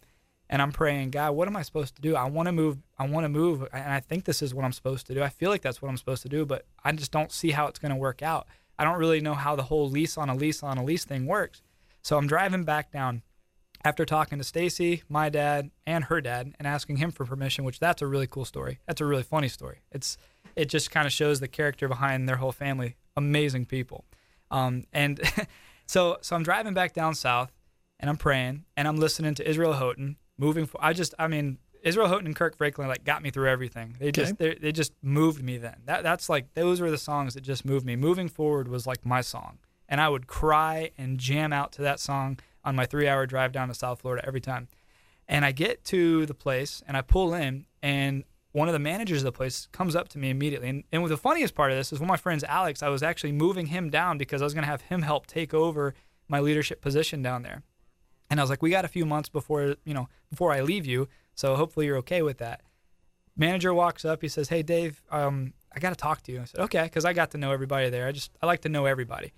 And 0.49 0.61
I'm 0.61 0.73
praying, 0.73 1.11
God, 1.11 1.33
what 1.33 1.47
am 1.47 1.57
I 1.57 1.62
supposed 1.62 1.95
to 1.95 2.02
do? 2.02 2.17
I 2.17 2.25
want 2.25 2.47
to 2.47 2.52
move. 2.52 2.79
I 2.99 3.07
want 3.07 3.25
to 3.25 3.29
move. 3.29 3.69
And 3.73 3.93
I 3.93 4.00
think 4.00 4.25
this 4.25 4.43
is 4.43 4.52
what 4.52 4.64
I'm 4.64 4.73
supposed 4.73 5.07
to 5.07 5.14
do. 5.14 5.23
I 5.23 5.29
feel 5.29 5.49
like 5.49 5.62
that's 5.62 5.81
what 5.81 5.88
I'm 5.88 5.97
supposed 5.97 6.23
to 6.23 6.29
do, 6.29 6.45
but 6.45 6.64
I 6.83 6.90
just 6.90 7.12
don't 7.12 7.31
see 7.31 7.52
how 7.52 7.69
it's 7.69 7.79
going 7.79 7.93
to 7.93 7.97
work 7.97 8.21
out. 8.21 8.49
I 8.76 8.83
don't 8.83 8.99
really 8.99 9.21
know 9.21 9.35
how 9.35 9.55
the 9.55 9.62
whole 9.62 9.88
lease 9.88 10.19
on 10.19 10.29
a 10.29 10.35
lease 10.35 10.64
on 10.64 10.76
a 10.76 10.85
lease 10.85 11.05
thing 11.05 11.26
works. 11.26 11.62
So 12.02 12.17
I'm 12.17 12.26
driving 12.26 12.64
back 12.64 12.90
down 12.90 13.23
after 13.85 14.05
talking 14.05 14.39
to 14.39 14.45
Stacy, 14.45 15.03
my 15.09 15.29
dad, 15.29 15.71
and 15.87 16.05
her 16.05 16.21
dad, 16.21 16.55
and 16.59 16.69
asking 16.69 16.97
him 16.97 17.11
for 17.11 17.25
permission, 17.25 17.65
which 17.65 17.81
that's 17.81 18.03
a 18.03 18.07
really 18.07 18.27
cool 18.27 18.45
story. 18.45 18.79
That's 18.87 19.01
a 19.01 19.07
really 19.07 19.23
funny 19.23 19.49
story. 19.49 19.81
It's 19.91 20.17
it 20.57 20.67
just 20.67 20.91
kind 20.91 21.07
of 21.07 21.13
shows 21.13 21.41
the 21.41 21.49
character 21.49 21.89
behind 21.89 22.29
their 22.29 22.37
whole 22.37 22.53
family. 22.53 22.97
Amazing 23.17 23.67
people. 23.67 24.05
Um, 24.51 24.85
and 24.93 25.21
so 25.87 26.19
so 26.21 26.37
I'm 26.37 26.43
driving 26.43 26.75
back 26.75 26.93
down 26.93 27.15
south, 27.15 27.53
and 27.99 28.11
I'm 28.11 28.17
praying, 28.17 28.65
and 28.77 28.87
I'm 28.87 28.97
listening 28.97 29.35
to 29.37 29.49
Israel 29.49 29.75
Houghton. 29.75 30.17
Moving, 30.37 30.67
for, 30.67 30.83
I 30.83 30.93
just 30.93 31.15
I 31.19 31.29
mean 31.29 31.59
Israel 31.83 32.09
Houghton 32.09 32.27
and 32.27 32.37
Kirk 32.37 32.57
Franklin 32.57 32.89
like 32.89 33.05
got 33.05 33.23
me 33.23 33.31
through 33.31 33.49
everything. 33.49 33.97
They 33.99 34.13
just 34.13 34.37
they, 34.37 34.55
they 34.55 34.73
just 34.73 34.93
moved 35.03 35.43
me 35.43 35.57
then. 35.57 35.77
That 35.87 36.03
that's 36.03 36.29
like 36.29 36.55
those 36.55 36.81
were 36.81 36.91
the 36.91 36.99
songs 36.99 37.35
that 37.35 37.43
just 37.43 37.65
moved 37.65 37.87
me. 37.87 37.97
Moving 37.97 38.29
forward 38.29 38.69
was 38.69 38.87
like 38.87 39.07
my 39.07 39.23
song, 39.23 39.59
and 39.89 40.01
I 40.01 40.09
would 40.09 40.27
cry 40.27 40.91
and 40.99 41.19
jam 41.19 41.53
out 41.53 41.73
to 41.73 41.83
that 41.83 42.01
song 42.01 42.39
on 42.64 42.76
my 42.76 42.87
three 42.87 43.09
hour 43.09 43.26
drive 43.26 43.52
down 43.52 43.69
to 43.69 43.75
South 43.75 44.00
Florida 44.00 44.26
every 44.26 44.40
time. 44.40 44.69
And 45.29 45.45
I 45.45 45.52
get 45.52 45.85
to 45.87 46.26
the 46.26 46.35
place 46.35 46.83
and 46.87 46.97
I 46.97 47.02
pull 47.02 47.35
in 47.35 47.67
and 47.83 48.25
one 48.52 48.69
of 48.69 48.73
the 48.73 48.81
managers 48.81 49.19
of 49.19 49.25
the 49.25 49.33
place 49.33 49.69
comes 49.71 49.95
up 49.95 50.09
to 50.09 50.19
me 50.19 50.31
immediately. 50.31 50.69
And, 50.69 50.85
and 50.90 51.07
the 51.07 51.17
funniest 51.17 51.55
part 51.55 51.71
of 51.71 51.76
this 51.76 51.93
is 51.93 52.00
one 52.00 52.09
of 52.09 52.12
my 52.12 52.17
friends, 52.17 52.43
Alex, 52.45 52.83
I 52.83 52.88
was 52.88 53.02
actually 53.02 53.33
moving 53.33 53.67
him 53.67 53.90
down 53.90 54.19
because 54.19 54.43
I 54.43 54.45
was 54.45 54.55
going 54.55 54.64
to 54.64 54.71
have 54.71 54.83
him 54.83 55.02
help 55.02 55.26
take 55.26 55.55
over 55.55 55.95
my 56.29 56.40
leadership 56.40 56.81
position 56.81 57.23
down 57.23 57.43
there. 57.43 57.62
And 58.29 58.40
I 58.40 58.43
was 58.43 58.50
like, 58.50 58.62
we 58.62 58.71
got 58.71 58.85
a 58.85 58.88
few 58.88 59.05
months 59.05 59.29
before, 59.29 59.76
you 59.85 59.95
know, 59.95 60.09
before 60.31 60.52
I 60.52 60.62
leave 60.62 60.87
you. 60.87 61.09
So 61.35 61.57
hopefully 61.57 61.87
you're 61.87 61.97
okay 61.99 62.23
with 62.23 62.38
that. 62.38 62.62
Manager 63.37 63.73
walks 63.73 64.05
up. 64.05 64.23
He 64.23 64.29
says, 64.29 64.49
hey, 64.49 64.62
Dave, 64.62 65.02
um, 65.11 65.55
I 65.75 65.79
got 65.79 65.90
to 65.90 65.97
talk 65.97 66.23
to 66.23 66.33
you. 66.33 66.40
I 66.40 66.45
said, 66.45 66.61
okay, 66.62 66.83
because 66.83 67.05
I 67.05 67.12
got 67.12 67.31
to 67.33 67.38
know 67.38 67.52
everybody 67.52 67.88
there. 67.88 68.07
I 68.07 68.12
just, 68.12 68.31
I 68.43 68.47
like 68.47 68.62
to 68.62 68.69
know 68.69 68.87
everybody. 68.87 69.33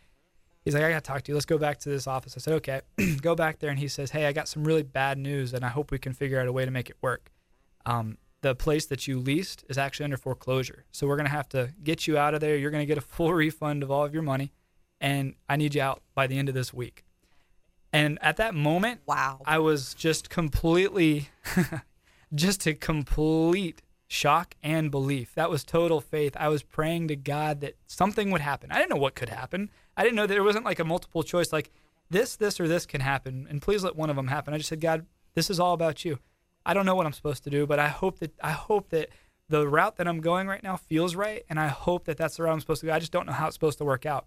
He's 0.64 0.74
like, 0.74 0.84
I 0.84 0.90
got 0.90 1.04
to 1.04 1.08
talk 1.08 1.22
to 1.22 1.32
you. 1.32 1.34
Let's 1.34 1.46
go 1.46 1.58
back 1.58 1.78
to 1.80 1.88
this 1.88 2.06
office. 2.06 2.34
I 2.36 2.40
said, 2.40 2.54
okay. 2.54 2.80
go 3.20 3.34
back 3.34 3.58
there. 3.58 3.70
And 3.70 3.78
he 3.78 3.88
says, 3.88 4.12
hey, 4.12 4.26
I 4.26 4.32
got 4.32 4.46
some 4.48 4.64
really 4.64 4.82
bad 4.82 5.18
news 5.18 5.52
and 5.52 5.64
I 5.64 5.68
hope 5.68 5.90
we 5.90 5.98
can 5.98 6.12
figure 6.12 6.40
out 6.40 6.46
a 6.46 6.52
way 6.52 6.64
to 6.64 6.70
make 6.70 6.88
it 6.88 6.96
work. 7.02 7.30
Um, 7.84 8.18
the 8.42 8.54
place 8.54 8.86
that 8.86 9.08
you 9.08 9.18
leased 9.18 9.64
is 9.68 9.78
actually 9.78 10.04
under 10.04 10.16
foreclosure. 10.16 10.84
So 10.92 11.06
we're 11.06 11.16
going 11.16 11.26
to 11.26 11.32
have 11.32 11.48
to 11.50 11.70
get 11.82 12.06
you 12.06 12.16
out 12.16 12.34
of 12.34 12.40
there. 12.40 12.56
You're 12.56 12.70
going 12.70 12.82
to 12.82 12.86
get 12.86 12.98
a 12.98 13.00
full 13.16 13.32
refund 13.32 13.82
of 13.82 13.90
all 13.90 14.04
of 14.04 14.14
your 14.14 14.22
money. 14.22 14.52
And 15.00 15.34
I 15.48 15.56
need 15.56 15.74
you 15.74 15.82
out 15.82 16.02
by 16.14 16.28
the 16.28 16.38
end 16.38 16.48
of 16.48 16.54
this 16.54 16.72
week. 16.72 17.04
And 17.92 18.18
at 18.22 18.36
that 18.36 18.54
moment, 18.54 19.00
Wow. 19.04 19.40
I 19.44 19.58
was 19.58 19.94
just 19.94 20.30
completely, 20.30 21.28
just 22.34 22.66
a 22.66 22.74
complete 22.74 23.82
shock 24.12 24.54
and 24.62 24.90
belief. 24.90 25.34
That 25.34 25.48
was 25.48 25.64
total 25.64 26.00
faith. 26.00 26.36
I 26.38 26.48
was 26.48 26.62
praying 26.62 27.08
to 27.08 27.16
God 27.16 27.62
that 27.62 27.76
something 27.86 28.30
would 28.30 28.42
happen. 28.42 28.70
I 28.70 28.76
didn't 28.76 28.90
know 28.90 28.96
what 28.96 29.14
could 29.14 29.30
happen. 29.30 29.70
I 29.96 30.02
didn't 30.02 30.16
know 30.16 30.26
that 30.26 30.34
there 30.34 30.44
wasn't 30.44 30.66
like 30.66 30.78
a 30.78 30.84
multiple 30.84 31.22
choice, 31.22 31.50
like 31.50 31.70
this, 32.10 32.36
this, 32.36 32.60
or 32.60 32.68
this 32.68 32.84
can 32.84 33.00
happen. 33.00 33.46
And 33.48 33.62
please 33.62 33.82
let 33.82 33.96
one 33.96 34.10
of 34.10 34.16
them 34.16 34.26
happen. 34.28 34.52
I 34.52 34.58
just 34.58 34.68
said, 34.68 34.82
God, 34.82 35.06
this 35.34 35.48
is 35.48 35.58
all 35.58 35.72
about 35.72 36.04
you. 36.04 36.18
I 36.66 36.74
don't 36.74 36.84
know 36.84 36.94
what 36.94 37.06
I'm 37.06 37.14
supposed 37.14 37.42
to 37.44 37.50
do, 37.50 37.66
but 37.66 37.78
I 37.78 37.88
hope 37.88 38.18
that 38.18 38.38
I 38.42 38.52
hope 38.52 38.90
that 38.90 39.08
the 39.48 39.66
route 39.66 39.96
that 39.96 40.06
I'm 40.06 40.20
going 40.20 40.46
right 40.46 40.62
now 40.62 40.76
feels 40.76 41.16
right, 41.16 41.42
and 41.48 41.58
I 41.58 41.68
hope 41.68 42.04
that 42.04 42.18
that's 42.18 42.36
the 42.36 42.42
route 42.42 42.52
I'm 42.52 42.60
supposed 42.60 42.80
to 42.82 42.86
go. 42.86 42.92
I 42.92 42.98
just 42.98 43.12
don't 43.12 43.26
know 43.26 43.32
how 43.32 43.46
it's 43.46 43.56
supposed 43.56 43.78
to 43.78 43.84
work 43.84 44.04
out. 44.04 44.26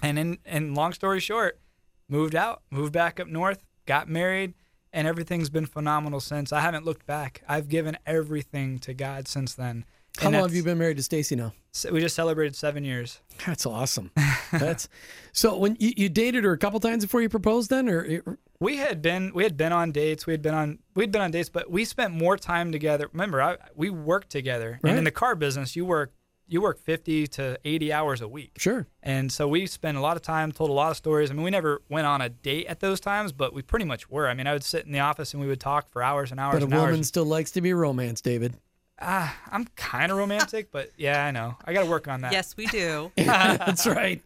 And 0.00 0.18
in 0.18 0.38
and 0.46 0.76
long 0.76 0.92
story 0.92 1.18
short, 1.18 1.60
moved 2.08 2.36
out, 2.36 2.62
moved 2.70 2.92
back 2.92 3.18
up 3.18 3.26
north, 3.26 3.64
got 3.84 4.08
married, 4.08 4.54
and 4.98 5.06
everything's 5.06 5.48
been 5.48 5.66
phenomenal 5.66 6.18
since. 6.18 6.52
I 6.52 6.58
haven't 6.60 6.84
looked 6.84 7.06
back. 7.06 7.42
I've 7.48 7.68
given 7.68 7.96
everything 8.04 8.80
to 8.80 8.92
God 8.94 9.28
since 9.28 9.54
then. 9.54 9.84
How 10.18 10.26
And 10.26 10.34
long 10.34 10.42
have 10.48 10.54
you 10.54 10.64
been 10.64 10.78
married 10.78 10.96
to 10.96 11.02
Stacy 11.04 11.36
now? 11.36 11.52
We 11.92 12.00
just 12.00 12.16
celebrated 12.16 12.56
seven 12.56 12.82
years. 12.84 13.20
That's 13.46 13.64
awesome. 13.64 14.10
That's 14.52 14.88
so 15.32 15.56
when 15.56 15.76
you, 15.78 15.92
you 15.96 16.08
dated 16.08 16.42
her 16.42 16.50
a 16.52 16.58
couple 16.58 16.80
times 16.80 17.04
before 17.04 17.22
you 17.22 17.28
proposed, 17.28 17.70
then, 17.70 17.88
or 17.88 18.24
We 18.58 18.78
had 18.78 19.00
been 19.00 19.30
we 19.32 19.44
had 19.44 19.56
been 19.56 19.70
on 19.72 19.92
dates. 19.92 20.26
We 20.26 20.32
had 20.32 20.42
been 20.42 20.54
on 20.54 20.80
we'd 20.96 21.12
been 21.12 21.22
on 21.22 21.30
dates, 21.30 21.48
but 21.48 21.70
we 21.70 21.84
spent 21.84 22.12
more 22.12 22.36
time 22.36 22.72
together. 22.72 23.08
Remember, 23.12 23.40
I, 23.40 23.58
we 23.76 23.90
worked 23.90 24.30
together, 24.30 24.80
Right. 24.82 24.90
and 24.90 24.98
in 24.98 25.04
the 25.04 25.12
car 25.12 25.36
business, 25.36 25.76
you 25.76 25.84
work 25.84 26.12
you 26.48 26.60
work 26.60 26.78
fifty 26.80 27.26
to 27.28 27.58
eighty 27.64 27.92
hours 27.92 28.20
a 28.20 28.28
week. 28.28 28.52
sure. 28.56 28.86
And 29.02 29.30
so 29.30 29.46
we 29.46 29.66
spent 29.66 29.96
a 29.96 30.00
lot 30.00 30.16
of 30.16 30.22
time, 30.22 30.50
told 30.52 30.70
a 30.70 30.72
lot 30.72 30.90
of 30.90 30.96
stories. 30.96 31.30
I 31.30 31.34
mean, 31.34 31.44
we 31.44 31.50
never 31.50 31.82
went 31.88 32.06
on 32.06 32.20
a 32.20 32.28
date 32.28 32.66
at 32.66 32.80
those 32.80 33.00
times, 33.00 33.32
but 33.32 33.52
we 33.54 33.62
pretty 33.62 33.84
much 33.84 34.10
were. 34.10 34.28
I 34.28 34.34
mean, 34.34 34.46
I 34.46 34.52
would 34.52 34.64
sit 34.64 34.86
in 34.86 34.92
the 34.92 35.00
office 35.00 35.32
and 35.34 35.40
we 35.40 35.46
would 35.46 35.60
talk 35.60 35.90
for 35.90 36.02
hours 36.02 36.30
and 36.30 36.40
hours 36.40 36.62
and 36.62 36.62
hours. 36.62 36.62
But 36.62 36.62
a 36.62 36.64
and 36.76 36.82
woman 36.82 36.98
hours. 37.00 37.08
still 37.08 37.24
likes 37.24 37.50
to 37.52 37.60
be 37.60 37.72
romance, 37.72 38.20
David. 38.20 38.54
Ah, 39.00 39.36
I'm 39.52 39.64
kind 39.76 40.10
of 40.10 40.18
romantic, 40.18 40.72
but 40.72 40.90
yeah, 40.96 41.24
I 41.24 41.30
know. 41.30 41.54
I 41.64 41.72
got 41.72 41.84
to 41.84 41.88
work 41.90 42.08
on 42.08 42.22
that. 42.22 42.32
Yes, 42.32 42.56
we 42.56 42.66
do. 42.66 43.12
That's 43.16 43.86
right. 43.86 44.20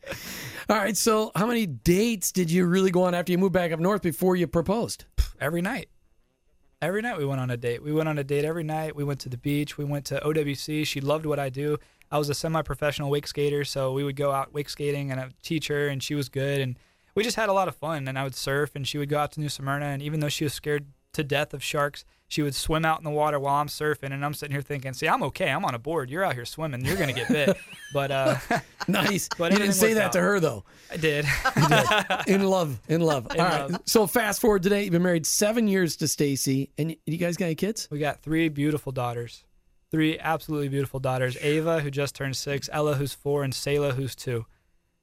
All 0.70 0.76
right. 0.78 0.96
So, 0.96 1.30
how 1.36 1.46
many 1.46 1.66
dates 1.66 2.32
did 2.32 2.50
you 2.50 2.64
really 2.64 2.90
go 2.90 3.02
on 3.02 3.14
after 3.14 3.32
you 3.32 3.38
moved 3.38 3.52
back 3.52 3.70
up 3.72 3.80
north 3.80 4.00
before 4.00 4.34
you 4.34 4.46
proposed? 4.46 5.04
Every 5.40 5.60
night. 5.60 5.90
Every 6.80 7.02
night 7.02 7.16
we 7.18 7.24
went 7.24 7.40
on 7.40 7.50
a 7.50 7.56
date. 7.56 7.82
We 7.82 7.92
went 7.92 8.08
on 8.08 8.18
a 8.18 8.24
date 8.24 8.44
every 8.44 8.64
night. 8.64 8.96
We 8.96 9.04
went 9.04 9.20
to 9.20 9.28
the 9.28 9.36
beach. 9.36 9.78
We 9.78 9.84
went 9.84 10.04
to 10.06 10.18
OWC. 10.20 10.84
She 10.86 11.00
loved 11.00 11.26
what 11.26 11.38
I 11.38 11.48
do. 11.48 11.76
I 12.12 12.18
was 12.18 12.28
a 12.28 12.34
semi-professional 12.34 13.10
wake 13.10 13.26
skater, 13.26 13.64
so 13.64 13.92
we 13.92 14.04
would 14.04 14.16
go 14.16 14.30
out 14.30 14.52
wake 14.52 14.68
skating 14.68 15.10
and 15.10 15.18
I 15.18 15.24
would 15.24 15.42
teach 15.42 15.68
her, 15.68 15.88
and 15.88 16.02
she 16.02 16.14
was 16.14 16.28
good. 16.28 16.60
And 16.60 16.78
we 17.14 17.24
just 17.24 17.36
had 17.36 17.48
a 17.48 17.52
lot 17.52 17.68
of 17.68 17.74
fun. 17.74 18.06
And 18.06 18.18
I 18.18 18.22
would 18.24 18.34
surf, 18.34 18.76
and 18.76 18.86
she 18.86 18.98
would 18.98 19.08
go 19.08 19.18
out 19.18 19.32
to 19.32 19.40
New 19.40 19.48
Smyrna. 19.48 19.86
And 19.86 20.02
even 20.02 20.20
though 20.20 20.28
she 20.28 20.44
was 20.44 20.52
scared 20.52 20.86
to 21.14 21.24
death 21.24 21.52
of 21.54 21.62
sharks, 21.62 22.04
she 22.28 22.40
would 22.42 22.54
swim 22.54 22.84
out 22.84 22.98
in 22.98 23.04
the 23.04 23.10
water 23.10 23.38
while 23.40 23.56
I'm 23.56 23.68
surfing. 23.68 24.12
And 24.12 24.24
I'm 24.24 24.34
sitting 24.34 24.52
here 24.54 24.62
thinking, 24.62 24.92
see, 24.94 25.08
I'm 25.08 25.22
okay. 25.24 25.50
I'm 25.50 25.64
on 25.64 25.74
a 25.74 25.78
board. 25.78 26.10
You're 26.10 26.24
out 26.24 26.34
here 26.34 26.44
swimming. 26.44 26.84
You're 26.84 26.96
gonna 26.96 27.12
get 27.12 27.28
bit. 27.28 27.56
but 27.92 28.10
uh, 28.10 28.36
Nice. 28.88 29.28
But 29.38 29.52
you 29.52 29.58
didn't 29.58 29.74
say 29.74 29.94
that 29.94 30.06
out. 30.06 30.12
to 30.12 30.20
her 30.20 30.40
though. 30.40 30.64
I 30.90 30.96
did. 30.96 31.24
In 32.26 32.44
love, 32.44 32.80
in 32.88 33.00
love. 33.00 33.26
All 33.30 33.36
right. 33.36 33.70
love. 33.70 33.80
So 33.86 34.06
fast 34.06 34.40
forward 34.40 34.62
today. 34.62 34.84
You've 34.84 34.92
been 34.92 35.02
married 35.02 35.26
seven 35.26 35.68
years 35.68 35.96
to 35.96 36.08
Stacy, 36.08 36.70
and 36.78 36.96
you 37.06 37.16
guys 37.18 37.36
got 37.36 37.46
any 37.46 37.54
kids? 37.54 37.88
We 37.90 37.98
got 37.98 38.20
three 38.22 38.48
beautiful 38.48 38.92
daughters. 38.92 39.44
Three 39.92 40.18
absolutely 40.18 40.68
beautiful 40.70 41.00
daughters. 41.00 41.36
Ava, 41.42 41.80
who 41.80 41.90
just 41.90 42.14
turned 42.14 42.34
six, 42.34 42.68
Ella, 42.72 42.94
who's 42.94 43.12
four, 43.12 43.44
and 43.44 43.54
Selah, 43.54 43.92
who's 43.92 44.16
two. 44.16 44.46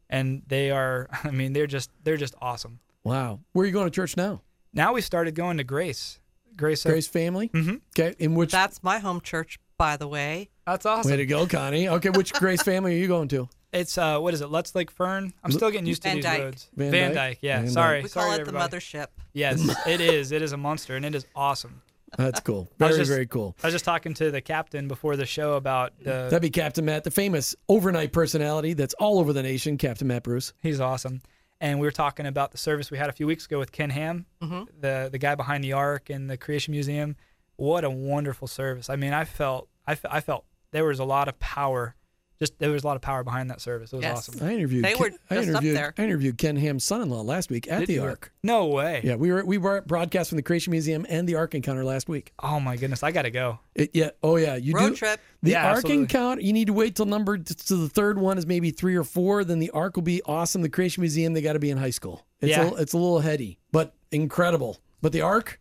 And 0.10 0.41
they 0.47 0.71
are, 0.71 1.08
I 1.23 1.30
mean, 1.30 1.54
they're 1.54 1.67
just 1.67 1.91
they're 2.04 2.17
just 2.17 2.34
awesome. 2.41 2.80
Wow. 3.04 3.39
Where 3.54 3.63
are 3.63 3.67
you 3.67 3.71
going 3.71 3.86
to 3.86 3.91
church 3.91 4.17
now? 4.17 4.41
Now 4.73 4.93
we 4.93 5.02
started 5.02 5.36
going 5.36 5.58
to 5.58 5.63
Grace. 5.63 6.19
Grace. 6.58 6.84
Grace 6.84 7.08
Family. 7.08 7.49
Mm-hmm. 7.49 7.75
Okay. 7.97 8.15
In 8.17 8.34
which? 8.34 8.52
That's 8.52 8.82
my 8.84 8.97
home 8.97 9.21
church, 9.21 9.60
by 9.78 9.95
the 9.95 10.08
way. 10.08 10.49
That's 10.65 10.86
awesome. 10.88 11.12
Way 11.12 11.17
to 11.17 11.25
go, 11.28 11.45
Connie. 11.45 11.88
Okay. 11.88 12.10
Which 12.10 12.34
Grace 12.34 12.63
Family 12.63 12.95
are 12.95 12.97
you 12.99 13.08
going 13.08 13.28
to? 13.30 13.47
It's 13.71 13.99
uh, 13.99 14.17
what 14.17 14.34
is 14.34 14.41
it? 14.41 14.49
Let's 14.49 14.73
Lake 14.73 14.89
Fern. 14.89 15.32
I'm 15.43 15.52
still 15.52 15.69
getting 15.69 15.86
used 15.86 16.02
to 16.02 16.08
Van 16.08 16.15
these 16.15 16.25
Dyke. 16.25 16.41
roads. 16.41 16.69
Van 16.75 16.89
Van, 16.89 17.10
Dyke? 17.10 17.15
Dyke. 17.15 17.38
Yeah. 17.43 17.60
Van 17.60 17.69
sorry. 17.69 18.02
We 18.02 18.10
sorry 18.10 18.25
call 18.30 18.36
to 18.38 18.41
it 18.41 18.45
the 18.45 18.52
mothership. 18.52 19.08
Yes, 19.34 19.63
it 19.88 20.02
is. 20.02 20.32
It 20.32 20.41
is 20.41 20.54
a 20.54 20.58
monster, 20.58 20.95
and 20.95 21.06
it 21.06 21.13
is 21.13 21.28
awesome. 21.36 21.84
That's 22.17 22.39
cool. 22.39 22.67
I 22.80 22.88
Very, 22.88 22.98
just- 22.98 23.12
very 23.12 23.28
cool. 23.28 23.56
I 23.63 23.67
was 23.67 23.74
just 23.74 23.86
talking 23.86 24.13
to 24.15 24.32
the 24.32 24.41
captain 24.41 24.88
before 24.88 25.15
the 25.15 25.26
show 25.26 25.54
about 25.54 25.93
the. 26.00 26.28
That'd 26.30 26.41
be 26.41 26.50
Captain 26.50 26.86
Matt, 26.86 27.04
the 27.04 27.12
famous 27.12 27.56
overnight 27.67 28.12
personality 28.12 28.74
that's 28.74 28.93
all 28.95 29.19
over 29.19 29.34
the 29.34 29.43
nation, 29.43 29.78
Captain 29.78 30.08
Matt 30.08 30.24
Bruce. 30.24 30.54
He's 30.62 30.80
awesome. 30.80 31.22
And 31.62 31.80
we 31.80 31.86
were 31.88 31.91
talking 31.91 32.26
about 32.26 32.52
the 32.52 32.58
service 32.58 32.89
we 32.89 32.98
had 32.98 33.10
a 33.10 33.13
few 33.13 33.28
weeks 33.28 33.45
ago 33.45 33.60
with 33.60 33.72
Ken 33.72 33.89
Ham, 33.89 34.26
mm-hmm. 34.41 34.63
the 34.80 35.10
the 35.12 35.17
guy 35.17 35.36
behind 35.36 35.63
the 35.63 35.74
Ark 35.74 36.10
and 36.10 36.30
the 36.30 36.38
Creation 36.38 36.72
Museum. 36.72 37.15
What 37.58 37.84
a 37.84 37.89
wonderful 37.89 38.48
service! 38.48 38.89
I 38.89 38.95
mean, 38.95 39.12
I 39.12 39.26
felt 39.26 39.67
I, 39.86 39.98
I 40.10 40.22
felt 40.22 40.45
there 40.72 40.86
was 40.86 41.00
a 41.00 41.04
lot 41.04 41.28
of 41.28 41.38
power. 41.39 41.95
Just 42.39 42.58
there 42.58 42.71
was 42.71 42.86
a 42.86 42.88
lot 42.88 42.95
of 42.95 43.02
power 43.02 43.21
behind 43.25 43.49
that 43.49 43.60
service. 43.60 43.91
It 43.91 43.97
was 43.97 44.04
Yes. 44.04 44.30
awesome. 44.30 44.47
I 44.47 44.54
interviewed. 44.54 44.86
They 44.86 44.93
Ken, 44.93 44.99
were 45.02 45.06
I 45.30 45.36
just 45.36 45.49
up 45.49 45.56
interviewed. 45.56 45.75
there. 45.75 45.93
I 45.97 46.04
interviewed 46.04 46.38
Ken 46.38 46.56
Ham's 46.56 46.86
son-in-law 46.86 47.21
last 47.23 47.49
week 47.49 47.69
at 47.69 47.80
Did 47.80 47.88
the 47.89 47.93
you? 47.95 48.04
Ark. 48.04 48.32
No 48.43 48.67
way. 48.67 49.02
Yeah, 49.04 49.15
we 49.15 49.30
were 49.30 49.43
we 49.43 49.58
were 49.58 49.82
broadcast 49.82 50.30
from 50.30 50.38
the 50.38 50.41
Creation 50.41 50.71
Museum 50.71 51.06
and 51.10 51.28
the 51.28 51.36
Ark 51.36 51.54
Encounter 51.54 51.84
last 51.84 52.08
week. 52.08 52.32
Oh 52.39 52.62
my 52.62 52.78
goodness, 52.78 53.04
I 53.04 53.12
gotta 53.12 53.30
go. 53.30 53.60
It, 53.75 53.91
yeah. 53.93 54.12
Oh 54.23 54.38
yeah. 54.38 54.56
You 54.56 54.73
Road 54.73 54.89
do 54.91 54.95
trip. 54.95 55.19
the 55.43 55.52
Yeah, 55.52 55.67
Ark 55.67 55.78
absolutely. 55.80 56.04
Encounter. 56.04 56.41
You 56.41 56.54
need 56.54 56.67
to 56.67 56.73
wait 56.73 56.95
till 56.95 57.06
number 57.08 57.38
to 57.38 57.75
the 57.75 57.89
third 57.89 58.17
one 58.17 58.38
is 58.38 58.45
maybe 58.45 58.71
three 58.71 58.95
or 58.95 59.04
four. 59.04 59.43
Then 59.43 59.60
the 59.60 59.71
Ark 59.71 59.97
will 59.97 60.04
be 60.04 60.21
awesome. 60.25 60.62
The 60.62 60.69
Creation 60.69 61.02
Museum 61.02 61.34
they 61.34 61.41
got 61.41 61.54
to 61.54 61.60
be 61.60 61.69
in 61.71 61.78
high 61.78 61.89
school. 61.89 62.25
It's 62.39 62.52
Yeah. 62.52 62.69
a, 62.69 62.75
it's 62.75 62.93
a 62.93 62.97
little 62.97 63.19
heady, 63.19 63.60
but 63.73 63.93
incredible. 64.13 64.78
But 65.02 65.12
the 65.12 65.21
Ark, 65.21 65.60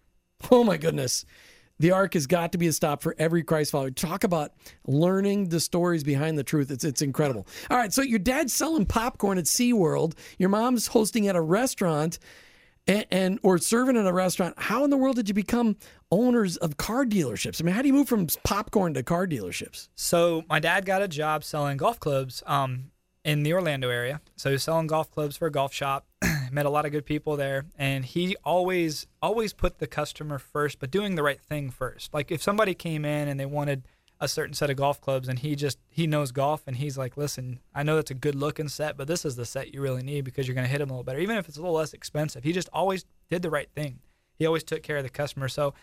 oh 0.53 0.63
my 0.63 0.77
goodness. 0.77 1.25
The 1.81 1.93
Ark 1.93 2.15
has 2.15 2.27
got 2.27 2.53
to 2.53 2.59
be 2.59 2.67
a 2.67 2.73
stop 2.73 3.03
for 3.03 3.15
every 3.19 3.43
Christ 3.43 3.71
follower. 3.71 3.91
Talk 3.91 4.25
about 4.25 4.53
learning 4.87 5.49
the 5.49 5.61
stories 5.61 6.03
behind 6.03 6.37
the 6.37 6.45
truth. 6.45 6.71
It's 6.71 6.85
it's 6.85 7.03
incredible. 7.03 7.47
All 7.71 7.77
right, 7.77 7.93
so 7.93 8.03
your 8.03 8.19
dad's 8.19 8.53
selling 8.53 8.87
popcorn 8.87 9.39
at 9.39 9.45
SeaWorld. 9.45 10.15
Your 10.39 10.49
mom's 10.49 10.89
hosting 10.89 11.29
at 11.29 11.37
a 11.37 11.41
restaurant 11.41 12.19
and, 12.89 13.07
and 13.11 13.39
or 13.43 13.59
serving 13.59 13.97
at 13.97 14.07
a 14.07 14.13
restaurant. 14.13 14.55
How 14.59 14.83
in 14.83 14.91
the 14.91 14.97
world 14.97 15.17
did 15.17 15.29
you 15.29 15.35
become 15.35 15.77
owners 16.11 16.57
of 16.57 16.77
car 16.77 17.05
dealerships? 17.05 17.61
I 17.61 17.65
mean, 17.65 17.75
how 17.75 17.83
do 17.83 17.89
you 17.89 17.95
move 17.95 18.09
from 18.09 18.27
popcorn 18.43 18.95
to 18.95 19.03
car 19.03 19.27
dealerships? 19.27 19.89
So 19.95 20.45
my 20.49 20.59
dad 20.59 20.85
got 20.85 21.03
a 21.03 21.09
job 21.09 21.45
selling 21.45 21.77
golf 21.77 22.01
clubs 22.01 22.43
um, 22.47 22.91
in 23.25 23.43
the 23.45 23.53
Orlando 23.53 23.91
area. 23.91 24.21
So 24.37 24.49
he 24.49 24.55
was 24.55 24.65
selling 24.65 24.87
golf 24.89 25.11
clubs 25.11 25.37
for 25.37 25.47
a 25.47 25.53
golf 25.53 25.73
shop. 25.73 26.07
Met 26.51 26.67
a 26.67 26.71
lot 26.71 26.87
of 26.87 26.93
good 26.93 27.07
people 27.07 27.37
there, 27.37 27.67
and 27.77 28.05
he 28.05 28.37
always 28.45 29.07
always 29.23 29.53
put 29.53 29.79
the 29.79 29.87
customer 29.87 30.39
first, 30.39 30.79
but 30.79 30.91
doing 30.91 31.15
the 31.15 31.23
right 31.23 31.41
thing 31.41 31.71
first. 31.71 32.15
Like 32.15 32.31
if 32.31 32.43
somebody 32.43 32.75
came 32.75 33.05
in 33.05 33.29
and 33.29 33.39
they 33.39 33.47
wanted 33.47 33.85
a 34.21 34.27
certain 34.27 34.55
set 34.55 34.69
of 34.71 34.77
golf 34.77 35.01
clubs, 35.01 35.29
and 35.29 35.39
he 35.39 35.55
just 35.55 35.79
he 35.89 36.07
knows 36.07 36.33
golf, 36.33 36.63
and 36.67 36.77
he's 36.77 36.99
like, 36.99 37.17
listen, 37.17 37.61
I 37.75 37.83
know 37.83 37.97
that's 37.97 38.11
a 38.11 38.15
good 38.15 38.35
looking 38.35 38.69
set, 38.69 38.97
but 38.97 39.07
this 39.07 39.25
is 39.25 39.37
the 39.37 39.47
set 39.47 39.73
you 39.73 39.81
really 39.81 40.03
need 40.03 40.25
because 40.25 40.47
you're 40.47 40.55
going 40.55 40.67
to 40.67 40.71
hit 40.71 40.79
them 40.79 40.91
a 40.91 40.93
little 40.93 41.05
better, 41.05 41.21
even 41.21 41.37
if 41.37 41.49
it's 41.49 41.59
a 41.59 41.61
little 41.61 41.77
less 41.77 41.93
expensive. 41.93 42.45
He 42.45 42.53
just 42.53 42.69
always 42.73 43.05
did 43.31 43.43
the 43.43 43.51
right 43.51 43.69
thing. 43.75 44.01
He 44.39 44.47
always 44.47 44.65
took 44.65 44.83
care 44.83 44.97
of 44.97 45.05
the 45.05 45.11
customer. 45.11 45.49
So. 45.49 45.75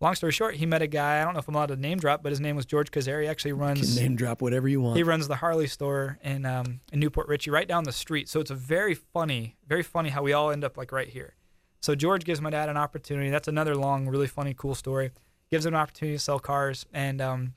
Long 0.00 0.14
story 0.14 0.32
short, 0.32 0.56
he 0.56 0.66
met 0.66 0.82
a 0.82 0.86
guy. 0.86 1.20
I 1.20 1.24
don't 1.24 1.34
know 1.34 1.38
if 1.38 1.48
I'm 1.48 1.54
allowed 1.54 1.66
to 1.66 1.76
name 1.76 1.98
drop, 1.98 2.22
but 2.22 2.30
his 2.30 2.40
name 2.40 2.56
was 2.56 2.66
George 2.66 2.90
Kazari. 2.90 3.22
He 3.22 3.28
actually 3.28 3.52
runs 3.52 3.98
name 3.98 4.16
drop 4.16 4.42
whatever 4.42 4.68
you 4.68 4.80
want. 4.80 4.96
he 4.96 5.02
runs 5.02 5.28
the 5.28 5.36
Harley 5.36 5.66
store 5.66 6.18
in 6.22 6.44
um, 6.44 6.80
in 6.92 7.00
New 7.00 7.10
Port 7.10 7.28
Richey, 7.28 7.50
right 7.50 7.66
down 7.66 7.84
the 7.84 7.92
street. 7.92 8.28
So 8.28 8.40
it's 8.40 8.50
a 8.50 8.54
very 8.54 8.94
funny, 8.94 9.56
very 9.66 9.82
funny 9.82 10.10
how 10.10 10.22
we 10.22 10.32
all 10.32 10.50
end 10.50 10.64
up 10.64 10.76
like 10.76 10.92
right 10.92 11.08
here. 11.08 11.34
So 11.80 11.94
George 11.94 12.24
gives 12.24 12.40
my 12.40 12.50
dad 12.50 12.68
an 12.68 12.76
opportunity. 12.76 13.30
That's 13.30 13.48
another 13.48 13.76
long, 13.76 14.08
really 14.08 14.26
funny, 14.26 14.54
cool 14.56 14.74
story. 14.74 15.10
Gives 15.50 15.66
him 15.66 15.74
an 15.74 15.80
opportunity 15.80 16.16
to 16.16 16.22
sell 16.22 16.38
cars, 16.38 16.86
and 16.92 17.20
um, 17.20 17.54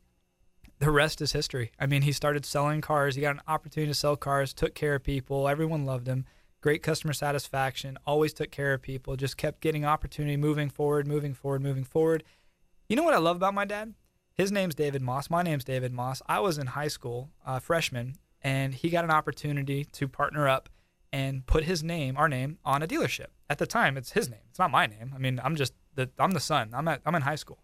the 0.79 0.91
rest 0.91 1.21
is 1.21 1.31
history. 1.31 1.71
I 1.79 1.87
mean, 1.87 2.03
he 2.03 2.11
started 2.11 2.45
selling 2.45 2.81
cars. 2.81 3.15
He 3.15 3.21
got 3.21 3.35
an 3.35 3.41
opportunity 3.47 3.89
to 3.89 3.95
sell 3.95 4.15
cars. 4.15 4.53
Took 4.53 4.75
care 4.75 4.95
of 4.95 5.03
people. 5.03 5.47
Everyone 5.47 5.85
loved 5.85 6.07
him. 6.07 6.25
Great 6.61 6.83
customer 6.83 7.13
satisfaction. 7.13 7.97
Always 8.05 8.33
took 8.33 8.51
care 8.51 8.73
of 8.73 8.81
people. 8.81 9.15
Just 9.15 9.37
kept 9.37 9.61
getting 9.61 9.85
opportunity, 9.85 10.37
moving 10.37 10.69
forward, 10.69 11.07
moving 11.07 11.33
forward, 11.33 11.61
moving 11.61 11.83
forward. 11.83 12.23
You 12.89 12.95
know 12.95 13.03
what 13.03 13.13
I 13.13 13.19
love 13.19 13.35
about 13.35 13.53
my 13.53 13.65
dad? 13.65 13.93
his 14.37 14.51
name's 14.51 14.75
David 14.75 15.01
Maus. 15.01 15.31
My 15.31 15.41
name's 15.41 15.63
David 15.63 15.91
Maus. 15.91 16.21
I 16.27 16.39
was 16.39 16.59
in 16.59 16.67
high 16.67 16.89
school, 16.89 17.31
uh, 17.43 17.59
freshman, 17.59 18.17
and 18.43 18.73
he 18.75 18.91
got 18.91 19.03
an 19.03 19.09
opportunity 19.09 19.83
to 19.83 20.07
partner 20.07 20.47
up 20.47 20.69
and 21.11 21.43
put 21.47 21.63
his 21.63 21.83
name, 21.83 22.15
our 22.17 22.29
name, 22.29 22.59
on 22.63 22.83
a 22.83 22.87
dealership. 22.87 23.27
At 23.49 23.57
the 23.57 23.65
time, 23.65 23.97
it's 23.97 24.11
his 24.11 24.29
name. 24.29 24.41
It's 24.49 24.59
not 24.59 24.69
my 24.69 24.85
name. 24.85 25.11
I 25.15 25.17
mean, 25.17 25.41
I'm 25.43 25.55
just 25.55 25.73
the 25.95 26.11
I'm 26.19 26.31
the 26.31 26.39
son. 26.39 26.69
I'm 26.73 26.87
at 26.87 27.01
I'm 27.03 27.15
in 27.15 27.23
high 27.23 27.35
school. 27.35 27.63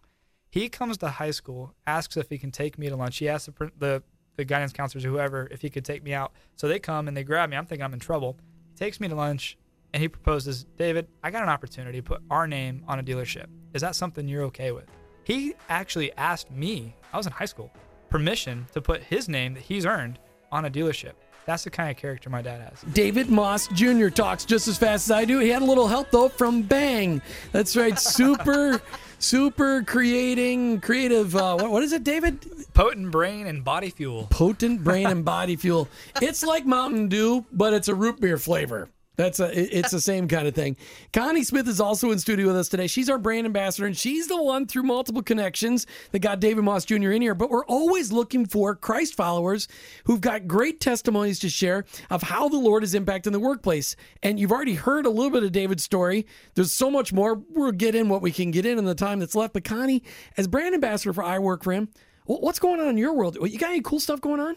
He 0.50 0.68
comes 0.68 0.98
to 0.98 1.08
high 1.08 1.30
school, 1.30 1.74
asks 1.86 2.16
if 2.16 2.28
he 2.28 2.38
can 2.38 2.50
take 2.50 2.76
me 2.76 2.88
to 2.88 2.96
lunch. 2.96 3.18
He 3.18 3.28
asks 3.28 3.46
the 3.46 3.70
the, 3.78 4.02
the 4.36 4.44
guidance 4.44 4.72
counselors 4.72 5.04
or 5.04 5.10
whoever 5.10 5.46
if 5.52 5.60
he 5.60 5.70
could 5.70 5.84
take 5.84 6.02
me 6.02 6.12
out. 6.12 6.32
So 6.56 6.66
they 6.66 6.80
come 6.80 7.06
and 7.06 7.16
they 7.16 7.22
grab 7.22 7.50
me. 7.50 7.56
I'm 7.56 7.66
thinking 7.66 7.84
I'm 7.84 7.92
in 7.92 8.00
trouble. 8.00 8.36
Takes 8.76 9.00
me 9.00 9.08
to 9.08 9.14
lunch 9.14 9.56
and 9.92 10.02
he 10.02 10.08
proposes, 10.08 10.66
David, 10.76 11.06
I 11.22 11.30
got 11.30 11.42
an 11.44 11.48
opportunity 11.48 11.98
to 11.98 12.02
put 12.02 12.20
our 12.28 12.46
name 12.48 12.82
on 12.88 12.98
a 12.98 13.02
dealership. 13.02 13.46
Is 13.72 13.82
that 13.82 13.94
something 13.94 14.26
you're 14.26 14.42
okay 14.44 14.72
with? 14.72 14.86
He 15.22 15.54
actually 15.68 16.12
asked 16.16 16.50
me, 16.50 16.96
I 17.12 17.16
was 17.16 17.26
in 17.26 17.32
high 17.32 17.44
school, 17.44 17.70
permission 18.10 18.66
to 18.72 18.80
put 18.82 19.02
his 19.02 19.28
name 19.28 19.54
that 19.54 19.62
he's 19.62 19.86
earned 19.86 20.18
on 20.50 20.64
a 20.64 20.70
dealership. 20.70 21.12
That's 21.46 21.64
the 21.64 21.70
kind 21.70 21.90
of 21.90 21.96
character 21.96 22.30
my 22.30 22.42
dad 22.42 22.60
has. 22.62 22.82
David 22.92 23.28
Maus 23.28 23.70
Jr. 23.72 24.08
talks 24.08 24.44
just 24.44 24.66
as 24.66 24.78
fast 24.78 25.06
as 25.06 25.10
I 25.10 25.24
do. 25.24 25.38
He 25.38 25.50
had 25.50 25.62
a 25.62 25.64
little 25.64 25.86
help 25.86 26.10
though 26.10 26.28
from 26.28 26.62
Bang. 26.62 27.22
That's 27.52 27.76
right. 27.76 27.98
Super, 28.16 28.80
super 29.18 29.82
creating, 29.82 30.80
creative. 30.80 31.34
Uh, 31.34 31.56
what, 31.56 31.70
what 31.70 31.82
is 31.82 31.92
it, 31.92 32.04
David? 32.04 32.40
Potent 32.74 33.10
brain 33.10 33.46
and 33.46 33.64
body 33.64 33.90
fuel. 33.90 34.26
Potent 34.30 34.82
brain 34.82 35.06
and 35.06 35.24
body 35.24 35.56
fuel. 35.56 35.88
It's 36.20 36.42
like 36.42 36.66
Mountain 36.66 37.08
Dew, 37.08 37.44
but 37.52 37.72
it's 37.72 37.88
a 37.88 37.94
root 37.94 38.20
beer 38.20 38.38
flavor. 38.38 38.88
That's 39.16 39.38
a 39.38 39.76
it's 39.78 39.92
the 39.92 40.00
same 40.00 40.26
kind 40.26 40.48
of 40.48 40.54
thing. 40.54 40.76
Connie 41.12 41.44
Smith 41.44 41.68
is 41.68 41.80
also 41.80 42.10
in 42.10 42.18
studio 42.18 42.48
with 42.48 42.56
us 42.56 42.68
today. 42.68 42.88
She's 42.88 43.08
our 43.08 43.18
brand 43.18 43.46
ambassador, 43.46 43.86
and 43.86 43.96
she's 43.96 44.26
the 44.26 44.42
one 44.42 44.66
through 44.66 44.82
multiple 44.82 45.22
connections 45.22 45.86
that 46.10 46.18
got 46.18 46.40
David 46.40 46.64
Maus 46.64 46.84
Jr. 46.84 47.12
in 47.12 47.22
here. 47.22 47.34
But 47.34 47.50
we're 47.50 47.66
always 47.66 48.10
looking 48.10 48.44
for 48.44 48.74
Christ 48.74 49.14
followers 49.14 49.68
who've 50.04 50.20
got 50.20 50.48
great 50.48 50.80
testimonies 50.80 51.38
to 51.40 51.48
share 51.48 51.84
of 52.10 52.22
how 52.22 52.48
the 52.48 52.58
Lord 52.58 52.82
is 52.82 52.94
impacting 52.94 53.32
the 53.32 53.40
workplace. 53.40 53.94
And 54.22 54.40
you've 54.40 54.52
already 54.52 54.74
heard 54.74 55.06
a 55.06 55.10
little 55.10 55.30
bit 55.30 55.44
of 55.44 55.52
David's 55.52 55.84
story. 55.84 56.26
There's 56.54 56.72
so 56.72 56.90
much 56.90 57.12
more. 57.12 57.34
We'll 57.50 57.72
get 57.72 57.94
in 57.94 58.08
what 58.08 58.22
we 58.22 58.32
can 58.32 58.50
get 58.50 58.66
in 58.66 58.78
in 58.78 58.84
the 58.84 58.96
time 58.96 59.20
that's 59.20 59.36
left. 59.36 59.52
But 59.52 59.64
Connie, 59.64 60.02
as 60.36 60.48
brand 60.48 60.74
ambassador 60.74 61.12
for 61.12 61.22
I 61.22 61.38
Work 61.38 61.62
for 61.62 61.72
Him, 61.72 61.88
what's 62.24 62.58
going 62.58 62.80
on 62.80 62.88
in 62.88 62.98
your 62.98 63.14
world? 63.14 63.36
You 63.40 63.58
got 63.58 63.70
any 63.70 63.80
cool 63.80 64.00
stuff 64.00 64.20
going 64.20 64.40
on? 64.40 64.56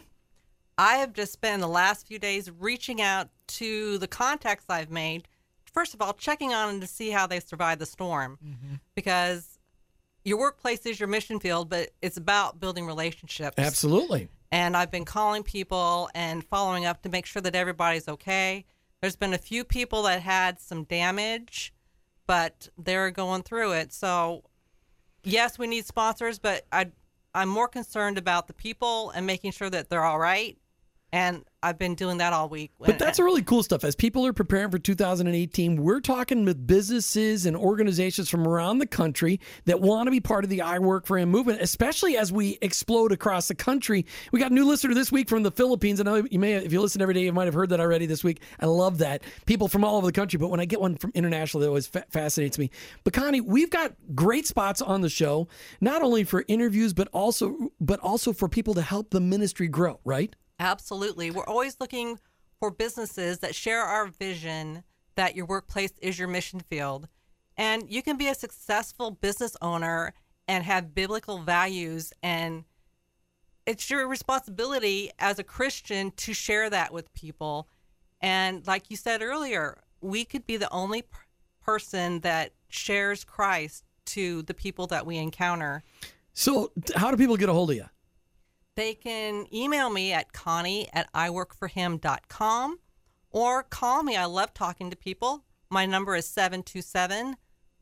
I 0.78 0.98
have 0.98 1.14
just 1.14 1.34
spent 1.34 1.62
the 1.62 1.68
last 1.68 2.08
few 2.08 2.20
days 2.20 2.52
reaching 2.52 3.02
out 3.02 3.30
to 3.48 3.98
the 3.98 4.08
contacts 4.08 4.66
I've 4.70 4.92
made. 4.92 5.28
First 5.74 5.94
of 5.94 6.02
all, 6.02 6.14
checking 6.14 6.54
on 6.54 6.68
them 6.68 6.82
to 6.82 6.88
see 6.88 7.10
how 7.10 7.28
they 7.28 7.40
survived 7.40 7.82
the 7.82 7.86
storm, 7.86 8.38
mm-hmm. 8.44 8.76
because 8.96 9.60
your 10.24 10.38
workplace 10.38 10.86
is 10.86 11.00
your 11.00 11.08
mission 11.08 11.40
field, 11.40 11.70
but 11.70 11.92
it's 12.02 12.18
about 12.18 12.60
building 12.60 12.86
relationships. 12.86 13.58
Absolutely. 13.58 14.30
And 14.52 14.78
I've 14.78 14.92
been 14.92 15.06
calling 15.06 15.44
people 15.44 16.10
and 16.14 16.44
following 16.44 16.86
up 16.86 17.02
to 17.04 17.10
make 17.10 17.26
sure 17.26 17.42
that 17.42 17.56
everybody's 17.56 18.08
okay. 18.08 18.66
There's 19.02 19.16
been 19.16 19.34
a 19.34 19.38
few 19.38 19.64
people 19.64 20.04
that 20.04 20.22
had 20.22 20.60
some 20.60 20.84
damage, 20.84 21.74
but 22.26 22.70
they're 22.78 23.12
going 23.12 23.44
through 23.44 23.74
it. 23.74 23.94
So, 23.94 24.44
yes, 25.24 25.60
we 25.60 25.68
need 25.68 25.86
sponsors, 25.86 26.40
but 26.40 26.66
I, 26.72 26.88
I'm 27.36 27.50
more 27.50 27.68
concerned 27.68 28.18
about 28.18 28.48
the 28.48 28.54
people 28.54 29.12
and 29.12 29.26
making 29.26 29.52
sure 29.52 29.70
that 29.70 29.90
they're 29.90 30.04
all 30.04 30.20
right 30.20 30.58
and 31.12 31.46
I've 31.64 31.80
been 31.80 31.96
doing 31.96 32.20
that 32.20 32.34
all 32.34 32.50
week. 32.50 32.72
But 32.80 33.00
that's 33.00 33.18
really 33.20 33.42
cool 33.42 33.64
stuff. 33.64 33.84
As 33.84 33.96
people 33.96 34.26
are 34.26 34.34
preparing 34.34 34.70
for 34.70 34.78
2018, 34.78 35.82
we're 35.82 36.02
talking 36.02 36.46
with 36.46 36.68
businesses 36.68 37.46
and 37.46 37.58
organizations 37.58 38.30
from 38.30 38.48
around 38.48 38.78
the 38.78 38.86
country 38.86 39.40
that 39.66 39.82
want 39.82 40.08
to 40.08 40.12
be 40.12 40.20
part 40.20 40.44
of 40.44 40.50
the 40.50 40.62
I 40.62 40.80
Work 40.80 41.08
for 41.08 41.18
Him 41.18 41.30
movement, 41.30 41.62
especially 41.62 42.16
as 42.16 42.32
we 42.32 42.60
explode 42.62 43.12
across 43.12 43.48
the 43.48 43.56
country. 43.56 44.06
We 44.32 44.40
got 44.40 44.52
a 44.52 44.54
new 44.54 44.66
listener 44.66 44.94
this 44.94 45.12
week 45.12 45.30
from 45.30 45.44
the 45.44 45.52
Philippines. 45.52 46.00
I 46.00 46.04
know 46.04 46.26
you 46.30 46.40
may, 46.40 46.54
if 46.54 46.72
you 46.72 46.80
listen 46.80 47.02
every 47.02 47.14
day, 47.14 47.24
you 47.24 47.34
might 47.34 47.46
have 47.46 47.54
heard 47.54 47.70
that 47.70 47.80
already 47.80 48.06
this 48.06 48.24
week. 48.24 48.42
I 48.60 48.66
love 48.66 49.00
that. 49.00 49.24
People 49.46 49.68
from 49.68 49.84
all 49.84 49.98
over 49.98 50.06
the 50.06 50.14
country, 50.14 50.38
but 50.38 50.50
when 50.50 50.60
I 50.60 50.66
get 50.66 50.80
one 50.80 50.96
from 50.96 51.12
international, 51.16 51.62
that 51.62 51.68
always 51.68 51.88
fa- 51.88 52.06
fascinates 52.10 52.60
me. 52.60 52.70
But 53.04 53.14
Connie, 53.14 53.42
we've 53.42 53.72
got 53.72 53.94
great 54.14 54.46
spots 54.46 54.82
on 54.82 55.02
the 55.02 55.10
show, 55.10 55.48
not 55.82 56.04
only 56.04 56.24
for 56.24 56.46
interviews, 56.48 56.94
but 56.94 57.08
also, 57.14 57.72
but 57.82 58.00
also 58.02 58.32
for 58.32 58.48
people 58.48 58.76
to 58.76 58.82
help 58.82 59.10
the 59.10 59.22
ministry 59.22 59.68
grow, 59.68 60.00
right? 60.06 60.36
Absolutely. 60.60 61.32
We're 61.32 61.46
always 61.46 61.78
looking 61.80 62.20
for 62.60 62.72
businesses 62.72 63.40
that 63.40 63.56
share 63.56 63.82
our 63.82 64.08
vision 64.08 64.84
that 65.16 65.36
your 65.36 65.46
workplace 65.46 65.94
is 66.02 66.18
your 66.18 66.28
mission 66.28 66.60
field. 66.60 67.08
And 67.58 67.90
you 67.90 68.02
can 68.04 68.18
be 68.18 68.28
a 68.28 68.36
successful 68.36 69.12
business 69.12 69.56
owner 69.62 70.14
and 70.48 70.64
have 70.64 70.94
biblical 70.94 71.40
values. 71.40 72.14
And 72.24 72.64
it's 73.66 73.90
your 73.90 74.08
responsibility 74.08 75.12
as 75.20 75.40
a 75.40 75.44
Christian 75.44 76.12
to 76.18 76.34
share 76.34 76.70
that 76.70 76.94
with 76.94 77.14
people. 77.14 77.68
And 78.22 78.66
like 78.66 78.90
you 78.90 78.98
said 78.98 79.22
earlier, 79.22 79.80
we 80.02 80.24
could 80.24 80.46
be 80.46 80.58
the 80.58 80.72
only 80.72 81.02
p- 81.02 81.10
person 81.62 82.22
that 82.22 82.54
shares 82.70 83.24
Christ 83.24 83.84
to 84.06 84.42
the 84.44 84.54
people 84.54 84.88
that 84.88 85.06
we 85.06 85.18
encounter. 85.18 85.84
So, 86.34 86.72
how 86.96 87.12
do 87.12 87.18
people 87.18 87.38
get 87.38 87.50
a 87.50 87.54
hold 87.54 87.72
of 87.72 87.76
you? 87.76 87.86
They 88.78 88.94
can 88.94 89.48
email 89.52 89.90
me 89.90 90.14
at 90.14 90.34
connie 90.34 90.88
at 90.94 91.12
iworkforhim.com 91.12 92.80
or 93.32 93.64
call 93.64 94.04
me. 94.04 94.16
I 94.16 94.26
love 94.26 94.54
talking 94.54 94.92
to 94.92 94.96
people. 94.96 95.46
My 95.72 95.88
number 95.88 96.16
is 96.16 96.28
727 96.28 97.38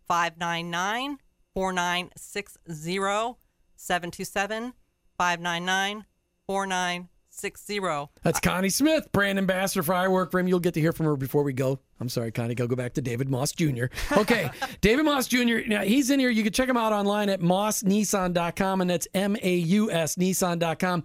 599 0.08 1.18
4960. 1.54 3.36
727 3.76 4.74
599 5.18 6.06
4960. 6.48 7.15
That's 8.24 8.40
Connie 8.40 8.70
Smith, 8.70 9.12
brand 9.12 9.38
ambassador 9.38 9.84
for 9.84 9.94
I 9.94 10.08
Work 10.08 10.32
for 10.32 10.40
Him. 10.40 10.48
You'll 10.48 10.60
get 10.60 10.74
to 10.76 10.82
hear 10.82 10.92
from 10.92 11.06
her 11.06 11.16
before 11.16 11.44
we 11.44 11.54
go. 11.54 11.80
I'm 12.00 12.10
sorry, 12.10 12.32
Connie. 12.32 12.56
Go 12.56 12.68
go 12.68 12.76
back 12.76 12.94
to 12.94 13.02
David 13.02 13.30
Maus 13.30 13.56
Jr. 13.56 13.86
Okay, 14.20 14.50
David 14.82 15.06
Maus 15.06 15.28
Jr. 15.28 15.68
Now 15.68 15.82
he's 15.82 16.10
in 16.10 16.20
here. 16.20 16.30
You 16.30 16.44
can 16.44 16.54
check 16.54 16.68
him 16.68 16.78
out 16.78 16.94
online 16.94 17.30
at 17.30 17.42
mausnissan.com, 17.42 18.82
and 18.82 18.90
that's 18.90 19.08
M 19.14 19.36
A 19.42 19.56
U 19.56 19.92
S 19.92 20.16
Nissan.com. 20.16 21.04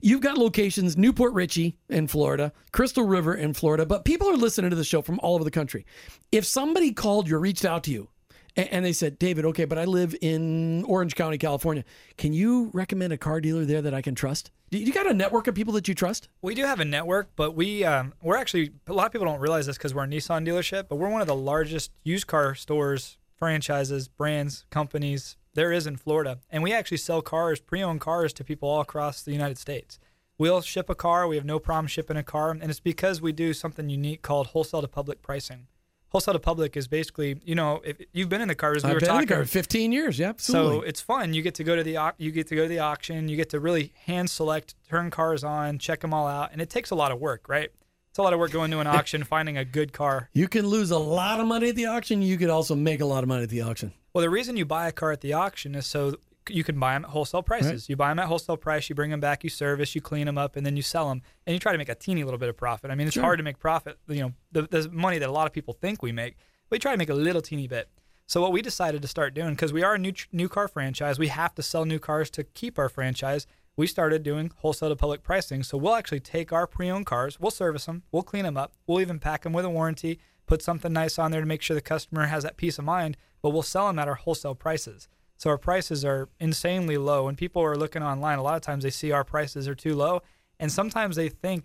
You've 0.00 0.20
got 0.20 0.38
locations 0.38 0.96
New 0.96 1.12
Port 1.12 1.32
Richey 1.32 1.76
in 1.88 2.06
Florida, 2.06 2.52
Crystal 2.72 3.06
River 3.06 3.34
in 3.34 3.52
Florida, 3.52 3.86
but 3.86 4.04
people 4.04 4.28
are 4.28 4.36
listening 4.36 4.70
to 4.70 4.76
the 4.76 4.84
show 4.84 5.02
from 5.02 5.20
all 5.22 5.34
over 5.34 5.44
the 5.44 5.50
country. 5.50 5.84
If 6.30 6.44
somebody 6.44 6.92
called 6.92 7.28
you, 7.28 7.36
or 7.36 7.40
reached 7.40 7.64
out 7.64 7.84
to 7.84 7.90
you, 7.90 8.08
and 8.56 8.84
they 8.84 8.92
said, 8.92 9.18
David, 9.18 9.44
okay, 9.46 9.64
but 9.64 9.78
I 9.78 9.84
live 9.84 10.14
in 10.20 10.84
Orange 10.84 11.14
County, 11.14 11.38
California. 11.38 11.84
Can 12.18 12.32
you 12.34 12.70
recommend 12.74 13.12
a 13.12 13.16
car 13.16 13.40
dealer 13.40 13.64
there 13.64 13.80
that 13.80 13.94
I 13.94 14.02
can 14.02 14.14
trust? 14.14 14.50
You 14.74 14.90
got 14.90 15.06
a 15.06 15.12
network 15.12 15.46
of 15.48 15.54
people 15.54 15.74
that 15.74 15.86
you 15.86 15.94
trust? 15.94 16.30
We 16.40 16.54
do 16.54 16.64
have 16.64 16.80
a 16.80 16.84
network, 16.86 17.28
but 17.36 17.54
we 17.54 17.84
um, 17.84 18.14
we're 18.22 18.38
actually 18.38 18.70
a 18.86 18.94
lot 18.94 19.04
of 19.04 19.12
people 19.12 19.26
don't 19.26 19.38
realize 19.38 19.66
this 19.66 19.76
because 19.76 19.94
we're 19.94 20.04
a 20.04 20.08
Nissan 20.08 20.48
dealership, 20.48 20.88
but 20.88 20.96
we're 20.96 21.10
one 21.10 21.20
of 21.20 21.26
the 21.26 21.36
largest 21.36 21.90
used 22.04 22.26
car 22.26 22.54
stores, 22.54 23.18
franchises, 23.36 24.08
brands, 24.08 24.64
companies 24.70 25.36
there 25.52 25.72
is 25.72 25.86
in 25.86 25.98
Florida, 25.98 26.38
and 26.48 26.62
we 26.62 26.72
actually 26.72 26.96
sell 26.96 27.20
cars, 27.20 27.60
pre-owned 27.60 28.00
cars, 28.00 28.32
to 28.32 28.44
people 28.44 28.66
all 28.66 28.80
across 28.80 29.22
the 29.22 29.32
United 29.32 29.58
States. 29.58 29.98
We'll 30.38 30.62
ship 30.62 30.88
a 30.88 30.94
car. 30.94 31.28
We 31.28 31.36
have 31.36 31.44
no 31.44 31.58
problem 31.58 31.86
shipping 31.86 32.16
a 32.16 32.22
car, 32.22 32.52
and 32.52 32.70
it's 32.70 32.80
because 32.80 33.20
we 33.20 33.32
do 33.32 33.52
something 33.52 33.90
unique 33.90 34.22
called 34.22 34.48
wholesale 34.48 34.80
to 34.80 34.88
public 34.88 35.20
pricing 35.20 35.66
wholesale 36.12 36.34
to 36.34 36.38
public 36.38 36.76
is 36.76 36.86
basically 36.86 37.40
you 37.42 37.54
know 37.54 37.80
if 37.84 37.96
you've 38.12 38.28
been 38.28 38.42
in 38.42 38.48
the 38.48 38.54
cars 38.54 38.84
we 38.84 38.90
I've 38.90 38.94
were 38.94 39.00
been 39.00 39.08
talking 39.08 39.22
in 39.22 39.28
the 39.28 39.34
car 39.34 39.44
15 39.44 39.92
years 39.92 40.18
yeah 40.18 40.28
absolutely. 40.28 40.76
so 40.76 40.82
it's 40.82 41.00
fun. 41.00 41.32
You 41.32 41.40
get 41.40 41.54
to 41.56 41.64
go 41.64 41.74
to 41.74 41.82
the 41.82 42.12
you 42.18 42.30
get 42.30 42.46
to 42.48 42.54
go 42.54 42.62
to 42.62 42.68
the 42.68 42.78
auction 42.80 43.28
you 43.28 43.36
get 43.36 43.48
to 43.50 43.60
really 43.60 43.92
hand 44.06 44.28
select 44.28 44.74
turn 44.88 45.10
cars 45.10 45.42
on 45.42 45.78
check 45.78 46.00
them 46.00 46.12
all 46.12 46.28
out 46.28 46.50
and 46.52 46.60
it 46.60 46.68
takes 46.68 46.90
a 46.90 46.94
lot 46.94 47.10
of 47.10 47.18
work 47.18 47.48
right? 47.48 47.70
It's 48.10 48.18
a 48.18 48.22
lot 48.22 48.34
of 48.34 48.38
work 48.38 48.50
going 48.50 48.70
to 48.72 48.78
an 48.80 48.86
auction 48.98 49.24
finding 49.24 49.56
a 49.56 49.64
good 49.64 49.94
car. 49.94 50.28
You 50.34 50.46
can 50.46 50.66
lose 50.66 50.90
a 50.90 50.98
lot 50.98 51.40
of 51.40 51.46
money 51.46 51.70
at 51.70 51.76
the 51.76 51.86
auction 51.86 52.20
you 52.20 52.36
could 52.36 52.50
also 52.50 52.74
make 52.74 53.00
a 53.00 53.06
lot 53.06 53.22
of 53.24 53.28
money 53.28 53.44
at 53.44 53.48
the 53.48 53.62
auction. 53.62 53.94
Well 54.12 54.20
the 54.20 54.30
reason 54.30 54.58
you 54.58 54.66
buy 54.66 54.88
a 54.88 54.92
car 54.92 55.12
at 55.12 55.22
the 55.22 55.32
auction 55.32 55.74
is 55.74 55.86
so 55.86 56.16
you 56.48 56.64
can 56.64 56.78
buy 56.78 56.94
them 56.94 57.04
at 57.04 57.10
wholesale 57.10 57.42
prices. 57.42 57.70
Right. 57.70 57.88
You 57.88 57.96
buy 57.96 58.08
them 58.08 58.18
at 58.18 58.26
wholesale 58.26 58.56
price, 58.56 58.88
you 58.88 58.94
bring 58.94 59.10
them 59.10 59.20
back, 59.20 59.44
you 59.44 59.50
service, 59.50 59.94
you 59.94 60.00
clean 60.00 60.26
them 60.26 60.38
up, 60.38 60.56
and 60.56 60.64
then 60.64 60.76
you 60.76 60.82
sell 60.82 61.08
them, 61.08 61.22
and 61.46 61.54
you 61.54 61.60
try 61.60 61.72
to 61.72 61.78
make 61.78 61.88
a 61.88 61.94
teeny 61.94 62.24
little 62.24 62.38
bit 62.38 62.48
of 62.48 62.56
profit. 62.56 62.90
I 62.90 62.94
mean, 62.94 63.06
it's 63.06 63.14
sure. 63.14 63.22
hard 63.22 63.38
to 63.38 63.44
make 63.44 63.58
profit. 63.58 63.98
You 64.08 64.20
know, 64.20 64.32
the, 64.52 64.62
the 64.62 64.90
money 64.90 65.18
that 65.18 65.28
a 65.28 65.32
lot 65.32 65.46
of 65.46 65.52
people 65.52 65.74
think 65.74 66.02
we 66.02 66.12
make, 66.12 66.36
we 66.70 66.78
try 66.78 66.92
to 66.92 66.98
make 66.98 67.10
a 67.10 67.14
little 67.14 67.42
teeny 67.42 67.66
bit. 67.66 67.88
So 68.26 68.40
what 68.40 68.52
we 68.52 68.62
decided 68.62 69.02
to 69.02 69.08
start 69.08 69.34
doing, 69.34 69.50
because 69.50 69.72
we 69.72 69.82
are 69.82 69.94
a 69.94 69.98
new 69.98 70.14
new 70.32 70.48
car 70.48 70.68
franchise, 70.68 71.18
we 71.18 71.28
have 71.28 71.54
to 71.56 71.62
sell 71.62 71.84
new 71.84 71.98
cars 71.98 72.30
to 72.30 72.44
keep 72.44 72.78
our 72.78 72.88
franchise. 72.88 73.46
We 73.76 73.86
started 73.86 74.22
doing 74.22 74.52
wholesale 74.56 74.90
to 74.90 74.96
public 74.96 75.22
pricing. 75.22 75.62
So 75.62 75.76
we'll 75.78 75.94
actually 75.94 76.20
take 76.20 76.52
our 76.52 76.66
pre-owned 76.66 77.06
cars, 77.06 77.40
we'll 77.40 77.50
service 77.50 77.86
them, 77.86 78.02
we'll 78.12 78.22
clean 78.22 78.44
them 78.44 78.56
up, 78.56 78.74
we'll 78.86 79.00
even 79.00 79.18
pack 79.18 79.42
them 79.42 79.52
with 79.52 79.64
a 79.64 79.70
warranty, 79.70 80.18
put 80.46 80.62
something 80.62 80.92
nice 80.92 81.18
on 81.18 81.30
there 81.30 81.40
to 81.40 81.46
make 81.46 81.62
sure 81.62 81.74
the 81.74 81.80
customer 81.80 82.26
has 82.26 82.42
that 82.42 82.56
peace 82.56 82.78
of 82.78 82.84
mind. 82.84 83.16
But 83.42 83.50
we'll 83.50 83.62
sell 83.62 83.88
them 83.88 83.98
at 83.98 84.08
our 84.08 84.14
wholesale 84.14 84.54
prices. 84.54 85.08
So 85.42 85.50
our 85.50 85.58
prices 85.58 86.04
are 86.04 86.28
insanely 86.38 86.96
low. 86.96 87.24
When 87.24 87.34
people 87.34 87.62
are 87.62 87.74
looking 87.74 88.00
online, 88.00 88.38
a 88.38 88.44
lot 88.44 88.54
of 88.54 88.62
times 88.62 88.84
they 88.84 88.90
see 88.90 89.10
our 89.10 89.24
prices 89.24 89.66
are 89.66 89.74
too 89.74 89.96
low, 89.96 90.22
and 90.60 90.70
sometimes 90.70 91.16
they 91.16 91.28
think, 91.30 91.64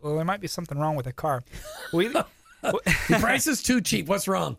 well, 0.00 0.16
there 0.16 0.24
might 0.24 0.40
be 0.40 0.46
something 0.46 0.78
wrong 0.78 0.96
with 0.96 1.04
the 1.04 1.12
car. 1.12 1.42
We 1.92 2.08
the 2.08 2.24
price 3.20 3.46
is 3.46 3.62
too 3.62 3.82
cheap. 3.82 4.06
What's 4.06 4.28
wrong? 4.28 4.56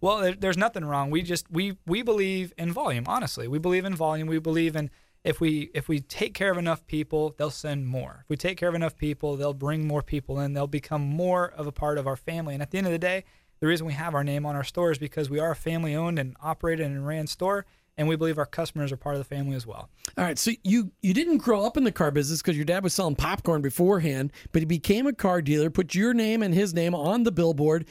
Well, 0.00 0.34
there's 0.36 0.56
nothing 0.56 0.84
wrong. 0.84 1.12
We 1.12 1.22
just 1.22 1.48
we 1.48 1.76
we 1.86 2.02
believe 2.02 2.52
in 2.58 2.72
volume. 2.72 3.04
Honestly, 3.06 3.46
we 3.46 3.60
believe 3.60 3.84
in 3.84 3.94
volume. 3.94 4.26
We 4.26 4.40
believe 4.40 4.74
in 4.74 4.90
if 5.22 5.40
we 5.40 5.70
if 5.72 5.88
we 5.88 6.00
take 6.00 6.34
care 6.34 6.50
of 6.50 6.58
enough 6.58 6.88
people, 6.88 7.36
they'll 7.38 7.52
send 7.52 7.86
more. 7.86 8.22
If 8.24 8.30
we 8.30 8.36
take 8.36 8.58
care 8.58 8.68
of 8.68 8.74
enough 8.74 8.96
people, 8.96 9.36
they'll 9.36 9.54
bring 9.54 9.86
more 9.86 10.02
people 10.02 10.40
in. 10.40 10.54
They'll 10.54 10.66
become 10.66 11.02
more 11.02 11.46
of 11.46 11.68
a 11.68 11.72
part 11.72 11.98
of 11.98 12.08
our 12.08 12.16
family. 12.16 12.54
And 12.54 12.64
at 12.64 12.72
the 12.72 12.78
end 12.78 12.88
of 12.88 12.92
the 12.92 12.98
day, 12.98 13.22
the 13.60 13.68
reason 13.68 13.86
we 13.86 13.92
have 13.92 14.12
our 14.16 14.24
name 14.24 14.44
on 14.44 14.56
our 14.56 14.64
store 14.64 14.90
is 14.90 14.98
because 14.98 15.30
we 15.30 15.38
are 15.38 15.52
a 15.52 15.56
family 15.56 15.94
owned 15.94 16.18
and 16.18 16.36
operated 16.42 16.86
and 16.86 17.06
ran 17.06 17.28
store 17.28 17.64
and 17.98 18.08
we 18.08 18.16
believe 18.16 18.38
our 18.38 18.46
customers 18.46 18.92
are 18.92 18.96
part 18.96 19.16
of 19.16 19.18
the 19.18 19.24
family 19.24 19.56
as 19.56 19.66
well. 19.66 19.90
All 20.16 20.24
right, 20.24 20.38
so 20.38 20.52
you 20.62 20.92
you 21.02 21.12
didn't 21.12 21.38
grow 21.38 21.66
up 21.66 21.76
in 21.76 21.84
the 21.84 21.92
car 21.92 22.10
business 22.10 22.40
because 22.40 22.56
your 22.56 22.64
dad 22.64 22.82
was 22.84 22.94
selling 22.94 23.16
popcorn 23.16 23.60
beforehand, 23.60 24.32
but 24.52 24.62
he 24.62 24.66
became 24.66 25.06
a 25.06 25.12
car 25.12 25.42
dealer, 25.42 25.68
put 25.68 25.94
your 25.94 26.14
name 26.14 26.42
and 26.42 26.54
his 26.54 26.72
name 26.72 26.94
on 26.94 27.24
the 27.24 27.32
billboard. 27.32 27.86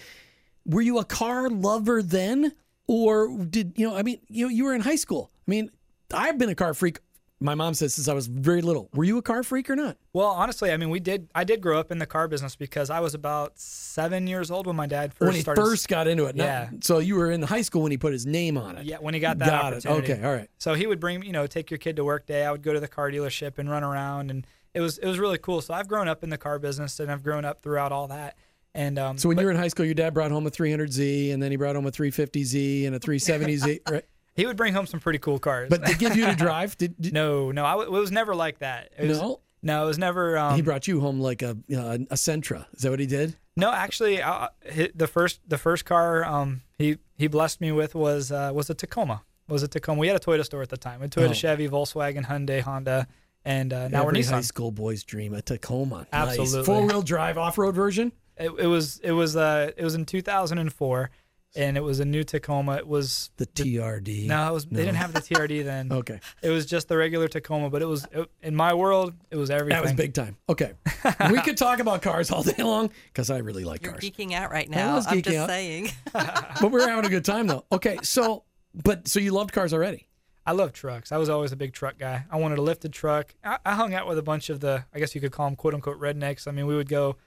Were 0.65 0.81
you 0.81 0.97
a 0.97 1.05
car 1.05 1.49
lover 1.49 2.01
then, 2.01 2.53
or 2.87 3.37
did 3.37 3.73
you 3.75 3.87
know? 3.87 3.95
I 3.95 4.01
mean, 4.01 4.19
you 4.29 4.45
know, 4.45 4.49
you 4.49 4.63
were 4.63 4.73
in 4.73 4.81
high 4.81 4.95
school. 4.95 5.29
I 5.47 5.51
mean, 5.51 5.69
I've 6.13 6.37
been 6.37 6.49
a 6.49 6.55
car 6.55 6.73
freak. 6.73 6.99
My 7.39 7.54
mom 7.54 7.76
says 7.76 7.93
since 7.93 8.08
I 8.08 8.13
was 8.13 8.26
very 8.26 8.62
little. 8.63 8.89
Were 8.95 9.04
you 9.04 9.19
a 9.19 9.21
car 9.21 9.43
freak 9.43 9.69
or 9.69 9.76
not? 9.76 9.97
Well, 10.12 10.28
honestly, 10.28 10.71
I 10.71 10.78
mean, 10.78 10.89
we 10.89 11.00
did. 11.00 11.30
I 11.36 11.43
did 11.43 11.62
grow 11.62 11.80
up 11.80 11.91
in 11.91 12.00
the 12.00 12.08
car 12.08 12.28
business 12.28 12.56
because 12.56 12.89
I 12.89 13.00
was 13.00 13.13
about 13.13 13.60
seven 13.60 14.26
years 14.26 14.50
old 14.50 14.65
when 14.65 14.76
my 14.76 14.88
dad 14.88 15.13
first 15.13 15.28
when 15.28 15.36
he 15.36 15.41
started. 15.41 15.62
first 15.62 15.88
got 15.88 16.08
into 16.08 16.26
it. 16.26 16.36
not- 16.36 16.43
Yeah. 16.43 16.69
so 16.82 16.97
you 16.97 17.15
were 17.15 17.30
in 17.30 17.43
high 17.43 17.62
school 17.62 17.84
when 17.84 17.91
he 17.91 17.97
put 17.97 18.12
his 18.12 18.26
name 18.26 18.58
on 18.58 18.78
it. 18.78 18.86
Yeah, 18.86 18.97
when 18.97 19.13
he 19.13 19.19
got 19.19 19.38
that 19.38 19.47
Got 19.47 19.73
it. 19.73 19.86
Okay, 19.86 20.19
all 20.23 20.34
right. 20.34 20.50
So 20.58 20.73
he 20.73 20.88
would 20.88 21.00
bring, 21.00 21.21
you 21.21 21.32
know, 21.32 21.45
take 21.45 21.69
your 21.69 21.78
kid 21.78 21.95
to 21.97 22.04
work 22.04 22.26
day. 22.26 22.43
I 22.43 22.52
would 22.52 22.63
go 22.63 22.73
to 22.73 22.80
the 22.80 22.88
car 22.88 23.12
dealership 23.12 23.60
and 23.60 23.69
run 23.69 23.84
around, 23.84 24.32
and 24.32 24.47
it 24.73 24.82
was 24.82 24.97
it 24.97 25.06
was 25.08 25.19
really 25.19 25.38
cool. 25.38 25.62
So 25.62 25.76
I've 25.76 25.88
grown 25.88 26.08
up 26.08 26.23
in 26.23 26.32
the 26.32 26.38
car 26.39 26.58
business, 26.58 27.00
and 27.00 27.12
I've 27.12 27.23
grown 27.23 27.45
up 27.45 27.62
throughout 27.62 27.91
all 27.91 28.08
that. 28.08 28.36
And 28.73 28.97
um, 29.00 29.17
So 29.17 29.28
when 29.28 29.36
but 29.38 29.41
you 29.41 29.45
were 29.47 29.52
in 29.52 29.58
high 29.58 29.69
school, 29.69 29.86
your 29.86 29.95
dad 29.95 30.13
brought 30.13 30.30
home 30.32 30.45
a 30.45 30.52
300Z, 30.52 31.34
and 31.34 31.41
then 31.41 31.52
he 31.52 31.58
brought 31.58 31.76
home 31.76 31.86
a 31.88 31.91
350Z 31.91 32.86
and 32.86 32.95
a 32.95 33.00
370Z. 33.00 33.80
right? 33.91 34.06
He 34.38 34.45
would 34.45 34.56
bring 34.56 34.73
home 34.73 34.86
some 34.88 35.02
pretty 35.02 35.19
cool 35.19 35.39
cars. 35.39 35.69
But 35.69 35.86
to 35.86 35.97
give 35.97 36.15
you 36.15 36.26
to 36.26 36.36
drive, 36.36 36.78
did, 36.78 36.95
did 37.02 37.12
no, 37.21 37.52
no, 37.52 37.65
I 37.65 37.71
w- 37.71 37.93
it 37.93 38.00
was 38.00 38.12
never 38.12 38.34
like 38.34 38.60
that. 38.60 38.91
It 38.97 39.08
was, 39.10 39.19
No? 39.19 39.41
no, 39.62 39.84
it 39.84 39.88
was 39.88 39.97
never. 39.97 40.38
Um, 40.38 40.56
he 40.56 40.62
brought 40.62 40.88
you 40.88 41.02
home 41.02 41.19
like 41.19 41.41
a 41.41 41.52
uh, 41.76 41.97
a 42.10 42.15
Sentra? 42.15 42.65
Is 42.73 42.84
that 42.84 42.89
what 42.91 43.00
he 43.02 43.06
did? 43.08 43.36
No, 43.58 43.71
actually, 43.73 44.21
uh, 44.21 44.47
the 44.95 45.08
first 45.08 45.41
the 45.45 45.58
first 45.58 45.84
car 45.84 46.23
um, 46.23 46.62
he 46.78 46.97
he 47.17 47.28
blessed 47.28 47.60
me 47.60 47.71
with 47.73 47.93
was 47.95 48.32
uh, 48.32 48.52
was 48.54 48.69
a 48.69 48.73
Tacoma. 48.76 49.23
Was 49.50 49.63
a 49.63 49.67
Tacoma. 49.67 50.00
We 50.00 50.08
had 50.08 50.15
a 50.15 50.19
Toyota 50.19 50.45
store 50.45 50.62
at 50.62 50.69
the 50.69 50.78
time. 50.78 51.02
Had 51.02 51.12
Toyota, 51.12 51.30
Oh. 51.30 51.34
Chevy, 51.34 51.67
Volkswagen, 51.69 52.26
Hyundai, 52.26 52.60
Honda, 52.62 53.08
and 53.45 53.71
uh, 53.73 53.88
now 53.88 54.02
Every 54.02 54.19
we're 54.19 54.19
Nissan. 54.23 54.32
high 54.32 54.41
school 54.41 54.71
boy's 54.71 55.04
dream, 55.04 55.34
a 55.34 55.41
Tacoma. 55.41 56.06
Absolutely. 56.13 56.63
Four 56.65 56.86
wheel 56.86 57.02
drive 57.02 57.38
off 57.38 57.58
road 57.58 57.73
version. 57.73 58.12
It, 58.36 58.52
it 58.60 58.67
was 58.67 59.00
it 59.00 59.13
was 59.13 59.36
uh 59.36 59.71
it 59.76 59.84
was 59.84 59.95
in 59.95 60.06
2004, 60.06 61.10
and 61.57 61.75
it 61.75 61.81
was 61.81 61.99
a 61.99 62.05
new 62.05 62.23
Tacoma. 62.23 62.75
It 62.77 62.87
was 62.87 63.31
The 63.37 63.45
TRD. 63.47 64.27
no, 64.27 64.49
it 64.49 64.53
was 64.53 64.65
they 64.65 64.85
didn't 64.85 64.95
have 64.97 65.11
the 65.13 65.19
TRD 65.21 65.63
then. 65.65 65.91
Okay. 65.91 66.19
It 66.41 66.49
was 66.49 66.65
just 66.65 66.87
the 66.87 66.95
regular 66.97 67.27
Tacoma, 67.27 67.69
but 67.69 67.81
it 67.81 67.85
was 67.87 68.07
it, 68.11 68.29
in 68.41 68.55
my 68.55 68.73
world 68.73 69.13
it 69.31 69.35
was 69.35 69.49
everything. 69.49 69.75
That 69.75 69.83
was 69.83 69.93
big 69.93 70.13
time. 70.13 70.37
Okay. 70.47 70.73
we 71.31 71.41
could 71.41 71.57
talk 71.57 71.79
about 71.79 72.01
cars 72.01 72.31
all 72.31 72.43
day 72.43 72.63
long 72.63 72.91
because 73.11 73.29
I 73.29 73.39
really 73.39 73.63
like 73.63 73.83
You're 73.83 73.93
cars. 73.93 74.03
geeking 74.03 74.33
out 74.33 74.51
right 74.51 74.67
I 74.71 74.75
now. 74.75 74.95
was 74.95 75.07
I'm 75.07 75.17
geeking 75.17 75.23
just 75.23 75.37
out. 75.37 75.49
saying. 75.49 75.89
but 76.13 76.71
we're 76.71 76.87
having 76.87 77.05
a 77.05 77.09
good 77.09 77.25
time 77.25 77.47
though. 77.47 77.65
Okay. 77.71 77.97
So, 78.03 78.43
but 78.73 79.07
so 79.07 79.19
you 79.19 79.31
loved 79.31 79.51
cars 79.51 79.73
already. 79.73 80.07
I 80.45 80.53
love 80.53 80.71
trucks. 80.71 81.11
I 81.11 81.17
was 81.17 81.27
always 81.27 81.51
a 81.51 81.57
big 81.57 81.73
truck 81.73 81.97
guy. 81.97 82.23
I 82.31 82.37
wanted 82.37 82.57
a 82.57 82.61
lifted 82.61 82.93
truck. 82.93 83.35
I, 83.43 83.57
I 83.65 83.73
hung 83.75 83.93
out 83.93 84.07
with 84.07 84.17
a 84.17 84.21
bunch 84.21 84.49
of 84.49 84.61
the, 84.61 84.85
I 84.93 84.99
guess 84.99 85.13
you 85.13 85.19
could 85.19 85.33
call 85.33 85.45
them 85.47 85.57
quote 85.57 85.73
unquote 85.73 85.99
rednecks. 85.99 86.47
I 86.47 86.51
mean, 86.51 86.67
we 86.67 86.75
would 86.77 86.87
go, 86.87 87.17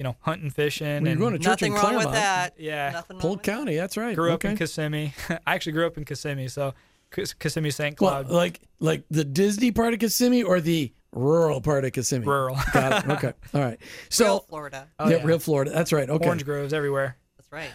you 0.00 0.04
know, 0.04 0.16
hunting, 0.20 0.48
fishing. 0.48 0.86
When 0.86 1.04
you're 1.04 1.10
and 1.12 1.20
going 1.20 1.32
to 1.34 1.38
church 1.38 1.60
Nothing 1.60 1.72
in 1.72 1.74
wrong 1.74 1.84
Clermont, 1.84 2.06
with 2.06 2.14
that. 2.14 2.54
Yeah. 2.56 2.88
Nothing 2.90 3.18
Polk 3.18 3.32
with 3.32 3.42
that. 3.42 3.52
County. 3.52 3.76
That's 3.76 3.98
right. 3.98 4.16
grew 4.16 4.32
up 4.32 4.42
in 4.46 4.56
Kissimmee. 4.56 5.12
I 5.28 5.54
actually 5.54 5.72
grew 5.72 5.86
up 5.86 5.98
in 5.98 6.06
Kissimmee. 6.06 6.48
So 6.48 6.72
Kissimmee 7.10 7.70
St. 7.70 8.00
Well, 8.00 8.24
like 8.26 8.60
like 8.78 9.04
the 9.10 9.24
Disney 9.24 9.72
part 9.72 9.92
of 9.92 10.00
Kissimmee 10.00 10.42
or 10.42 10.62
the 10.62 10.90
rural 11.12 11.60
part 11.60 11.84
of 11.84 11.92
Kissimmee. 11.92 12.24
rural. 12.24 12.56
Got 12.72 13.04
it. 13.04 13.10
Okay. 13.12 13.32
All 13.52 13.60
right. 13.60 13.78
So 14.08 14.24
Real 14.24 14.38
Florida. 14.48 14.88
Oh, 14.98 15.10
yeah, 15.10 15.16
yeah. 15.18 15.26
real 15.26 15.38
Florida. 15.38 15.70
That's 15.70 15.92
right. 15.92 16.08
Okay. 16.08 16.26
Orange 16.26 16.46
groves 16.46 16.72
everywhere. 16.72 17.18
That's 17.36 17.52
right. 17.52 17.70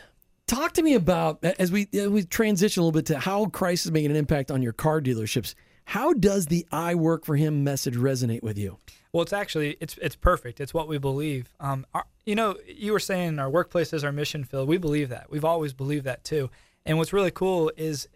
Talk 0.47 0.73
to 0.73 0.81
me 0.81 0.95
about 0.95 1.43
as 1.43 1.71
we 1.71 1.87
as 1.93 2.07
we 2.07 2.23
transition 2.23 2.81
a 2.81 2.85
little 2.85 2.99
bit 2.99 3.05
to 3.13 3.19
how 3.19 3.45
Christ 3.45 3.85
is 3.85 3.91
making 3.91 4.09
an 4.09 4.17
impact 4.17 4.49
on 4.49 4.63
your 4.63 4.73
car 4.73 4.99
dealerships. 4.99 5.53
How 5.85 6.13
does 6.13 6.47
the 6.47 6.65
"I 6.71 6.95
work 6.95 7.23
for 7.23 7.35
Him" 7.35 7.63
message 7.63 7.95
resonate 7.95 8.41
with 8.41 8.57
you? 8.57 8.79
Well, 9.15 9.21
it's 9.21 9.31
actually 9.31 9.77
it's 9.79 9.97
it's 10.01 10.17
perfect. 10.17 10.59
It's 10.59 10.73
what 10.73 10.89
we 10.89 10.97
believe. 10.97 11.53
Um, 11.61 11.85
our, 11.93 12.05
you 12.25 12.35
know, 12.35 12.57
you 12.67 12.91
were 12.91 12.99
saying 12.99 13.39
our 13.39 13.49
workplace 13.49 13.93
is 13.93 14.03
our 14.03 14.11
mission 14.11 14.43
field. 14.43 14.67
We 14.67 14.77
believe 14.77 15.07
that. 15.07 15.31
We've 15.31 15.45
always 15.45 15.71
believed 15.71 16.03
that 16.03 16.25
too. 16.25 16.49
And 16.85 16.97
what's 16.97 17.13
really 17.13 17.31
cool 17.31 17.71
is 17.77 18.09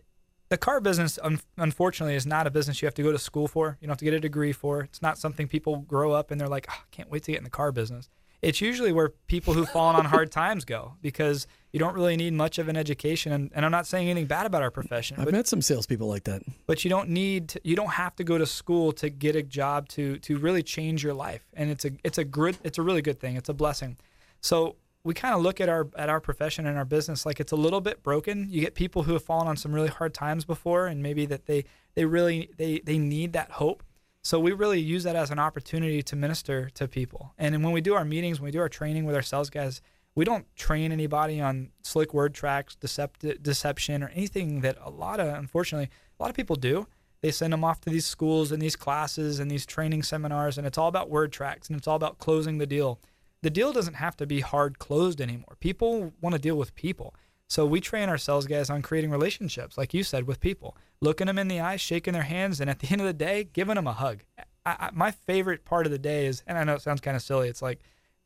the 0.49 0.57
car 0.57 0.81
business. 0.81 1.17
Un- 1.23 1.39
unfortunately, 1.55 2.15
is 2.15 2.25
not 2.25 2.47
a 2.47 2.51
business 2.51 2.81
you 2.81 2.85
have 2.85 2.95
to 2.95 3.01
go 3.01 3.13
to 3.13 3.17
school 3.17 3.47
for. 3.47 3.77
You 3.79 3.87
don't 3.87 3.93
have 3.93 3.99
to 3.99 4.03
get 4.03 4.13
a 4.13 4.19
degree 4.19 4.51
for. 4.51 4.81
It's 4.81 5.01
not 5.01 5.17
something 5.17 5.47
people 5.47 5.77
grow 5.77 6.11
up 6.11 6.31
and 6.31 6.41
they're 6.41 6.49
like, 6.49 6.65
oh, 6.69 6.75
I 6.75 6.83
can't 6.91 7.09
wait 7.09 7.23
to 7.23 7.31
get 7.31 7.37
in 7.37 7.45
the 7.45 7.49
car 7.49 7.71
business. 7.71 8.09
It's 8.41 8.61
usually 8.61 8.91
where 8.91 9.09
people 9.27 9.53
who've 9.53 9.69
fallen 9.69 9.95
on 9.97 10.05
hard 10.05 10.31
times 10.31 10.63
go 10.63 10.93
because 11.01 11.45
you 11.71 11.79
don't 11.79 11.93
really 11.93 12.15
need 12.15 12.33
much 12.33 12.57
of 12.57 12.69
an 12.69 12.77
education. 12.77 13.31
And, 13.31 13.51
and 13.53 13.65
I'm 13.65 13.71
not 13.71 13.85
saying 13.85 14.09
anything 14.09 14.27
bad 14.27 14.45
about 14.45 14.61
our 14.61 14.71
profession, 14.71 15.17
I've 15.19 15.25
but 15.25 15.33
met 15.33 15.47
some 15.47 15.61
salespeople 15.61 16.07
like 16.07 16.23
that. 16.23 16.41
but 16.65 16.83
you 16.83 16.89
don't 16.89 17.09
need 17.09 17.49
to, 17.49 17.61
you 17.63 17.75
don't 17.75 17.91
have 17.91 18.15
to 18.15 18.23
go 18.23 18.37
to 18.37 18.45
school 18.45 18.91
to 18.93 19.09
get 19.09 19.35
a 19.35 19.43
job 19.43 19.89
to 19.89 20.17
to 20.19 20.37
really 20.37 20.63
change 20.63 21.03
your 21.03 21.13
life. 21.13 21.45
And 21.53 21.69
it's 21.69 21.85
a 21.85 21.91
it's 22.03 22.17
a 22.17 22.23
good 22.23 22.57
it's 22.63 22.77
a 22.77 22.81
really 22.81 23.01
good 23.01 23.19
thing. 23.19 23.35
It's 23.35 23.49
a 23.49 23.53
blessing. 23.53 23.97
So 24.41 24.77
we 25.03 25.13
kind 25.13 25.33
of 25.35 25.41
look 25.41 25.59
at 25.61 25.69
our 25.69 25.87
at 25.97 26.09
our 26.09 26.19
profession 26.19 26.65
and 26.65 26.77
our 26.77 26.85
business 26.85 27.25
like 27.25 27.39
it's 27.39 27.51
a 27.51 27.57
little 27.57 27.81
bit 27.81 28.03
broken. 28.03 28.47
You 28.49 28.61
get 28.61 28.73
people 28.73 29.03
who 29.03 29.13
have 29.13 29.23
fallen 29.23 29.47
on 29.47 29.57
some 29.57 29.73
really 29.73 29.89
hard 29.89 30.13
times 30.13 30.45
before 30.45 30.87
and 30.87 31.03
maybe 31.03 31.25
that 31.25 31.45
they 31.45 31.65
they 31.95 32.05
really 32.05 32.49
they 32.57 32.79
they 32.79 32.97
need 32.97 33.33
that 33.33 33.51
hope 33.51 33.83
so 34.23 34.39
we 34.39 34.51
really 34.51 34.79
use 34.79 35.03
that 35.03 35.15
as 35.15 35.31
an 35.31 35.39
opportunity 35.39 36.01
to 36.01 36.15
minister 36.15 36.69
to 36.71 36.87
people 36.87 37.33
and 37.37 37.63
when 37.63 37.73
we 37.73 37.81
do 37.81 37.93
our 37.93 38.05
meetings 38.05 38.39
when 38.39 38.45
we 38.45 38.51
do 38.51 38.59
our 38.59 38.69
training 38.69 39.05
with 39.05 39.15
our 39.15 39.21
sales 39.21 39.49
guys 39.49 39.81
we 40.15 40.25
don't 40.25 40.53
train 40.55 40.91
anybody 40.91 41.39
on 41.39 41.69
slick 41.81 42.13
word 42.13 42.33
tracks, 42.33 42.75
decept- 42.75 43.41
deception, 43.41 44.03
or 44.03 44.09
anything 44.09 44.59
that 44.61 44.77
a 44.81 44.89
lot 44.89 45.19
of, 45.19 45.27
unfortunately, 45.27 45.89
a 46.19 46.21
lot 46.21 46.29
of 46.29 46.35
people 46.35 46.57
do. 46.57 46.87
They 47.21 47.31
send 47.31 47.53
them 47.53 47.63
off 47.63 47.81
to 47.81 47.89
these 47.89 48.05
schools 48.05 48.51
and 48.51 48.61
these 48.61 48.75
classes 48.75 49.39
and 49.39 49.49
these 49.49 49.65
training 49.65 50.03
seminars, 50.03 50.57
and 50.57 50.65
it's 50.67 50.77
all 50.77 50.87
about 50.87 51.09
word 51.09 51.31
tracks 51.31 51.69
and 51.69 51.77
it's 51.77 51.87
all 51.87 51.95
about 51.95 52.17
closing 52.17 52.57
the 52.57 52.67
deal. 52.67 52.99
The 53.43 53.49
deal 53.49 53.71
doesn't 53.71 53.93
have 53.93 54.17
to 54.17 54.27
be 54.27 54.41
hard 54.41 54.79
closed 54.79 55.21
anymore. 55.21 55.55
People 55.61 56.11
want 56.21 56.33
to 56.35 56.41
deal 56.41 56.57
with 56.57 56.75
people. 56.75 57.15
So 57.49 57.65
we 57.65 57.81
train 57.81 58.09
ourselves, 58.09 58.45
guys 58.45 58.69
on 58.69 58.83
creating 58.83 59.09
relationships, 59.09 59.75
like 59.75 59.93
you 59.93 60.03
said, 60.03 60.27
with 60.27 60.39
people, 60.39 60.77
looking 61.01 61.25
them 61.25 61.39
in 61.39 61.47
the 61.47 61.59
eyes, 61.59 61.81
shaking 61.81 62.13
their 62.13 62.23
hands, 62.23 62.61
and 62.61 62.69
at 62.69 62.79
the 62.79 62.87
end 62.91 63.01
of 63.01 63.07
the 63.07 63.13
day, 63.13 63.49
giving 63.51 63.75
them 63.75 63.87
a 63.87 63.93
hug. 63.93 64.23
I, 64.65 64.75
I, 64.79 64.89
my 64.93 65.11
favorite 65.11 65.65
part 65.65 65.87
of 65.87 65.91
the 65.91 65.97
day 65.97 66.27
is, 66.27 66.43
and 66.45 66.57
I 66.57 66.63
know 66.63 66.75
it 66.75 66.83
sounds 66.83 67.01
kind 67.01 67.17
of 67.17 67.23
silly, 67.23 67.49
it's 67.49 67.61
like 67.61 67.79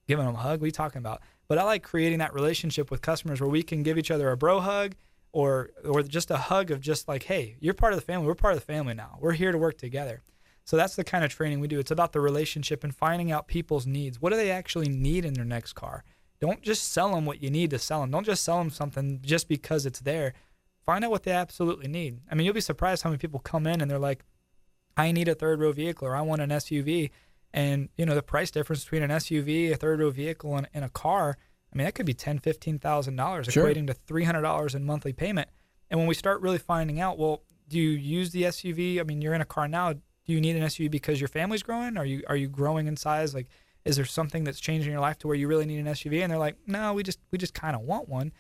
giving 0.08 0.26
them 0.26 0.36
a 0.36 0.40
hug. 0.40 0.60
What 0.60 0.66
are 0.66 0.68
you 0.68 0.72
talking 0.72 1.00
about? 1.00 1.22
But 1.48 1.58
I 1.58 1.64
like 1.64 1.84
creating 1.84 2.20
that 2.20 2.34
relationship 2.34 2.92
with 2.92 3.02
customers 3.02 3.40
where 3.40 3.50
we 3.50 3.64
can 3.64 3.82
give 3.82 3.98
each 3.98 4.12
other 4.12 4.30
a 4.30 4.38
bro 4.38 4.60
hug 4.60 4.96
or 5.32 5.72
or 5.86 6.04
just 6.04 6.32
a 6.32 6.38
hug 6.38 6.72
of 6.72 6.82
just 6.82 7.08
like, 7.08 7.24
hey, 7.24 7.56
you're 7.60 7.74
part 7.74 7.94
of 7.94 8.00
the 8.00 8.06
family. 8.06 8.28
We're 8.28 8.36
part 8.36 8.54
of 8.54 8.60
the 8.60 8.66
family 8.66 8.94
now. 8.94 9.18
We're 9.20 9.34
here 9.34 9.52
to 9.52 9.58
work 9.58 9.78
together. 9.78 10.22
So 10.66 10.78
that's 10.78 10.96
the 10.96 11.04
kind 11.04 11.26
of 11.26 11.32
training 11.32 11.60
we 11.60 11.68
do. 11.68 11.80
It's 11.80 11.92
about 11.92 12.14
the 12.14 12.22
relationship 12.22 12.84
and 12.84 12.96
finding 12.96 13.32
out 13.32 13.48
people's 13.48 13.86
needs. 13.86 14.22
What 14.22 14.30
do 14.30 14.38
they 14.38 14.52
actually 14.52 14.88
need 14.88 15.26
in 15.26 15.34
their 15.34 15.46
next 15.46 15.74
car? 15.74 16.04
Don't 16.44 16.62
just 16.62 16.92
sell 16.92 17.16
them 17.16 17.26
what 17.26 17.42
you 17.42 17.50
need 17.50 17.70
to 17.70 17.80
sell 17.80 18.02
them. 18.02 18.12
Don't 18.12 18.26
just 18.26 18.44
sell 18.44 18.58
them 18.58 18.70
something 18.70 19.22
just 19.24 19.48
because 19.48 19.86
it's 19.86 20.02
there. 20.02 20.34
Find 20.86 21.06
out 21.06 21.10
what 21.10 21.24
they 21.24 21.32
absolutely 21.32 21.88
need. 21.88 22.20
I 22.30 22.36
mean, 22.36 22.44
you'll 22.44 22.54
be 22.54 22.60
surprised 22.60 23.02
how 23.02 23.12
many 23.12 23.18
people 23.18 23.40
come 23.40 23.66
in 23.66 23.80
and 23.80 23.90
they're 23.90 23.98
like, 23.98 24.26
I 24.98 25.14
need 25.14 25.30
a 25.30 25.36
third 25.36 25.62
row 25.62 25.72
vehicle 25.72 26.06
or 26.06 26.18
I 26.18 26.22
want 26.22 26.42
an 26.42 26.50
SUV. 26.50 27.12
And, 27.54 27.88
you 27.96 28.06
know, 28.06 28.14
the 28.14 28.22
price 28.22 28.52
difference 28.52 28.84
between 28.84 29.04
an 29.04 29.10
SUV, 29.10 29.72
a 29.72 29.78
third 29.78 30.02
row 30.02 30.10
vehicle, 30.10 30.58
and, 30.58 30.68
and 30.74 30.84
a 30.84 30.90
car, 30.90 31.38
I 31.74 31.78
mean, 31.78 31.86
that 31.86 31.96
could 31.96 32.06
be 32.06 32.14
ten, 32.14 32.40
fifteen 32.40 32.78
thousand 32.78 33.16
dollars, 33.16 33.48
equating 33.48 33.88
to 33.88 33.94
three 33.94 34.26
hundred 34.26 34.42
dollars 34.42 34.76
in 34.76 34.84
monthly 34.84 35.14
payment. 35.14 35.48
And 35.90 35.98
when 35.98 36.10
we 36.10 36.14
start 36.14 36.42
really 36.42 36.58
finding 36.58 37.00
out, 37.00 37.18
well, 37.18 37.44
do 37.70 37.80
you 37.80 37.92
use 37.92 38.32
the 38.32 38.44
SUV? 38.44 39.00
I 39.00 39.04
mean, 39.04 39.22
you're 39.22 39.34
in 39.34 39.40
a 39.40 39.46
car 39.46 39.70
now. 39.70 39.94
Do 39.94 40.02
you 40.26 40.42
need 40.42 40.58
an 40.58 40.64
SUV 40.64 40.92
because 40.92 41.22
your 41.22 41.30
family's 41.30 41.64
growing? 41.64 41.96
Are 41.96 42.06
you 42.06 42.22
are 42.28 42.36
you 42.36 42.50
growing 42.50 42.88
in 42.88 42.98
size? 42.98 43.34
Like, 43.34 43.48
is 43.86 43.96
there 43.98 44.06
something 44.06 44.44
that's 44.44 44.60
changing 44.60 44.92
your 44.92 45.02
life 45.02 45.18
to 45.20 45.28
where 45.28 45.36
you 45.36 45.48
really 45.48 45.66
need 45.66 45.80
an 45.80 45.86
SUV? 45.88 46.22
And 46.22 46.32
they're 46.32 46.38
like, 46.40 46.56
no, 46.68 46.94
we 46.94 47.04
just 47.04 47.20
we 47.32 47.38
just 47.38 47.54
kind 47.54 47.76
of 47.76 47.82
want 47.82 48.08
one. 48.10 48.32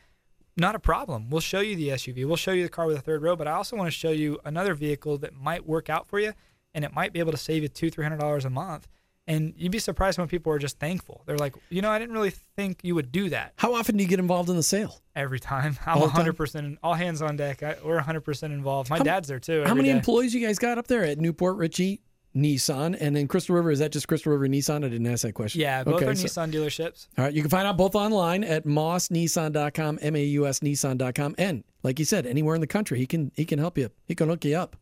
Not 0.55 0.75
a 0.75 0.79
problem. 0.79 1.29
We'll 1.29 1.41
show 1.41 1.61
you 1.61 1.75
the 1.75 1.89
SUV. 1.89 2.25
We'll 2.27 2.35
show 2.35 2.51
you 2.51 2.61
the 2.63 2.69
car 2.69 2.85
with 2.85 2.97
a 2.97 3.01
third 3.01 3.23
row, 3.23 3.35
but 3.35 3.47
I 3.47 3.53
also 3.53 3.75
want 3.75 3.87
to 3.87 3.91
show 3.91 4.11
you 4.11 4.39
another 4.45 4.75
vehicle 4.75 5.17
that 5.19 5.33
might 5.33 5.65
work 5.65 5.89
out 5.89 6.05
for 6.07 6.19
you, 6.19 6.33
and 6.75 6.85
it 6.85 6.93
might 6.93 7.11
be 7.11 7.19
able 7.19 7.31
to 7.31 7.37
save 7.37 7.63
you 7.63 7.69
two, 7.69 7.89
three 7.89 8.03
hundred 8.05 8.19
dollars 8.19 8.45
a 8.45 8.49
month. 8.51 8.87
And 9.25 9.53
you'd 9.55 9.71
be 9.71 9.79
surprised 9.79 10.19
when 10.19 10.27
people 10.27 10.51
are 10.51 10.59
just 10.59 10.79
thankful. 10.79 11.23
They're 11.25 11.37
like, 11.37 11.55
you 11.69 11.81
know, 11.81 11.89
I 11.89 11.97
didn't 11.97 12.13
really 12.13 12.33
think 12.57 12.79
you 12.83 12.93
would 12.95 13.09
do 13.09 13.29
that 13.29 13.53
How 13.55 13.73
often 13.73 13.95
do 13.95 14.03
you 14.03 14.09
get 14.09 14.19
involved 14.19 14.49
in 14.49 14.57
the 14.57 14.63
sale? 14.63 14.99
every 15.15 15.39
time. 15.39 15.77
I'm 15.85 15.99
All 15.99 16.09
100% 16.09 16.77
all 16.83 16.93
hands 16.93 17.21
on 17.21 17.37
deck. 17.37 17.63
I, 17.63 17.77
we're 17.85 18.01
100% 18.01 18.43
involved. 18.43 18.89
My 18.89 18.97
How- 18.97 19.03
dad's 19.03 19.29
there 19.29 19.39
too. 19.39 19.63
How 19.65 19.73
many 19.73 19.87
day. 19.89 19.95
employees 19.95 20.35
you 20.35 20.45
guys 20.45 20.59
got 20.59 20.77
up 20.77 20.87
there 20.87 21.05
at 21.05 21.19
New 21.19 21.31
Port 21.31 21.55
Richey 21.55 22.01
Nissan 22.35 22.97
and 22.99 23.15
then 23.15 23.27
Crystal 23.27 23.55
River? 23.55 23.71
Is 23.71 23.79
that 23.79 23.91
just 23.91 24.07
Crystal 24.07 24.31
River 24.31 24.47
Nissan? 24.47 24.77
I 24.85 24.89
didn't 24.89 25.07
ask 25.07 25.21
that 25.23 25.33
question. 25.33 25.61
Yeah, 25.61 25.83
both 25.83 25.95
Okay, 25.95 26.05
are 26.07 26.15
so- 26.15 26.25
Nissan 26.25 26.51
dealerships. 26.51 27.07
All 27.17 27.25
right, 27.25 27.33
you 27.33 27.41
can 27.41 27.49
find 27.49 27.67
out 27.67 27.77
both 27.77 27.95
online 27.95 28.43
at 28.43 28.65
mausnissan.com, 28.65 29.99
M 30.01 30.15
A 30.15 30.23
U 30.23 30.47
S 30.47 30.59
Nissan.com, 30.59 31.35
and 31.37 31.63
like 31.83 31.99
you 31.99 32.05
said, 32.05 32.25
anywhere 32.25 32.55
in 32.55 32.61
the 32.61 32.67
country, 32.67 32.97
he 32.99 33.05
can 33.05 33.31
he 33.35 33.45
can 33.45 33.59
help 33.59 33.77
you. 33.77 33.89
He 34.05 34.15
can 34.15 34.29
hook 34.29 34.45
you 34.45 34.55
up. 34.57 34.75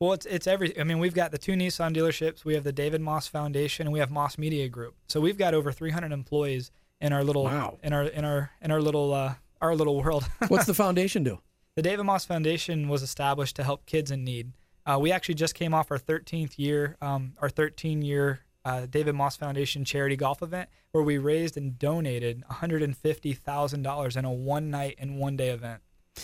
Well, 0.00 0.12
it's 0.12 0.26
it's 0.26 0.46
every. 0.46 0.78
I 0.78 0.84
mean, 0.84 0.98
we've 0.98 1.14
got 1.14 1.32
the 1.32 1.38
two 1.38 1.52
Nissan 1.52 1.94
dealerships. 1.96 2.44
We 2.44 2.54
have 2.54 2.64
the 2.64 2.72
David 2.72 3.00
Maus 3.00 3.28
Foundation, 3.28 3.86
and 3.86 3.92
we 3.92 3.98
have 3.98 4.10
Maus 4.10 4.38
Media 4.38 4.68
Group. 4.68 4.94
So 5.08 5.20
we've 5.20 5.38
got 5.38 5.54
over 5.54 5.72
300 5.72 6.12
employees 6.12 6.70
in 7.00 7.12
our 7.12 7.24
little 7.24 7.44
Wow. 7.44 7.78
in 7.82 7.92
our 7.92 8.04
in 8.04 8.24
our 8.24 8.50
in 8.62 8.70
our 8.70 8.80
little 8.80 9.12
uh, 9.12 9.34
our 9.60 9.74
little 9.74 10.00
world. 10.02 10.24
What's 10.48 10.66
the 10.66 10.74
foundation 10.74 11.24
do? 11.24 11.40
the 11.74 11.82
David 11.82 12.04
Maus 12.06 12.26
Foundation 12.26 12.88
was 12.88 13.02
established 13.04 13.54
to 13.56 13.62
help 13.62 13.86
kids 13.86 14.10
in 14.10 14.24
need. 14.24 14.50
Uh, 14.88 14.98
we 14.98 15.12
actually 15.12 15.34
just 15.34 15.54
came 15.54 15.74
off 15.74 15.90
our 15.90 15.98
13th 15.98 16.58
year, 16.58 16.96
um, 17.02 17.34
our 17.38 17.50
13 17.50 18.00
year 18.00 18.40
uh, 18.64 18.86
David 18.86 19.14
Maus 19.14 19.36
Foundation 19.36 19.84
charity 19.84 20.16
golf 20.16 20.42
event, 20.42 20.68
where 20.92 21.04
we 21.04 21.18
raised 21.18 21.56
and 21.56 21.78
donated 21.78 22.42
$150,000 22.50 24.16
in 24.16 24.24
a 24.24 24.32
one 24.32 24.70
night 24.70 24.96
and 24.98 25.18
one 25.18 25.36
day 25.36 25.50
event. 25.50 25.82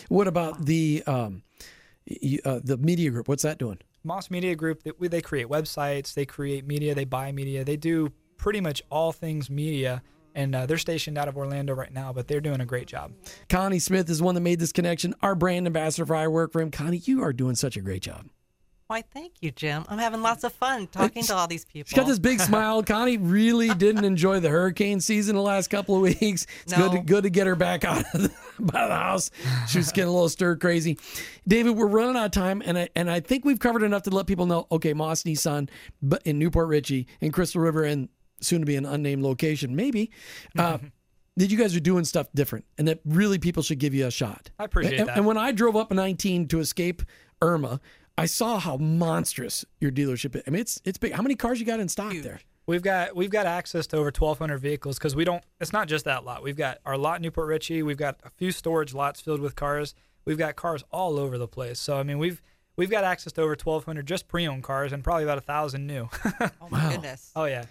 What 0.08 0.26
about 0.26 0.64
the 0.64 1.02
um, 1.06 1.42
uh, 2.44 2.60
the 2.64 2.76
media 2.78 3.10
group? 3.10 3.28
What's 3.28 3.44
that 3.44 3.58
doing? 3.58 3.78
Maus 4.04 4.30
Media 4.30 4.54
Group, 4.54 4.82
they, 4.82 5.08
they 5.08 5.22
create 5.22 5.46
websites, 5.46 6.14
they 6.14 6.26
create 6.26 6.66
media, 6.66 6.94
they 6.94 7.04
buy 7.04 7.32
media, 7.32 7.64
they 7.64 7.76
do 7.76 8.12
pretty 8.36 8.60
much 8.60 8.82
all 8.90 9.12
things 9.12 9.48
media. 9.48 10.02
And 10.34 10.54
uh, 10.54 10.66
they're 10.66 10.78
stationed 10.78 11.16
out 11.16 11.28
of 11.28 11.36
Orlando 11.36 11.74
right 11.74 11.92
now, 11.92 12.12
but 12.12 12.26
they're 12.26 12.40
doing 12.40 12.60
a 12.60 12.66
great 12.66 12.88
job. 12.88 13.12
Connie 13.48 13.78
Smith 13.78 14.10
is 14.10 14.20
one 14.20 14.34
that 14.34 14.40
made 14.40 14.58
this 14.58 14.72
connection. 14.72 15.14
Our 15.22 15.36
brand 15.36 15.66
ambassador 15.66 16.04
for 16.04 16.16
I 16.16 16.26
Work 16.26 16.50
for 16.50 16.60
Him. 16.60 16.72
Connie, 16.72 17.02
you 17.04 17.22
are 17.22 17.32
doing 17.32 17.54
such 17.54 17.76
a 17.76 17.80
great 17.80 18.02
job. 18.02 18.26
Why, 18.94 19.02
thank 19.02 19.42
you, 19.42 19.50
Jim. 19.50 19.84
I'm 19.88 19.98
having 19.98 20.22
lots 20.22 20.44
of 20.44 20.52
fun 20.52 20.86
talking 20.86 21.24
to 21.24 21.34
all 21.34 21.48
these 21.48 21.64
people. 21.64 21.88
She's 21.88 21.96
got 21.96 22.06
this 22.06 22.20
big 22.20 22.38
smile. 22.38 22.80
Connie 22.84 23.16
really 23.16 23.74
didn't 23.74 24.04
enjoy 24.04 24.38
the 24.38 24.48
hurricane 24.48 25.00
season 25.00 25.34
the 25.34 25.42
last 25.42 25.66
couple 25.66 25.96
of 25.96 26.02
weeks. 26.02 26.46
It's 26.62 26.72
good, 26.72 26.92
to, 26.92 26.98
No. 26.98 27.02
good 27.02 27.24
to 27.24 27.30
get 27.30 27.48
her 27.48 27.56
back 27.56 27.82
out 27.82 28.04
of 28.14 28.22
the, 28.22 28.28
out 28.72 28.84
of 28.84 28.88
the 28.90 28.94
house. 28.94 29.32
She 29.66 29.78
was 29.78 29.90
getting 29.90 30.10
a 30.10 30.12
little 30.12 30.28
stir 30.28 30.54
crazy. 30.54 30.96
David, 31.48 31.76
we're 31.76 31.88
running 31.88 32.16
out 32.16 32.26
of 32.26 32.30
time, 32.30 32.62
and 32.64 32.78
I 32.78 32.88
and 32.94 33.10
I 33.10 33.18
think 33.18 33.44
we've 33.44 33.58
covered 33.58 33.82
enough 33.82 34.04
to 34.04 34.10
let 34.10 34.28
people 34.28 34.46
know. 34.46 34.68
Okay, 34.70 34.94
Maus 34.94 35.24
Nissan, 35.24 35.68
but 36.00 36.22
in 36.24 36.38
New 36.38 36.52
Port 36.52 36.68
Richey, 36.68 37.08
in 37.20 37.32
Crystal 37.32 37.60
River, 37.60 37.82
and 37.82 38.08
soon 38.42 38.60
to 38.60 38.64
be 38.64 38.76
an 38.76 38.86
unnamed 38.86 39.24
location, 39.24 39.74
maybe. 39.74 40.12
Uh, 40.56 40.78
that 41.36 41.50
you 41.50 41.58
guys 41.58 41.74
are 41.74 41.80
doing 41.80 42.04
stuff 42.04 42.28
different, 42.32 42.64
and 42.78 42.86
that 42.86 43.00
really 43.04 43.40
people 43.40 43.64
should 43.64 43.80
give 43.80 43.92
you 43.92 44.06
a 44.06 44.10
shot. 44.12 44.52
I 44.56 44.66
appreciate 44.66 45.00
and, 45.00 45.08
that. 45.08 45.16
And 45.16 45.26
when 45.26 45.36
I 45.36 45.50
drove 45.50 45.74
up 45.74 45.90
19 45.90 46.46
to 46.46 46.60
escape 46.60 47.02
Irma, 47.42 47.80
I 48.16 48.26
saw 48.26 48.58
how 48.60 48.76
monstrous 48.76 49.64
your 49.80 49.90
dealership 49.90 50.36
is. 50.36 50.42
I 50.46 50.50
mean, 50.50 50.60
it's 50.60 50.80
it's 50.84 50.98
big. 50.98 51.12
How 51.12 51.22
many 51.22 51.34
cars 51.34 51.58
you 51.60 51.66
got 51.66 51.80
in 51.80 51.88
stock 51.88 52.14
there? 52.22 52.40
We've 52.66 52.82
got 52.82 53.14
we've 53.16 53.30
got 53.30 53.46
access 53.46 53.86
to 53.88 53.96
over 53.96 54.12
1,200 54.16 54.58
vehicles 54.58 54.98
because 54.98 55.16
we 55.16 55.24
don't. 55.24 55.42
It's 55.60 55.72
not 55.72 55.88
just 55.88 56.04
that 56.04 56.24
lot. 56.24 56.42
We've 56.42 56.56
got 56.56 56.78
our 56.86 56.96
lot 56.96 57.16
in 57.16 57.22
New 57.22 57.30
Port 57.30 57.48
Richey. 57.48 57.82
We've 57.82 57.96
got 57.98 58.20
a 58.24 58.30
few 58.30 58.52
storage 58.52 58.94
lots 58.94 59.20
filled 59.20 59.40
with 59.40 59.56
cars. 59.56 59.94
We've 60.24 60.38
got 60.38 60.56
cars 60.56 60.84
all 60.90 61.18
over 61.18 61.36
the 61.38 61.48
place. 61.48 61.78
So 61.80 61.98
I 61.98 62.04
mean, 62.04 62.18
we've 62.18 62.40
we've 62.76 62.90
got 62.90 63.04
access 63.04 63.32
to 63.34 63.42
over 63.42 63.50
1,200 63.50 64.06
just 64.06 64.28
pre-owned 64.28 64.62
cars 64.62 64.92
and 64.92 65.02
probably 65.04 65.24
about 65.24 65.38
a 65.38 65.42
thousand 65.42 65.86
new. 65.86 66.08
Oh 66.40 66.68
my 66.70 66.92
goodness. 66.92 67.30
oh 67.36 67.44
yeah, 67.44 67.64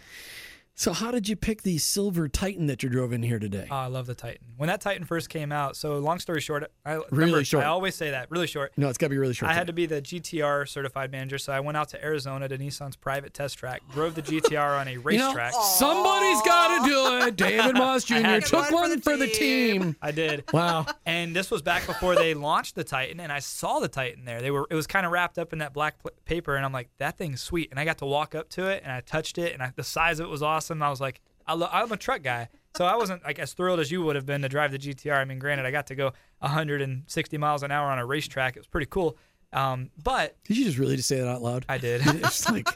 So 0.76 0.92
how 0.92 1.12
did 1.12 1.30
you 1.30 1.36
pick 1.36 1.62
the 1.62 1.78
silver 1.78 2.28
Titan 2.28 2.66
that 2.66 2.82
you 2.82 2.90
drove 2.90 3.14
in 3.14 3.22
here 3.22 3.38
today? 3.38 3.68
oh, 3.70 3.76
I 3.76 3.86
love 3.86 4.08
the 4.08 4.16
Titan. 4.16 4.40
When 4.58 4.68
that 4.68 4.82
Titan 4.82 5.06
first 5.06 5.30
came 5.30 5.52
out, 5.52 5.76
so 5.76 6.00
long 6.00 6.18
story 6.18 6.42
short, 6.42 6.72
I 6.84 6.94
Really 6.94 7.06
remember, 7.12 7.44
short. 7.44 7.64
I 7.64 7.68
always 7.68 7.94
say 7.94 8.10
that 8.10 8.32
really 8.32 8.48
short. 8.48 8.72
no, 8.76 8.90
it's 8.90 8.98
got 8.98 9.08
to 9.08 9.12
be 9.12 9.18
really 9.20 9.36
short. 9.36 9.52
I 9.52 9.54
had 9.54 9.68
to 9.68 9.74
be 9.74 9.86
the 9.86 10.02
GTR 10.02 10.68
certified 10.68 11.12
manager, 11.12 11.38
so 11.38 11.54
I 11.54 11.60
went 11.60 11.78
out 11.78 11.90
to 11.90 12.04
Arizona 12.04 12.48
to 12.50 12.58
Nissan's 12.58 12.96
private 12.96 13.36
test 13.36 13.58
track, 13.60 13.84
drove 13.92 14.16
the 14.16 14.24
GTR 14.24 14.80
on 14.80 14.88
a 14.88 14.92
you 14.92 14.98
know, 14.98 15.04
racetrack. 15.04 15.54
somebody's 15.54 16.42
got 16.42 16.84
to 16.84 16.90
do 16.90 17.28
it. 17.28 17.36
David 17.36 17.76
Maus 17.76 18.04
Jr. 18.42 18.44
took 18.46 18.72
One 18.72 18.98
for 19.00 19.12
for 19.12 19.18
the 19.18 19.28
the 19.28 19.32
team. 19.32 19.96
I 20.02 20.10
did. 20.12 20.44
Wow. 20.52 20.88
And 21.06 21.36
this 21.36 21.52
was 21.52 21.62
back 21.62 21.86
before 21.86 22.16
they 22.16 22.34
launched 22.34 22.74
the 22.74 22.84
Titan, 22.84 23.20
and 23.20 23.32
I 23.32 23.40
saw 23.40 23.80
the 23.80 23.88
Titan 23.88 24.26
there. 24.26 24.42
They 24.42 24.50
were 24.50 24.66
it 24.72 24.76
was 24.76 24.88
kind 24.88 25.06
of 25.06 25.12
wrapped 25.12 25.38
up 25.38 25.54
in 25.54 25.60
that 25.60 25.72
black 25.74 25.98
paper, 26.26 26.56
and 26.56 26.66
I'm 26.66 26.74
like, 26.74 26.90
that 26.98 27.18
thing's 27.20 27.42
sweet. 27.42 27.70
And 27.70 27.80
I 27.80 27.86
got 27.86 28.00
to 28.00 28.06
walk 28.06 28.34
up 28.34 28.50
to 28.50 28.68
it, 28.70 28.82
and 28.84 28.92
I 28.92 29.02
touched 29.02 29.38
it, 29.38 29.54
and 29.54 29.62
I, 29.62 29.72
the 29.76 29.84
size 29.84 30.20
of 30.20 30.26
it 30.26 30.30
was 30.30 30.42
awesome. 30.42 30.63
I 30.72 30.90
was 30.90 31.02
like, 31.02 31.22
I 31.48 31.54
lo- 31.54 31.70
I'm 31.72 31.92
a 31.92 31.98
truck 31.98 32.22
guy, 32.24 32.50
so 32.78 32.86
I 32.86 32.96
wasn't 32.96 33.24
like 33.24 33.40
as 33.40 33.54
thrilled 33.54 33.80
as 33.80 33.92
you 33.92 34.02
would 34.04 34.16
have 34.16 34.26
been 34.26 34.42
to 34.44 34.50
drive 34.50 34.72
the 34.72 34.80
GTR. 34.80 35.16
I 35.16 35.26
mean, 35.26 35.40
granted, 35.40 35.66
I 35.66 35.72
got 35.72 35.88
to 35.88 35.96
go 35.96 36.12
160 36.40 37.38
miles 37.38 37.64
an 37.64 37.72
hour 37.72 37.90
on 37.92 38.00
a 38.00 38.06
racetrack. 38.06 38.56
It 38.56 38.60
was 38.60 38.68
pretty 38.68 38.88
cool. 38.90 39.18
Um, 39.52 39.92
but 40.02 40.36
Did 40.46 40.58
you 40.58 40.66
just 40.66 40.78
really 40.78 40.96
just 40.96 41.08
say 41.08 41.20
that 41.20 41.28
out 41.28 41.42
loud? 41.42 41.66
I 41.70 41.78
did. 41.78 42.02
It's 42.06 42.50
like 42.50 42.68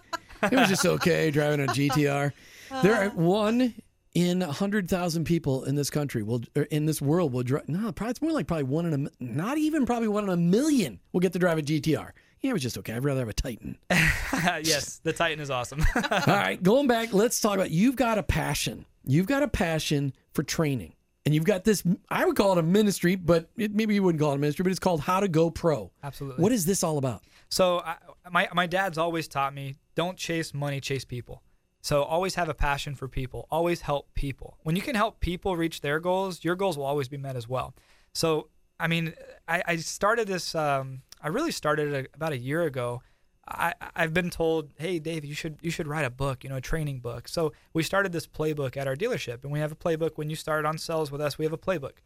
it 0.44 0.52
was 0.54 0.70
just 0.70 0.86
okay 0.86 1.32
driving 1.32 1.62
a 1.62 1.68
GTR. 1.68 2.32
There 2.84 2.94
are 2.96 3.10
one 3.12 3.74
in 4.14 4.42
hundred 4.42 4.90
thousand 4.90 5.24
people 5.24 5.64
in 5.64 5.76
this 5.76 5.90
country 5.90 6.22
will 6.22 6.42
or 6.56 6.64
in 6.64 6.86
this 6.86 7.02
world 7.02 7.32
will 7.32 7.44
drive. 7.44 7.70
No, 7.70 7.92
probably 7.94 8.12
it's 8.12 8.22
more 8.22 8.32
like 8.34 8.46
probably 8.46 8.64
one 8.66 8.86
in 8.92 9.06
a 9.08 9.10
not 9.24 9.58
even 9.58 9.86
probably 9.86 10.10
one 10.10 10.26
in 10.26 10.30
a 10.30 10.36
million 10.38 11.00
will 11.14 11.22
get 11.22 11.32
to 11.34 11.40
drive 11.40 11.58
a 11.58 11.62
GTR. 11.62 12.12
Yeah, 12.42 12.52
it 12.52 12.54
was 12.54 12.62
just 12.62 12.78
okay. 12.80 12.94
I'd 12.94 13.04
rather 13.04 13.22
have 13.22 13.30
a 13.30 13.34
Titan. 13.34 13.78
yes, 13.92 15.00
the 15.04 15.14
Titan 15.14 15.40
is 15.40 15.50
awesome. 15.50 15.84
All 15.96 16.22
right, 16.28 16.62
going 16.62 16.88
back, 16.88 17.14
let's 17.14 17.42
talk 17.42 17.56
about 17.56 17.72
you've 17.72 17.96
got 17.96 18.18
a 18.18 18.24
passion. 18.24 18.86
You've 19.04 19.28
got 19.28 19.44
a 19.44 19.48
passion 19.48 20.14
for 20.34 20.44
training. 20.44 20.94
And 21.26 21.36
you've 21.36 21.44
got 21.44 21.66
this, 21.66 21.84
I 22.10 22.24
would 22.26 22.38
call 22.38 22.54
it 22.54 22.58
a 22.58 22.64
ministry, 22.64 23.16
but 23.16 23.50
it, 23.58 23.76
maybe 23.76 23.94
you 23.94 24.02
wouldn't 24.02 24.22
call 24.22 24.32
it 24.32 24.36
a 24.36 24.40
ministry, 24.40 24.64
but 24.64 24.70
it's 24.70 24.80
called 24.80 25.02
How 25.02 25.20
to 25.20 25.28
Go 25.28 25.50
Pro. 25.50 25.92
Absolutely. 26.02 26.42
What 26.42 26.54
is 26.54 26.66
this 26.66 26.84
all 26.84 26.98
about? 26.98 27.22
So 27.50 27.80
I, 27.80 27.96
my 28.32 28.48
my 28.54 28.66
dad's 28.66 28.98
always 28.98 29.28
taught 29.28 29.54
me 29.54 29.76
don't 29.96 30.18
chase 30.18 30.54
money, 30.54 30.80
chase 30.80 31.04
people. 31.04 31.44
So 31.82 32.04
always 32.04 32.36
have 32.36 32.48
a 32.48 32.54
passion 32.54 32.96
for 32.96 33.10
people. 33.10 33.46
Always 33.52 33.82
help 33.82 34.14
people. 34.14 34.58
When 34.64 34.76
you 34.76 34.82
can 34.82 34.96
help 34.96 35.20
people 35.20 35.58
reach 35.58 35.82
their 35.82 36.00
goals, 36.00 36.44
your 36.44 36.56
goals 36.56 36.78
will 36.78 36.86
always 36.86 37.10
be 37.10 37.18
met 37.18 37.36
as 37.36 37.48
well. 37.48 37.76
So 38.14 38.48
I 38.80 38.88
mean, 38.88 39.14
I, 39.48 39.64
I 39.66 39.76
started 39.78 40.28
this. 40.28 40.56
Um, 40.56 41.02
I 41.28 41.30
really 41.30 41.52
started 41.52 41.94
it 41.94 42.12
about 42.14 42.32
a 42.32 42.38
year 42.38 42.64
ago. 42.64 43.02
I, 43.48 43.74
I've 43.96 44.14
been 44.14 44.30
told, 44.30 44.72
hey 44.78 45.00
Dave, 45.00 45.24
you 45.24 45.34
should 45.34 45.58
you 45.62 45.72
should 45.72 45.88
write 45.88 46.06
a 46.06 46.10
book, 46.10 46.44
you 46.44 46.50
know, 46.50 46.58
a 46.58 46.62
training 46.62 47.00
book. 47.00 47.28
So 47.28 47.54
we 47.74 47.84
started 47.84 48.12
this 48.12 48.28
playbook 48.28 48.76
at 48.76 48.88
our 48.88 48.96
dealership, 48.96 49.44
and 49.44 49.52
we 49.52 49.60
have 49.60 49.72
a 49.72 49.76
playbook. 49.76 50.12
When 50.16 50.30
you 50.30 50.36
start 50.36 50.66
on 50.66 50.78
sales 50.78 51.12
with 51.12 51.22
us, 51.22 51.38
we 51.38 51.46
have 51.46 51.54
a 51.54 51.58
playbook. 51.58 52.00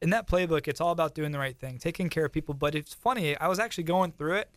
In 0.00 0.10
that 0.10 0.28
playbook, 0.28 0.68
it's 0.68 0.80
all 0.80 0.92
about 0.92 1.14
doing 1.14 1.32
the 1.32 1.38
right 1.38 1.58
thing, 1.58 1.78
taking 1.78 2.08
care 2.08 2.24
of 2.26 2.32
people. 2.32 2.54
But 2.54 2.74
it's 2.74 2.94
funny. 2.94 3.36
I 3.38 3.48
was 3.48 3.58
actually 3.58 3.84
going 3.84 4.12
through 4.12 4.34
it 4.34 4.50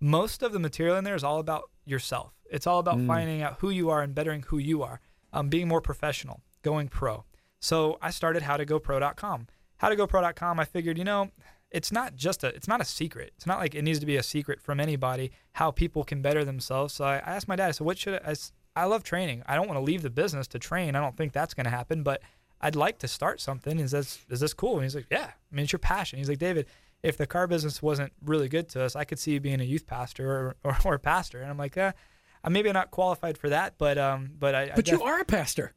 most 0.00 0.42
of 0.42 0.52
the 0.52 0.58
material 0.58 0.96
in 0.96 1.04
there 1.04 1.14
is 1.14 1.24
all 1.24 1.38
about 1.38 1.70
yourself. 1.84 2.32
It's 2.50 2.66
all 2.66 2.78
about 2.78 3.00
finding 3.06 3.42
out 3.42 3.56
who 3.60 3.70
you 3.70 3.90
are 3.90 4.02
and 4.02 4.14
bettering 4.14 4.42
who 4.48 4.58
you 4.58 4.82
are, 4.82 5.00
um, 5.32 5.48
being 5.48 5.66
more 5.66 5.80
professional, 5.80 6.42
going 6.62 6.88
pro. 6.88 7.24
So 7.60 7.98
I 8.02 8.10
started 8.10 8.42
howtogopro.com. 8.42 9.48
Howtogopro.com. 9.82 10.60
I 10.60 10.64
figured, 10.64 10.98
you 10.98 11.04
know, 11.04 11.30
it's 11.74 11.90
not 11.90 12.14
just 12.14 12.44
a, 12.44 12.48
it's 12.48 12.68
not 12.68 12.80
a 12.80 12.84
secret. 12.84 13.32
It's 13.36 13.46
not 13.46 13.58
like 13.58 13.74
it 13.74 13.82
needs 13.82 13.98
to 13.98 14.06
be 14.06 14.16
a 14.16 14.22
secret 14.22 14.62
from 14.62 14.78
anybody 14.78 15.32
how 15.52 15.72
people 15.72 16.04
can 16.04 16.22
better 16.22 16.44
themselves. 16.44 16.94
So 16.94 17.04
I, 17.04 17.16
I 17.16 17.34
asked 17.34 17.48
my 17.48 17.56
dad. 17.56 17.68
I 17.68 17.72
said, 17.72 17.84
what 17.84 17.98
should 17.98 18.14
I?" 18.14 18.34
I 18.76 18.84
love 18.86 19.04
training. 19.04 19.42
I 19.46 19.56
don't 19.56 19.68
want 19.68 19.78
to 19.78 19.84
leave 19.84 20.02
the 20.02 20.10
business 20.10 20.46
to 20.48 20.58
train. 20.58 20.96
I 20.96 21.00
don't 21.00 21.16
think 21.16 21.32
that's 21.32 21.54
going 21.54 21.64
to 21.64 21.70
happen, 21.70 22.02
but 22.02 22.22
I'd 22.60 22.76
like 22.76 22.98
to 23.00 23.08
start 23.08 23.40
something. 23.40 23.78
Is 23.78 23.90
this 23.90 24.24
is 24.30 24.40
this 24.40 24.54
cool? 24.54 24.74
And 24.74 24.84
he's 24.84 24.94
like, 24.94 25.06
yeah. 25.10 25.30
I 25.30 25.54
mean, 25.54 25.64
it's 25.64 25.72
your 25.72 25.78
passion. 25.78 26.18
He's 26.18 26.28
like, 26.28 26.38
David, 26.38 26.66
if 27.02 27.16
the 27.16 27.26
car 27.26 27.46
business 27.46 27.82
wasn't 27.82 28.12
really 28.24 28.48
good 28.48 28.68
to 28.70 28.82
us, 28.82 28.96
I 28.96 29.04
could 29.04 29.18
see 29.18 29.32
you 29.32 29.40
being 29.40 29.60
a 29.60 29.64
youth 29.64 29.86
pastor 29.86 30.30
or, 30.30 30.56
or, 30.64 30.76
or 30.84 30.94
a 30.94 30.98
pastor. 30.98 31.40
And 31.40 31.50
I'm 31.50 31.58
like, 31.58 31.76
uh, 31.76 31.92
I'm 32.42 32.52
maybe 32.52 32.70
not 32.72 32.90
qualified 32.90 33.38
for 33.38 33.48
that, 33.48 33.74
but 33.78 33.98
um, 33.98 34.30
but 34.38 34.54
I, 34.54 34.62
I 34.62 34.72
But 34.74 34.88
you 34.88 35.02
are 35.02 35.20
a 35.20 35.24
pastor. 35.24 35.74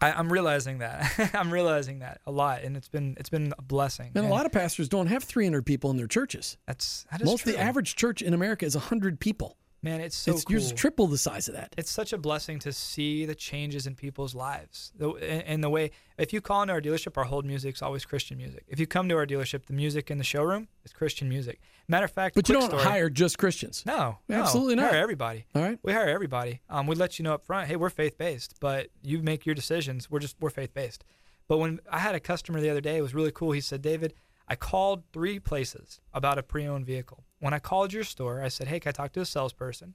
I, 0.00 0.12
I'm 0.12 0.32
realizing 0.32 0.78
that. 0.78 1.30
I'm 1.34 1.50
realizing 1.52 1.98
that 2.00 2.20
a 2.26 2.30
lot, 2.30 2.62
and 2.62 2.76
it's 2.76 2.88
been 2.88 3.16
it's 3.18 3.30
been 3.30 3.52
a 3.58 3.62
blessing. 3.62 4.12
And 4.14 4.24
a 4.24 4.28
lot 4.28 4.46
of 4.46 4.52
pastors 4.52 4.88
don't 4.88 5.08
have 5.08 5.24
300 5.24 5.64
people 5.66 5.90
in 5.90 5.96
their 5.96 6.06
churches. 6.06 6.56
that's 6.66 7.04
that 7.10 7.20
is 7.20 7.26
Most 7.26 7.42
true. 7.42 7.52
the 7.52 7.58
average 7.58 7.96
church 7.96 8.22
in 8.22 8.34
America 8.34 8.64
is 8.64 8.74
100 8.76 9.18
people. 9.20 9.56
man. 9.82 10.00
It's 10.00 10.16
so 10.16 10.32
it's 10.32 10.44
cool. 10.44 10.54
yours 10.54 10.72
triple 10.72 11.06
the 11.06 11.18
size 11.18 11.48
of 11.48 11.54
that. 11.54 11.74
it's 11.78 11.90
such 11.90 12.12
a 12.12 12.18
blessing 12.18 12.58
to 12.60 12.72
see 12.72 13.26
the 13.26 13.34
changes 13.34 13.86
in 13.86 13.94
people's 13.94 14.34
lives. 14.34 14.92
The, 14.96 15.10
in 15.52 15.60
the 15.60 15.70
way, 15.70 15.90
if 16.18 16.32
you 16.32 16.40
call 16.40 16.62
into 16.62 16.74
our 16.74 16.80
dealership, 16.80 17.16
our 17.16 17.24
hold 17.24 17.44
music's 17.44 17.80
always 17.82 18.04
Christian 18.04 18.36
music. 18.38 18.64
If 18.68 18.78
you 18.80 18.86
come 18.86 19.08
to 19.08 19.16
our 19.16 19.26
dealership, 19.26 19.66
the 19.66 19.72
music 19.72 20.10
in 20.10 20.18
the 20.18 20.24
showroom 20.24 20.68
is 20.84 20.92
Christian 20.92 21.28
music. 21.28 21.60
Matter 21.90 22.04
of 22.04 22.10
fact, 22.10 22.34
But 22.34 22.48
you 22.48 22.54
don't 22.54 22.68
story- 22.68 22.82
hire 22.82 23.08
just 23.08 23.38
Christians. 23.38 23.82
No, 23.86 24.18
no, 24.28 24.42
Absolutely 24.42 24.74
we 24.76 24.82
not. 24.82 24.90
Hire 24.92 25.00
everybody. 25.02 25.46
All 25.54 25.62
right. 25.62 25.78
We 25.82 25.92
hire 25.94 26.08
everybody. 26.08 26.60
Um, 26.68 26.86
we 26.86 26.94
let 26.94 27.18
you 27.18 27.22
know 27.22 27.32
up 27.32 27.42
front. 27.44 27.68
Hey, 27.68 27.76
we're 27.76 27.88
faith 27.88 28.18
based, 28.18 28.56
but 28.60 28.88
you 29.02 29.22
make 29.22 29.46
your 29.46 29.54
decisions. 29.54 30.10
We're 30.10 30.18
just 30.18 30.36
we're 30.38 30.50
faith 30.50 30.74
based. 30.74 31.02
But 31.48 31.58
when 31.58 31.80
I 31.90 31.98
had 32.00 32.14
a 32.14 32.20
customer 32.20 32.60
the 32.60 32.68
other 32.68 32.82
day, 32.82 32.98
it 32.98 33.02
was 33.02 33.14
really 33.14 33.32
cool. 33.32 33.52
He 33.52 33.62
said, 33.62 33.80
David, 33.80 34.12
I 34.46 34.54
called 34.54 35.02
three 35.14 35.38
places 35.38 35.98
about 36.12 36.36
a 36.36 36.42
pre-owned 36.42 36.84
vehicle. 36.84 37.24
When 37.38 37.54
I 37.54 37.58
called 37.58 37.92
your 37.94 38.04
store, 38.04 38.42
I 38.42 38.48
said, 38.48 38.68
Hey, 38.68 38.80
can 38.80 38.90
I 38.90 38.92
talk 38.92 39.12
to 39.12 39.20
a 39.20 39.24
salesperson? 39.24 39.94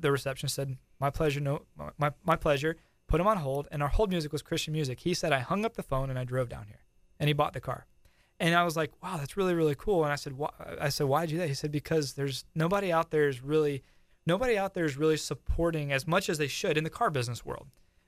The 0.00 0.10
receptionist 0.10 0.56
said, 0.56 0.76
My 0.98 1.10
pleasure. 1.10 1.38
No, 1.40 1.62
my 1.98 2.10
my 2.24 2.34
pleasure. 2.34 2.76
Put 3.06 3.20
him 3.20 3.26
on 3.28 3.38
hold, 3.38 3.68
and 3.70 3.82
our 3.82 3.88
hold 3.88 4.10
music 4.10 4.32
was 4.32 4.42
Christian 4.42 4.72
music. 4.74 5.00
He 5.00 5.14
said, 5.14 5.32
I 5.32 5.38
hung 5.38 5.64
up 5.64 5.74
the 5.76 5.82
phone 5.82 6.10
and 6.10 6.18
I 6.18 6.24
drove 6.24 6.48
down 6.50 6.66
here, 6.66 6.84
and 7.18 7.28
he 7.28 7.32
bought 7.32 7.54
the 7.54 7.60
car. 7.60 7.86
And 8.40 8.54
I 8.54 8.64
was 8.64 8.76
like, 8.76 8.92
wow, 9.02 9.16
that's 9.16 9.36
really, 9.36 9.54
really 9.54 9.74
cool. 9.74 10.04
And 10.04 10.12
I 10.12 10.16
said, 10.16 10.34
why? 10.34 10.50
I 10.80 10.90
said, 10.90 11.06
why'd 11.06 11.30
you 11.30 11.36
do 11.36 11.40
that? 11.40 11.48
He 11.48 11.54
said, 11.54 11.72
because 11.72 12.12
there's 12.12 12.44
nobody 12.54 12.92
out 12.92 13.10
there 13.10 13.28
is 13.28 13.42
really, 13.42 13.82
nobody 14.26 14.56
out 14.56 14.74
there 14.74 14.84
is 14.84 14.96
really 14.96 15.16
supporting 15.16 15.92
as 15.92 16.06
much 16.06 16.28
as 16.28 16.38
they 16.38 16.46
should 16.46 16.78
in 16.78 16.84
the 16.84 16.90
car 16.90 17.10
business 17.10 17.44
world. 17.44 17.66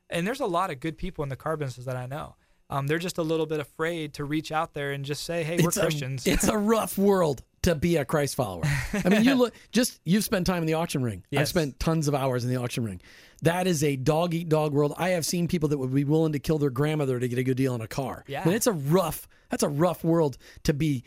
And 0.08 0.26
there's 0.26 0.40
a 0.40 0.46
lot 0.46 0.70
of 0.70 0.80
good 0.80 0.96
people 0.96 1.22
in 1.24 1.28
the 1.28 1.36
car 1.36 1.56
business 1.56 1.86
that 1.86 1.96
I 1.96 2.06
know. 2.06 2.36
Um, 2.68 2.86
they're 2.86 2.98
just 2.98 3.18
a 3.18 3.22
little 3.22 3.46
bit 3.46 3.58
afraid 3.58 4.14
to 4.14 4.24
reach 4.24 4.52
out 4.52 4.74
there 4.74 4.92
and 4.92 5.04
just 5.04 5.24
say, 5.24 5.42
hey, 5.42 5.58
we're 5.60 5.68
it's 5.68 5.78
Christians. 5.78 6.26
A, 6.26 6.30
it's 6.30 6.46
a 6.46 6.56
rough 6.56 6.96
world. 6.96 7.42
To 7.62 7.74
be 7.74 7.96
a 7.96 8.04
Christ 8.04 8.34
follower. 8.36 8.62
I 8.92 9.08
mean, 9.08 9.24
you 9.24 9.34
look 9.34 9.54
just 9.72 10.00
you've 10.04 10.24
spent 10.24 10.46
time 10.46 10.62
in 10.62 10.66
the 10.66 10.74
auction 10.74 11.02
ring. 11.02 11.24
I've 11.36 11.48
spent 11.48 11.78
tons 11.78 12.08
of 12.08 12.14
hours 12.14 12.44
in 12.44 12.50
the 12.50 12.56
auction 12.56 12.84
ring. 12.84 13.00
That 13.42 13.66
is 13.66 13.82
a 13.84 13.96
dog 13.96 14.34
eat 14.34 14.48
dog 14.48 14.72
world. 14.72 14.94
I 14.96 15.10
have 15.10 15.24
seen 15.26 15.48
people 15.48 15.68
that 15.70 15.78
would 15.78 15.94
be 15.94 16.04
willing 16.04 16.32
to 16.32 16.38
kill 16.38 16.58
their 16.58 16.70
grandmother 16.70 17.18
to 17.20 17.28
get 17.28 17.38
a 17.38 17.42
good 17.42 17.56
deal 17.56 17.74
on 17.74 17.80
a 17.80 17.88
car. 17.88 18.24
Yeah. 18.26 18.42
and 18.44 18.52
it's 18.54 18.66
a 18.66 18.72
rough. 18.72 19.28
That's 19.50 19.62
a 19.62 19.68
rough 19.68 20.04
world 20.04 20.36
to 20.64 20.72
be 20.74 21.04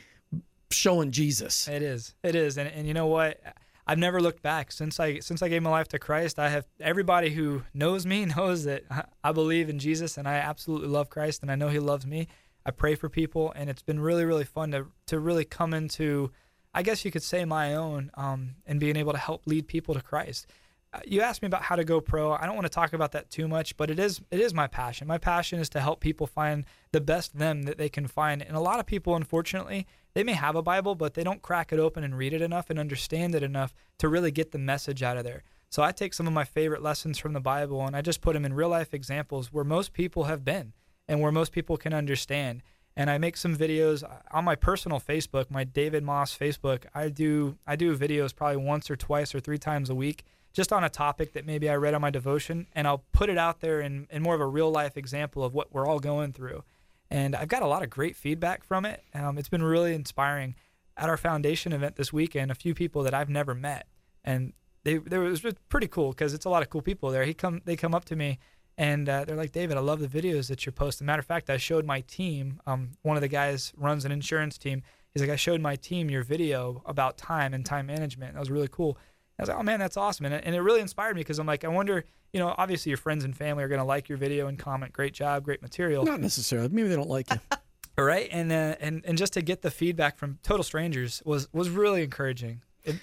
showing 0.71 1.11
Jesus. 1.11 1.67
It 1.67 1.81
is. 1.81 2.13
It 2.23 2.35
is. 2.35 2.57
And 2.57 2.69
and 2.69 2.87
you 2.87 2.93
know 2.93 3.07
what? 3.07 3.39
I've 3.85 3.97
never 3.99 4.21
looked 4.21 4.41
back 4.41 4.71
since 4.71 4.99
I 4.99 5.19
since 5.19 5.41
I 5.41 5.49
gave 5.49 5.61
my 5.61 5.69
life 5.69 5.87
to 5.89 5.99
Christ. 5.99 6.39
I 6.39 6.49
have 6.49 6.65
everybody 6.79 7.29
who 7.31 7.63
knows 7.73 8.05
me 8.05 8.25
knows 8.37 8.63
that 8.65 8.83
I- 8.89 9.05
I 9.23 9.31
believe 9.31 9.69
in 9.69 9.79
Jesus 9.79 10.17
and 10.17 10.27
I 10.27 10.35
absolutely 10.35 10.87
love 10.87 11.09
Christ 11.09 11.41
and 11.41 11.51
I 11.51 11.55
know 11.55 11.67
He 11.69 11.79
loves 11.79 12.05
me. 12.05 12.27
I 12.65 12.71
pray 12.71 12.95
for 12.95 13.09
people 13.09 13.51
and 13.55 13.69
it's 13.69 13.81
been 13.83 13.99
really 13.99 14.25
really 14.25 14.45
fun 14.45 14.71
to 14.71 14.87
to 15.07 15.19
really 15.19 15.45
come 15.45 15.73
into, 15.73 16.31
I 16.73 16.81
guess 16.83 17.05
you 17.05 17.11
could 17.11 17.23
say 17.23 17.45
my 17.45 17.75
own, 17.75 18.11
um, 18.15 18.55
and 18.65 18.79
being 18.79 18.95
able 18.95 19.13
to 19.13 19.19
help 19.19 19.45
lead 19.45 19.67
people 19.67 19.93
to 19.93 20.01
Christ. 20.01 20.47
Uh, 20.91 20.99
You 21.05 21.21
asked 21.21 21.41
me 21.41 21.47
about 21.47 21.63
how 21.63 21.75
to 21.75 21.83
go 21.83 22.01
pro. 22.01 22.31
I 22.33 22.45
don't 22.45 22.55
want 22.55 22.65
to 22.65 22.69
talk 22.69 22.93
about 22.93 23.11
that 23.11 23.29
too 23.29 23.47
much, 23.47 23.77
but 23.77 23.89
it 23.89 23.99
is 23.99 24.21
it 24.31 24.39
is 24.39 24.53
my 24.53 24.67
passion. 24.67 25.07
My 25.07 25.17
passion 25.17 25.59
is 25.59 25.69
to 25.69 25.81
help 25.81 25.99
people 25.99 26.27
find 26.27 26.65
the 26.91 27.01
best 27.01 27.37
them 27.37 27.63
that 27.63 27.77
they 27.77 27.89
can 27.89 28.07
find. 28.07 28.41
And 28.41 28.55
a 28.55 28.59
lot 28.59 28.79
of 28.79 28.85
people, 28.85 29.15
unfortunately, 29.15 29.85
they 30.13 30.23
may 30.23 30.33
have 30.33 30.55
a 30.55 30.61
Bible, 30.61 30.95
but 30.95 31.13
they 31.13 31.23
don't 31.23 31.41
crack 31.41 31.73
it 31.73 31.79
open 31.79 32.03
and 32.03 32.17
read 32.17 32.33
it 32.33 32.41
enough 32.41 32.69
and 32.69 32.79
understand 32.79 33.35
it 33.35 33.43
enough 33.43 33.73
to 33.97 34.07
really 34.07 34.31
get 34.31 34.51
the 34.51 34.59
message 34.59 35.01
out 35.01 35.17
of 35.17 35.23
there. 35.23 35.43
So 35.69 35.81
I 35.81 35.91
take 35.91 36.13
some 36.13 36.27
of 36.27 36.33
my 36.33 36.43
favorite 36.43 36.83
lessons 36.83 37.17
from 37.17 37.33
the 37.33 37.39
Bible 37.39 37.83
and 37.85 37.95
I 37.95 38.01
just 38.01 38.21
put 38.21 38.33
them 38.33 38.45
in 38.45 38.53
real 38.53 38.69
life 38.69 38.93
examples 38.93 39.51
where 39.51 39.63
most 39.63 39.91
people 39.91 40.25
have 40.25 40.45
been 40.45 40.73
and 41.07 41.19
where 41.19 41.31
most 41.31 41.51
people 41.51 41.77
can 41.77 41.93
understand. 41.93 42.61
And 42.95 43.09
I 43.09 43.17
make 43.17 43.37
some 43.37 43.55
videos 43.55 44.03
on 44.31 44.45
my 44.45 44.55
personal 44.55 44.99
Facebook, 44.99 45.49
my 45.49 45.63
David 45.63 46.03
Maus 46.03 46.37
Facebook. 46.37 46.85
I 46.93 47.09
do 47.09 47.57
I 47.65 47.75
do 47.75 47.97
videos 47.97 48.35
probably 48.35 48.57
once 48.57 48.91
or 48.91 48.95
twice 48.95 49.33
or 49.33 49.39
three 49.39 49.57
times 49.57 49.89
a 49.89 49.95
week, 49.95 50.23
just 50.53 50.71
on 50.71 50.83
a 50.83 50.89
topic 50.89 51.33
that 51.33 51.45
maybe 51.45 51.69
I 51.69 51.75
read 51.75 51.95
on 51.95 52.01
my 52.01 52.11
devotion, 52.11 52.67
and 52.73 52.87
I'll 52.87 53.03
put 53.11 53.29
it 53.29 53.37
out 53.37 53.61
there 53.61 53.81
in, 53.81 54.07
in 54.11 54.21
more 54.21 54.35
of 54.35 54.41
a 54.41 54.45
real 54.45 54.69
life 54.69 54.95
example 54.95 55.43
of 55.43 55.53
what 55.55 55.73
we're 55.73 55.87
all 55.87 55.99
going 55.99 56.33
through. 56.33 56.63
And 57.09 57.35
I've 57.35 57.47
got 57.47 57.63
a 57.63 57.67
lot 57.67 57.83
of 57.83 57.89
great 57.89 58.15
feedback 58.15 58.63
from 58.63 58.85
it. 58.85 59.03
Um, 59.13 59.37
it's 59.37 59.49
been 59.49 59.63
really 59.63 59.93
inspiring. 59.93 60.55
At 60.95 61.09
our 61.09 61.17
foundation 61.17 61.73
event 61.73 61.95
this 61.95 62.13
weekend, 62.13 62.51
a 62.51 62.55
few 62.55 62.75
people 62.75 63.01
that 63.01 63.15
I've 63.15 63.29
never 63.29 63.55
met, 63.55 63.87
and 64.23 64.53
they 64.83 64.97
they 64.97 65.17
was 65.17 65.41
pretty 65.67 65.87
cool 65.87 66.09
because 66.09 66.35
it's 66.35 66.45
a 66.45 66.49
lot 66.49 66.61
of 66.61 66.69
cool 66.69 66.83
people 66.83 67.09
there. 67.09 67.23
He 67.23 67.33
come 67.33 67.61
they 67.65 67.75
come 67.75 67.95
up 67.95 68.05
to 68.05 68.15
me 68.15 68.37
and 68.77 69.07
uh, 69.07 69.25
they're 69.25 69.35
like, 69.35 69.51
David, 69.51 69.77
I 69.77 69.81
love 69.81 69.99
the 69.99 70.07
videos 70.07 70.47
that 70.47 70.65
you're 70.65 70.73
posting. 70.73 71.05
Matter 71.05 71.19
of 71.19 71.25
fact, 71.25 71.49
I 71.49 71.57
showed 71.57 71.85
my 71.85 72.01
team. 72.01 72.59
Um, 72.65 72.91
one 73.03 73.17
of 73.17 73.21
the 73.21 73.27
guys 73.27 73.71
runs 73.77 74.05
an 74.05 74.11
insurance 74.11 74.57
team. 74.57 74.81
He's 75.13 75.21
like, 75.21 75.29
I 75.29 75.35
showed 75.35 75.61
my 75.61 75.75
team 75.75 76.09
your 76.09 76.23
video 76.23 76.81
about 76.85 77.17
time 77.17 77.53
and 77.53 77.63
time 77.65 77.85
management. 77.85 78.33
That 78.33 78.39
was 78.39 78.49
really 78.49 78.69
cool. 78.69 78.97
I 79.37 79.43
was 79.43 79.49
like, 79.49 79.57
oh 79.59 79.63
man, 79.63 79.79
that's 79.79 79.97
awesome. 79.97 80.25
And 80.25 80.35
it, 80.35 80.43
and 80.45 80.55
it 80.55 80.61
really 80.61 80.81
inspired 80.81 81.15
me 81.15 81.21
because 81.21 81.39
I'm 81.39 81.47
like, 81.47 81.63
I 81.63 81.67
wonder, 81.67 82.03
you 82.31 82.39
know, 82.39 82.53
obviously 82.57 82.89
your 82.89 82.97
friends 82.97 83.23
and 83.23 83.35
family 83.35 83.63
are 83.63 83.67
going 83.67 83.79
to 83.79 83.85
like 83.85 84.09
your 84.09 84.17
video 84.17 84.47
and 84.47 84.57
comment, 84.57 84.93
great 84.93 85.13
job, 85.13 85.43
great 85.43 85.61
material. 85.61 86.03
Not 86.03 86.19
necessarily. 86.19 86.69
Maybe 86.69 86.87
they 86.87 86.95
don't 86.95 87.09
like 87.09 87.29
you. 87.29 87.39
All 87.97 88.05
right. 88.05 88.27
And, 88.31 88.51
uh, 88.51 88.75
and, 88.79 89.03
and 89.05 89.17
just 89.17 89.33
to 89.33 89.41
get 89.41 89.61
the 89.61 89.71
feedback 89.71 90.17
from 90.17 90.39
total 90.43 90.63
strangers 90.63 91.21
was, 91.25 91.47
was 91.53 91.69
really 91.69 92.03
encouraging. 92.03 92.61
It, 92.83 92.95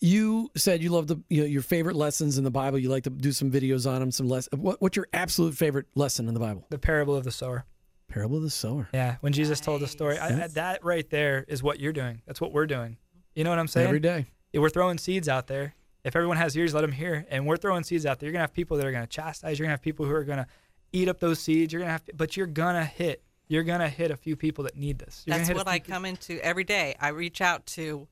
You 0.00 0.50
said 0.56 0.82
you 0.82 0.90
love 0.90 1.08
the 1.08 1.20
you 1.28 1.40
know, 1.40 1.46
your 1.46 1.62
favorite 1.62 1.96
lessons 1.96 2.38
in 2.38 2.44
the 2.44 2.50
Bible. 2.50 2.78
You 2.78 2.88
like 2.88 3.04
to 3.04 3.10
do 3.10 3.32
some 3.32 3.50
videos 3.50 3.90
on 3.90 4.00
them. 4.00 4.10
Some 4.12 4.28
less. 4.28 4.48
What, 4.52 4.80
what's 4.80 4.96
your 4.96 5.08
absolute 5.12 5.54
favorite 5.56 5.86
lesson 5.94 6.28
in 6.28 6.34
the 6.34 6.40
Bible? 6.40 6.64
the 6.70 6.78
parable 6.78 7.16
of 7.16 7.24
the 7.24 7.30
sower. 7.32 7.64
Parable 8.08 8.36
of 8.36 8.42
the 8.42 8.50
sower. 8.50 8.88
Yeah. 8.94 9.16
When 9.20 9.32
Jesus 9.32 9.60
told 9.60 9.82
the 9.82 9.86
story, 9.88 10.16
I, 10.18 10.44
I- 10.44 10.46
that 10.48 10.84
right 10.84 11.08
there 11.10 11.44
is 11.48 11.62
what 11.62 11.80
you're 11.80 11.92
doing. 11.92 12.22
That's 12.26 12.40
what 12.40 12.52
we're 12.52 12.66
doing. 12.66 12.96
You 13.34 13.44
know 13.44 13.50
what 13.50 13.58
I'm 13.58 13.68
saying? 13.68 13.86
Every 13.86 14.00
day. 14.00 14.26
Yeah, 14.52 14.60
we're 14.60 14.70
throwing 14.70 14.98
seeds 14.98 15.28
out 15.28 15.46
there. 15.46 15.74
If 16.04 16.16
everyone 16.16 16.36
has 16.38 16.56
ears, 16.56 16.72
let 16.74 16.80
them 16.82 16.92
hear. 16.92 17.26
And 17.28 17.44
we're 17.46 17.56
throwing 17.58 17.82
seeds 17.82 18.06
out 18.06 18.18
there. 18.18 18.28
You're 18.28 18.32
gonna 18.32 18.44
have 18.44 18.54
people 18.54 18.76
that 18.78 18.86
are 18.86 18.92
gonna 18.92 19.06
chastise. 19.06 19.58
You're 19.58 19.66
gonna 19.66 19.72
have 19.74 19.82
people 19.82 20.06
who 20.06 20.12
are 20.12 20.24
gonna 20.24 20.46
eat 20.92 21.08
up 21.08 21.18
those 21.20 21.38
seeds. 21.40 21.72
You're 21.72 21.80
gonna 21.80 21.92
have, 21.92 22.02
but 22.16 22.36
you're 22.36 22.46
gonna 22.46 22.84
hit. 22.84 23.22
You're 23.48 23.64
gonna 23.64 23.88
hit 23.88 24.10
a 24.10 24.16
few 24.16 24.36
people 24.36 24.64
that 24.64 24.76
need 24.76 24.98
this. 24.98 25.24
You're 25.26 25.36
That's 25.36 25.48
gonna 25.48 25.58
hit 25.58 25.66
a 25.66 25.68
what 25.68 25.74
I 25.74 25.80
few 25.80 25.92
come 25.92 26.04
into 26.06 26.38
every 26.42 26.64
day. 26.64 26.94
I 27.00 27.08
reach 27.08 27.40
out 27.40 27.66
to 27.66 28.06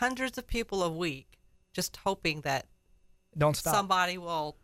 hundreds 0.00 0.38
of 0.38 0.46
people 0.46 0.82
a 0.82 0.90
week, 0.90 1.38
just 1.74 1.98
hoping 1.98 2.40
that 2.40 2.66
Don't 3.36 3.54
stop. 3.54 3.74
somebody 3.74 4.16
will 4.16 4.56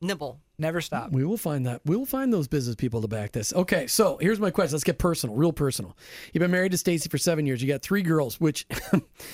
nibble. 0.00 0.40
Never 0.56 0.80
stop. 0.80 1.10
We 1.10 1.24
will 1.24 1.36
find 1.36 1.66
that. 1.66 1.80
We 1.84 1.96
will 1.96 2.06
find 2.06 2.32
those 2.32 2.46
business 2.46 2.76
people 2.76 3.02
to 3.02 3.08
back 3.08 3.32
this. 3.32 3.52
Okay, 3.52 3.88
so 3.88 4.18
here's 4.18 4.38
my 4.38 4.50
question. 4.52 4.74
Let's 4.74 4.84
get 4.84 4.98
personal, 4.98 5.34
real 5.34 5.52
personal. 5.52 5.96
You've 6.32 6.40
been 6.40 6.52
married 6.52 6.70
to 6.72 6.78
Stacy 6.78 7.08
for 7.08 7.18
seven 7.18 7.44
years. 7.44 7.60
You 7.60 7.66
got 7.66 7.82
three 7.82 8.02
girls, 8.02 8.40
which 8.40 8.66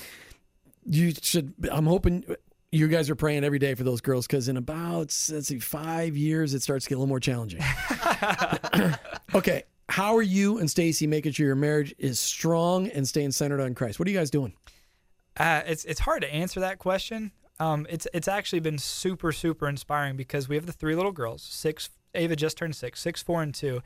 you 0.85 1.13
should. 1.21 1.53
I'm 1.71 1.85
hoping 1.85 2.25
you 2.71 2.87
guys 2.87 3.07
are 3.11 3.15
praying 3.15 3.43
every 3.43 3.59
day 3.59 3.75
for 3.75 3.83
those 3.83 4.01
girls 4.01 4.25
because 4.25 4.47
in 4.47 4.57
about 4.57 5.15
let's 5.29 5.47
see 5.47 5.59
five 5.59 6.17
years 6.17 6.55
it 6.55 6.61
starts 6.63 6.85
to 6.85 6.89
get 6.89 6.95
a 6.95 6.97
little 6.97 7.07
more 7.07 7.19
challenging. 7.19 7.61
okay, 9.35 9.63
how 9.89 10.15
are 10.15 10.23
you 10.23 10.57
and 10.57 10.69
Stacy 10.69 11.05
making 11.05 11.33
sure 11.33 11.45
your 11.45 11.55
marriage 11.55 11.93
is 11.99 12.19
strong 12.19 12.87
and 12.89 13.07
staying 13.07 13.31
centered 13.31 13.61
on 13.61 13.75
Christ? 13.75 13.99
What 13.99 14.07
are 14.07 14.11
you 14.11 14.17
guys 14.17 14.31
doing? 14.31 14.53
Uh, 15.39 15.61
it's 15.65 15.85
it's 15.85 16.01
hard 16.01 16.21
to 16.21 16.31
answer 16.31 16.59
that 16.59 16.77
question. 16.77 17.31
Um, 17.59 17.87
it's 17.89 18.07
it's 18.13 18.27
actually 18.27 18.59
been 18.59 18.77
super 18.77 19.31
super 19.31 19.67
inspiring 19.67 20.17
because 20.17 20.49
we 20.49 20.55
have 20.55 20.65
the 20.65 20.73
three 20.73 20.95
little 20.95 21.13
girls. 21.13 21.41
Six 21.41 21.89
Ava 22.13 22.35
just 22.35 22.57
turned 22.57 22.75
six, 22.75 22.99
six, 22.99 23.23
four, 23.23 23.41
and 23.41 23.55
two, 23.55 23.81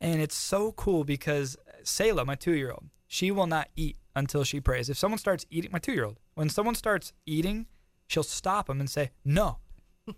and 0.00 0.20
it's 0.20 0.36
so 0.36 0.72
cool 0.72 1.04
because 1.04 1.56
Selah, 1.82 2.24
my 2.24 2.34
two 2.34 2.54
year 2.54 2.70
old, 2.70 2.84
she 3.06 3.30
will 3.30 3.46
not 3.46 3.68
eat 3.74 3.96
until 4.14 4.44
she 4.44 4.60
prays. 4.60 4.90
If 4.90 4.98
someone 4.98 5.18
starts 5.18 5.46
eating, 5.50 5.70
my 5.72 5.78
two 5.78 5.92
year 5.92 6.04
old, 6.04 6.18
when 6.34 6.50
someone 6.50 6.74
starts 6.74 7.12
eating, 7.24 7.66
she'll 8.06 8.22
stop 8.22 8.66
them 8.66 8.80
and 8.80 8.90
say, 8.90 9.10
"No, 9.24 9.58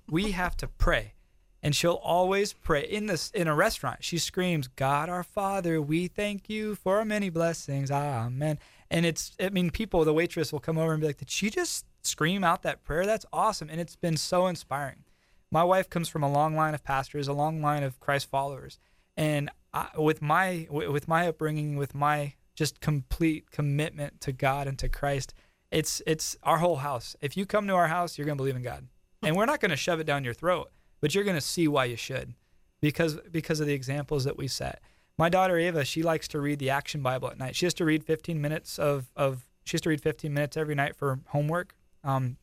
we 0.09 0.31
have 0.33 0.57
to 0.59 0.67
pray." 0.67 1.15
And 1.63 1.77
she'll 1.77 2.01
always 2.03 2.55
pray 2.55 2.85
in 2.85 3.05
this 3.05 3.31
in 3.33 3.47
a 3.47 3.55
restaurant. 3.55 4.03
She 4.03 4.19
screams, 4.19 4.67
"God 4.67 5.09
our 5.09 5.23
Father, 5.23 5.81
we 5.81 6.09
thank 6.09 6.49
you 6.49 6.75
for 6.75 6.99
our 6.99 7.05
many 7.05 7.29
blessings, 7.29 7.91
Amen." 7.91 8.59
And 8.91 9.07
it's, 9.07 9.33
I 9.41 9.51
mean, 9.51 9.71
people, 9.71 10.05
the 10.05 10.13
waitress 10.13 10.53
will 10.53 10.61
come 10.61 10.77
over 10.77 10.93
and 10.93 11.01
be 11.01 11.07
like, 11.07 11.19
"Did 11.19 11.31
she 11.31 11.49
just 11.49 11.87
scream 12.03 12.43
out 12.43 12.63
that 12.63 12.83
prayer? 12.83 13.07
That's 13.07 13.27
awesome!" 13.33 13.71
And 13.71 13.81
it's 13.81 13.97
been 13.97 14.17
so 14.17 14.47
inspiring. 14.47 15.05
My 15.51 15.63
wife 15.65 15.89
comes 15.89 16.09
from 16.09 16.23
a 16.23 16.31
long 16.31 16.57
line 16.57 16.75
of 16.75 16.83
pastors, 16.83 17.29
a 17.29 17.33
long 17.33 17.61
line 17.63 17.83
of 17.83 18.01
Christ 18.01 18.29
followers, 18.29 18.79
and 19.17 19.51
I, 19.73 19.89
with 19.97 20.21
my 20.23 20.67
with 20.71 21.07
my 21.07 21.29
upbringing, 21.29 21.77
with 21.77 21.95
my 21.95 22.35
just 22.55 22.81
complete 22.81 23.51
commitment 23.51 24.21
to 24.23 24.33
God 24.33 24.67
and 24.67 24.79
to 24.81 24.89
Christ, 24.89 25.35
it's 25.71 26.03
it's 26.07 26.37
our 26.43 26.59
whole 26.59 26.77
house. 26.77 27.17
If 27.21 27.37
you 27.37 27.47
come 27.47 27.67
to 27.69 27.75
our 27.75 27.89
house, 27.89 28.19
you're 28.19 28.27
gonna 28.27 28.37
believe 28.37 28.57
in 28.57 28.63
God, 28.63 28.89
and 29.23 29.37
we're 29.37 29.47
not 29.47 29.61
gonna 29.61 29.77
shove 29.77 30.01
it 30.01 30.05
down 30.05 30.25
your 30.25 30.35
throat, 30.35 30.71
but 31.01 31.15
you're 31.15 31.25
gonna 31.25 31.41
see 31.41 31.69
why 31.69 31.85
you 31.85 31.97
should, 31.97 32.35
because 32.81 33.19
because 33.31 33.61
of 33.61 33.67
the 33.67 33.75
examples 33.75 34.25
that 34.25 34.37
we 34.37 34.49
set. 34.49 34.81
My 35.21 35.29
daughter 35.29 35.59
Ava, 35.59 35.85
she 35.85 36.03
likes 36.03 36.29
to 36.29 36.41
read 36.41 36.61
the 36.61 36.71
Action 36.71 37.03
Bible 37.03 37.29
at 37.29 37.39
night. 37.39 37.55
She 37.55 37.67
has 37.67 37.75
to 37.75 37.85
read 37.85 38.05
15 38.05 38.41
minutes 38.41 38.79
of 38.79 39.13
of 39.15 39.47
she 39.65 39.75
has 39.75 39.83
to 39.83 39.91
read 39.91 40.01
15 40.01 40.33
minutes 40.33 40.57
every 40.57 40.75
night 40.75 40.97
for 40.97 41.21
homework. 41.27 41.75
Um, 42.03 42.39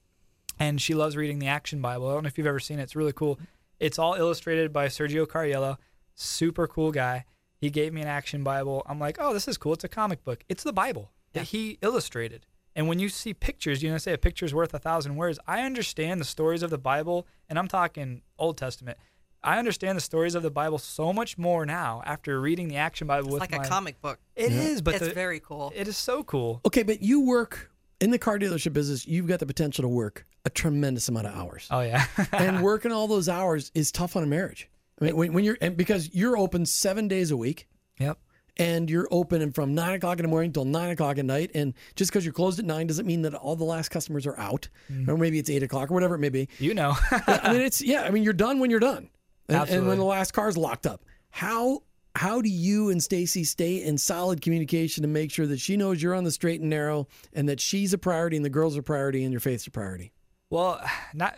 and 0.60 0.80
she 0.80 0.94
loves 0.94 1.18
reading 1.18 1.40
the 1.40 1.48
Action 1.48 1.82
Bible. 1.82 2.08
I 2.08 2.14
don't 2.14 2.24
know 2.24 2.28
if 2.28 2.38
you've 2.38 2.46
ever 2.46 2.60
seen 2.60 2.78
it. 2.78 2.84
It's 2.84 2.96
really 2.96 3.14
cool. 3.14 3.40
It's 3.80 3.98
all 3.98 4.14
illustrated 4.14 4.72
by 4.72 4.90
Sergio 4.90 5.26
Cariello. 5.26 5.78
Super 6.14 6.68
cool 6.68 6.92
guy. 6.92 7.26
He 7.60 7.72
gave 7.72 7.94
me 7.94 8.02
an 8.02 8.08
Action 8.08 8.44
Bible. 8.44 8.84
I'm 8.86 9.00
like, 9.00 9.18
oh, 9.20 9.34
this 9.34 9.48
is 9.48 9.58
cool. 9.58 9.74
It's 9.74 9.84
a 9.84 9.90
comic 9.90 10.24
book. 10.24 10.44
It's 10.48 10.62
the 10.62 10.72
Bible 10.72 11.10
that 11.34 11.46
he 11.46 11.80
illustrated. 11.82 12.46
And 12.76 12.88
when 12.88 13.00
you 13.00 13.10
see 13.10 13.34
pictures, 13.34 13.82
you 13.82 13.90
know, 13.90 13.98
say 13.98 14.14
a 14.14 14.20
picture's 14.20 14.54
worth 14.54 14.76
a 14.76 14.80
thousand 14.80 15.16
words. 15.16 15.40
I 15.48 15.62
understand 15.62 16.22
the 16.22 16.26
stories 16.26 16.62
of 16.62 16.70
the 16.70 16.78
Bible, 16.78 17.26
and 17.50 17.58
I'm 17.58 17.68
talking 17.68 18.22
Old 18.38 18.56
Testament. 18.56 19.00
I 19.44 19.60
understand 19.60 19.96
the 19.98 20.02
stories 20.02 20.36
of 20.36 20.44
the 20.44 20.52
Bible 20.52 20.78
so 20.78 21.14
much 21.14 21.38
more 21.38 21.66
now 21.66 22.02
after 22.06 22.40
reading 22.42 22.68
the 22.68 22.78
Action 22.78 23.08
Bible 23.08 23.28
It's 23.28 23.34
with 23.34 23.42
like 23.42 23.52
my. 23.52 23.64
a 23.64 23.68
comic 23.68 24.02
book. 24.02 24.20
It 24.36 24.52
is, 24.52 24.82
but 24.82 24.96
it's 24.96 25.08
the- 25.08 25.14
very 25.14 25.40
cool. 25.40 25.72
it 25.76 25.88
is 25.88 25.98
so 25.98 26.24
cool. 26.24 26.62
Okay, 26.66 26.84
but 26.84 27.02
you 27.02 27.22
work 27.22 27.72
in 28.02 28.12
the 28.12 28.18
car 28.20 28.38
dealership 28.40 28.74
business. 28.74 29.08
You've 29.08 29.28
got 29.28 29.40
the 29.40 29.46
potential 29.46 29.84
to 29.84 29.88
work 29.88 30.26
a 30.46 30.50
tremendous 30.50 31.08
amount 31.10 31.28
of 31.28 31.36
hours. 31.36 31.68
Oh 31.72 31.82
yeah. 31.82 32.06
and 32.34 32.62
working 32.64 32.92
all 32.92 33.08
those 33.08 33.30
hours 33.30 33.72
is 33.76 33.92
tough 33.92 34.16
on 34.16 34.24
a 34.24 34.28
marriage. 34.28 34.70
I 35.02 35.06
mean, 35.06 35.16
when, 35.16 35.34
when 35.34 35.44
you're 35.44 35.58
and 35.62 35.78
because 35.78 36.14
you're 36.14 36.38
open 36.38 36.66
seven 36.66 37.08
days 37.08 37.30
a 37.32 37.38
week, 37.38 37.68
yep. 38.00 38.18
and 38.58 38.90
you're 38.90 39.08
open 39.12 39.42
and 39.44 39.54
from 39.54 39.76
nine 39.76 39.94
o'clock 39.96 40.18
in 40.20 40.24
the 40.24 40.30
morning 40.30 40.52
till 40.52 40.66
nine 40.66 40.90
o'clock 40.90 41.18
at 41.20 41.26
night, 41.26 41.52
and 41.54 41.74
just 41.96 42.12
because 42.12 42.26
you're 42.26 42.34
closed 42.34 42.58
at 42.60 42.66
nine 42.66 42.88
doesn't 42.88 43.06
mean 43.06 43.22
that 43.22 43.36
all 43.36 43.56
the 43.56 43.64
last 43.64 43.90
customers 43.90 44.26
are 44.26 44.38
out, 44.40 44.68
Mm. 44.92 45.08
or 45.08 45.16
maybe 45.18 45.38
it's 45.38 45.50
eight 45.50 45.62
o'clock 45.64 45.92
or 45.92 45.94
whatever 45.94 46.16
it 46.16 46.20
may 46.20 46.30
be. 46.30 46.50
You 46.60 46.74
know. 46.74 46.96
I 47.12 47.52
mean, 47.54 47.62
it's 47.62 47.82
yeah. 47.82 48.04
I 48.04 48.10
mean, 48.10 48.24
you're 48.24 48.34
done 48.34 48.60
when 48.60 48.72
you're 48.72 48.80
done, 48.80 49.10
and, 49.48 49.70
and 49.70 49.88
when 49.88 49.98
the 49.98 50.04
last 50.04 50.34
car's 50.34 50.58
locked 50.58 50.86
up. 50.86 51.04
How 51.30 51.84
how 52.18 52.42
do 52.42 52.50
you 52.50 52.90
and 52.90 53.02
Stacy 53.02 53.44
stay 53.44 53.84
in 53.84 53.98
solid 53.98 54.42
communication 54.42 55.04
to 55.04 55.08
make 55.08 55.32
sure 55.32 55.46
that 55.46 55.60
she 55.60 55.78
knows 55.78 56.02
you're 56.02 56.16
on 56.16 56.24
the 56.24 56.32
straight 56.32 56.62
and 56.62 56.70
narrow, 56.70 57.08
and 57.32 57.48
that 57.48 57.60
she's 57.60 57.94
a 57.94 57.98
priority, 57.98 58.36
and 58.36 58.44
the 58.44 58.50
girls 58.50 58.76
are 58.76 58.80
a 58.80 58.84
priority, 58.84 59.24
and 59.24 59.32
your 59.32 59.40
faith's 59.40 59.68
a 59.68 59.72
priority? 59.72 60.12
Well, 60.50 60.82
not, 61.14 61.38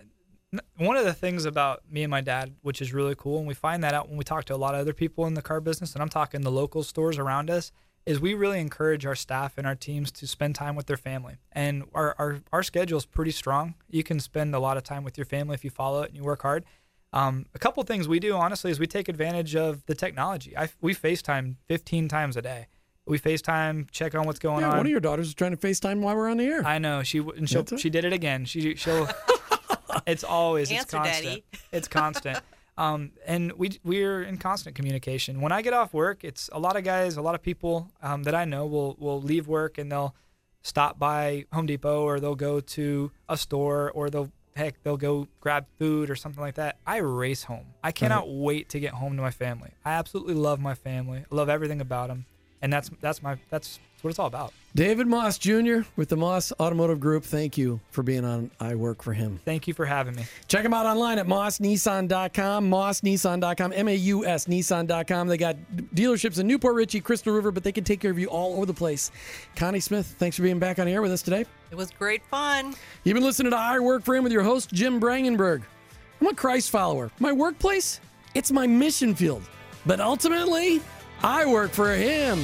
one 0.77 0.95
of 0.95 1.03
the 1.03 1.13
things 1.13 1.45
about 1.45 1.83
me 1.91 2.03
and 2.03 2.09
my 2.09 2.21
dad, 2.21 2.55
which 2.61 2.81
is 2.81 2.93
really 2.93 3.15
cool, 3.15 3.39
and 3.39 3.47
we 3.47 3.53
find 3.53 3.83
that 3.83 3.93
out 3.93 4.07
when 4.07 4.17
we 4.17 4.23
talk 4.23 4.45
to 4.45 4.55
a 4.55 4.57
lot 4.57 4.73
of 4.73 4.79
other 4.79 4.93
people 4.93 5.25
in 5.27 5.33
the 5.33 5.41
car 5.41 5.59
business, 5.59 5.93
and 5.93 6.01
I'm 6.01 6.09
talking 6.09 6.41
the 6.41 6.51
local 6.51 6.83
stores 6.83 7.17
around 7.17 7.49
us, 7.49 7.73
is 8.05 8.19
we 8.19 8.33
really 8.33 8.59
encourage 8.59 9.05
our 9.05 9.15
staff 9.15 9.57
and 9.57 9.67
our 9.67 9.75
teams 9.75 10.11
to 10.11 10.25
spend 10.25 10.55
time 10.55 10.75
with 10.75 10.85
their 10.85 10.97
family. 10.97 11.35
And 11.51 11.83
our, 11.93 12.15
our, 12.17 12.39
our 12.51 12.63
schedule 12.63 12.97
is 12.97 13.05
pretty 13.05 13.31
strong. 13.31 13.75
You 13.89 14.03
can 14.03 14.19
spend 14.19 14.55
a 14.55 14.59
lot 14.59 14.77
of 14.77 14.83
time 14.83 15.03
with 15.03 15.17
your 15.17 15.25
family 15.25 15.55
if 15.55 15.63
you 15.63 15.69
follow 15.69 16.01
it 16.03 16.07
and 16.07 16.15
you 16.15 16.23
work 16.23 16.41
hard. 16.41 16.63
Um, 17.11 17.45
a 17.55 17.59
couple 17.59 17.81
things 17.83 18.07
we 18.07 18.19
do, 18.19 18.35
honestly, 18.35 18.69
is 18.71 18.79
we 18.79 18.87
take 18.87 19.09
advantage 19.09 19.55
of 19.55 19.85
the 19.87 19.95
technology. 19.95 20.55
I, 20.57 20.69
we 20.81 20.93
FaceTime 20.93 21.55
15 21.67 22.07
times 22.07 22.37
a 22.37 22.41
day. 22.41 22.67
We 23.05 23.17
FaceTime, 23.17 23.89
check 23.89 24.13
on 24.13 24.27
what's 24.27 24.37
going 24.37 24.61
Yeah, 24.61 24.69
on. 24.71 24.77
one 24.77 24.85
of 24.85 24.91
your 24.91 24.99
daughters 24.99 25.27
is 25.27 25.33
trying 25.33 25.51
to 25.51 25.57
FaceTime 25.57 26.01
while 26.01 26.15
we're 26.15 26.29
on 26.29 26.37
the 26.37 26.45
air. 26.45 26.63
I 26.65 26.77
know 26.77 27.01
she 27.01 27.17
and 27.17 27.49
she'll, 27.49 27.65
she 27.65 27.89
did 27.89 28.05
it 28.05 28.13
again. 28.13 28.45
She 28.45 28.75
she'll. 28.75 29.09
it's 30.07 30.23
always 30.23 30.69
it's 30.69 30.85
constant. 30.85 31.23
Daddy. 31.23 31.43
It's 31.71 31.87
constant. 31.87 32.39
Um, 32.77 33.11
and 33.25 33.51
we 33.53 33.79
we're 33.83 34.21
in 34.21 34.37
constant 34.37 34.75
communication. 34.75 35.41
When 35.41 35.51
I 35.51 35.63
get 35.63 35.73
off 35.73 35.91
work, 35.91 36.23
it's 36.23 36.49
a 36.53 36.59
lot 36.59 36.77
of 36.77 36.83
guys, 36.83 37.17
a 37.17 37.21
lot 37.21 37.33
of 37.33 37.41
people 37.41 37.91
um, 38.03 38.23
that 38.23 38.35
I 38.35 38.45
know 38.45 38.67
will 38.67 38.95
will 38.99 39.21
leave 39.21 39.47
work 39.47 39.79
and 39.79 39.91
they'll 39.91 40.15
stop 40.61 40.99
by 40.99 41.45
Home 41.51 41.65
Depot 41.65 42.03
or 42.03 42.19
they'll 42.19 42.35
go 42.35 42.59
to 42.59 43.11
a 43.27 43.37
store 43.37 43.91
or 43.91 44.09
they'll 44.11 44.31
heck 44.59 44.83
they'll 44.83 44.97
go 44.97 45.27
grab 45.39 45.65
food 45.77 46.09
or 46.09 46.15
something 46.15 46.41
like 46.41 46.55
that. 46.55 46.77
I 46.85 46.97
race 46.97 47.43
home. 47.43 47.65
I 47.83 47.91
cannot 47.91 48.29
wait 48.29 48.69
to 48.69 48.79
get 48.79 48.93
home 48.93 49.15
to 49.15 49.21
my 49.21 49.31
family. 49.31 49.71
I 49.85 49.93
absolutely 49.93 50.35
love 50.35 50.59
my 50.59 50.75
family. 50.75 51.23
I 51.31 51.35
love 51.35 51.49
everything 51.49 51.81
about 51.81 52.09
them, 52.09 52.25
and 52.61 52.71
that's 52.71 52.91
that's 53.01 53.23
my 53.23 53.37
that's 53.49 53.79
what 54.03 54.11
it's 54.11 54.19
all 54.19 54.27
about. 54.27 54.53
David 54.75 55.07
Maus 55.07 55.39
Jr. 55.39 55.87
with 55.95 56.09
the 56.09 56.15
Maus 56.15 56.51
Automotive 56.59 56.99
Group. 56.99 57.23
Thank 57.23 57.57
you 57.57 57.79
for 57.89 58.03
being 58.03 58.23
on 58.23 58.51
I 58.59 58.75
Work 58.75 59.01
for 59.01 59.13
Him. 59.13 59.39
Thank 59.43 59.67
you 59.67 59.73
for 59.73 59.85
having 59.85 60.15
me. 60.15 60.25
Check 60.47 60.63
them 60.63 60.73
out 60.73 60.85
online 60.85 61.17
at 61.17 61.25
mausnissan.com, 61.25 62.69
mausnissan.com, 62.69 63.73
M 63.73 63.87
A 63.87 63.95
U 63.95 64.25
S 64.25 64.45
Nissan.com. 64.45 65.27
They 65.27 65.37
got 65.37 65.55
dealerships 65.95 66.39
in 66.39 66.47
New 66.47 66.59
Port 66.59 66.75
Richey, 66.75 67.01
Crystal 67.01 67.33
River, 67.33 67.51
but 67.51 67.63
they 67.63 67.71
can 67.71 67.83
take 67.83 67.99
care 67.99 68.11
of 68.11 68.19
you 68.19 68.27
all 68.27 68.55
over 68.57 68.65
the 68.65 68.73
place. 68.73 69.11
Connie 69.55 69.79
Smith, 69.79 70.15
thanks 70.19 70.37
for 70.37 70.43
being 70.43 70.59
back 70.59 70.79
on 70.79 70.85
the 70.85 70.93
air 70.93 71.01
with 71.01 71.11
us 71.11 71.21
today. 71.21 71.45
It 71.71 71.75
was 71.75 71.91
great 71.91 72.23
fun. 72.27 72.75
You've 73.03 73.15
been 73.15 73.23
listening 73.23 73.51
to 73.51 73.57
I 73.57 73.79
Work 73.79 74.03
for 74.03 74.15
Him 74.15 74.23
with 74.23 74.33
your 74.33 74.43
host, 74.43 74.71
Jim 74.71 74.99
Brangenberg. 74.99 75.63
I'm 76.21 76.27
a 76.27 76.35
Christ 76.35 76.69
follower. 76.69 77.11
My 77.19 77.31
workplace, 77.31 78.01
it's 78.35 78.51
my 78.51 78.67
mission 78.67 79.15
field. 79.15 79.43
But 79.85 79.99
ultimately, 79.99 80.81
I 81.23 81.45
work 81.45 81.71
for 81.71 81.93
Him. 81.93 82.39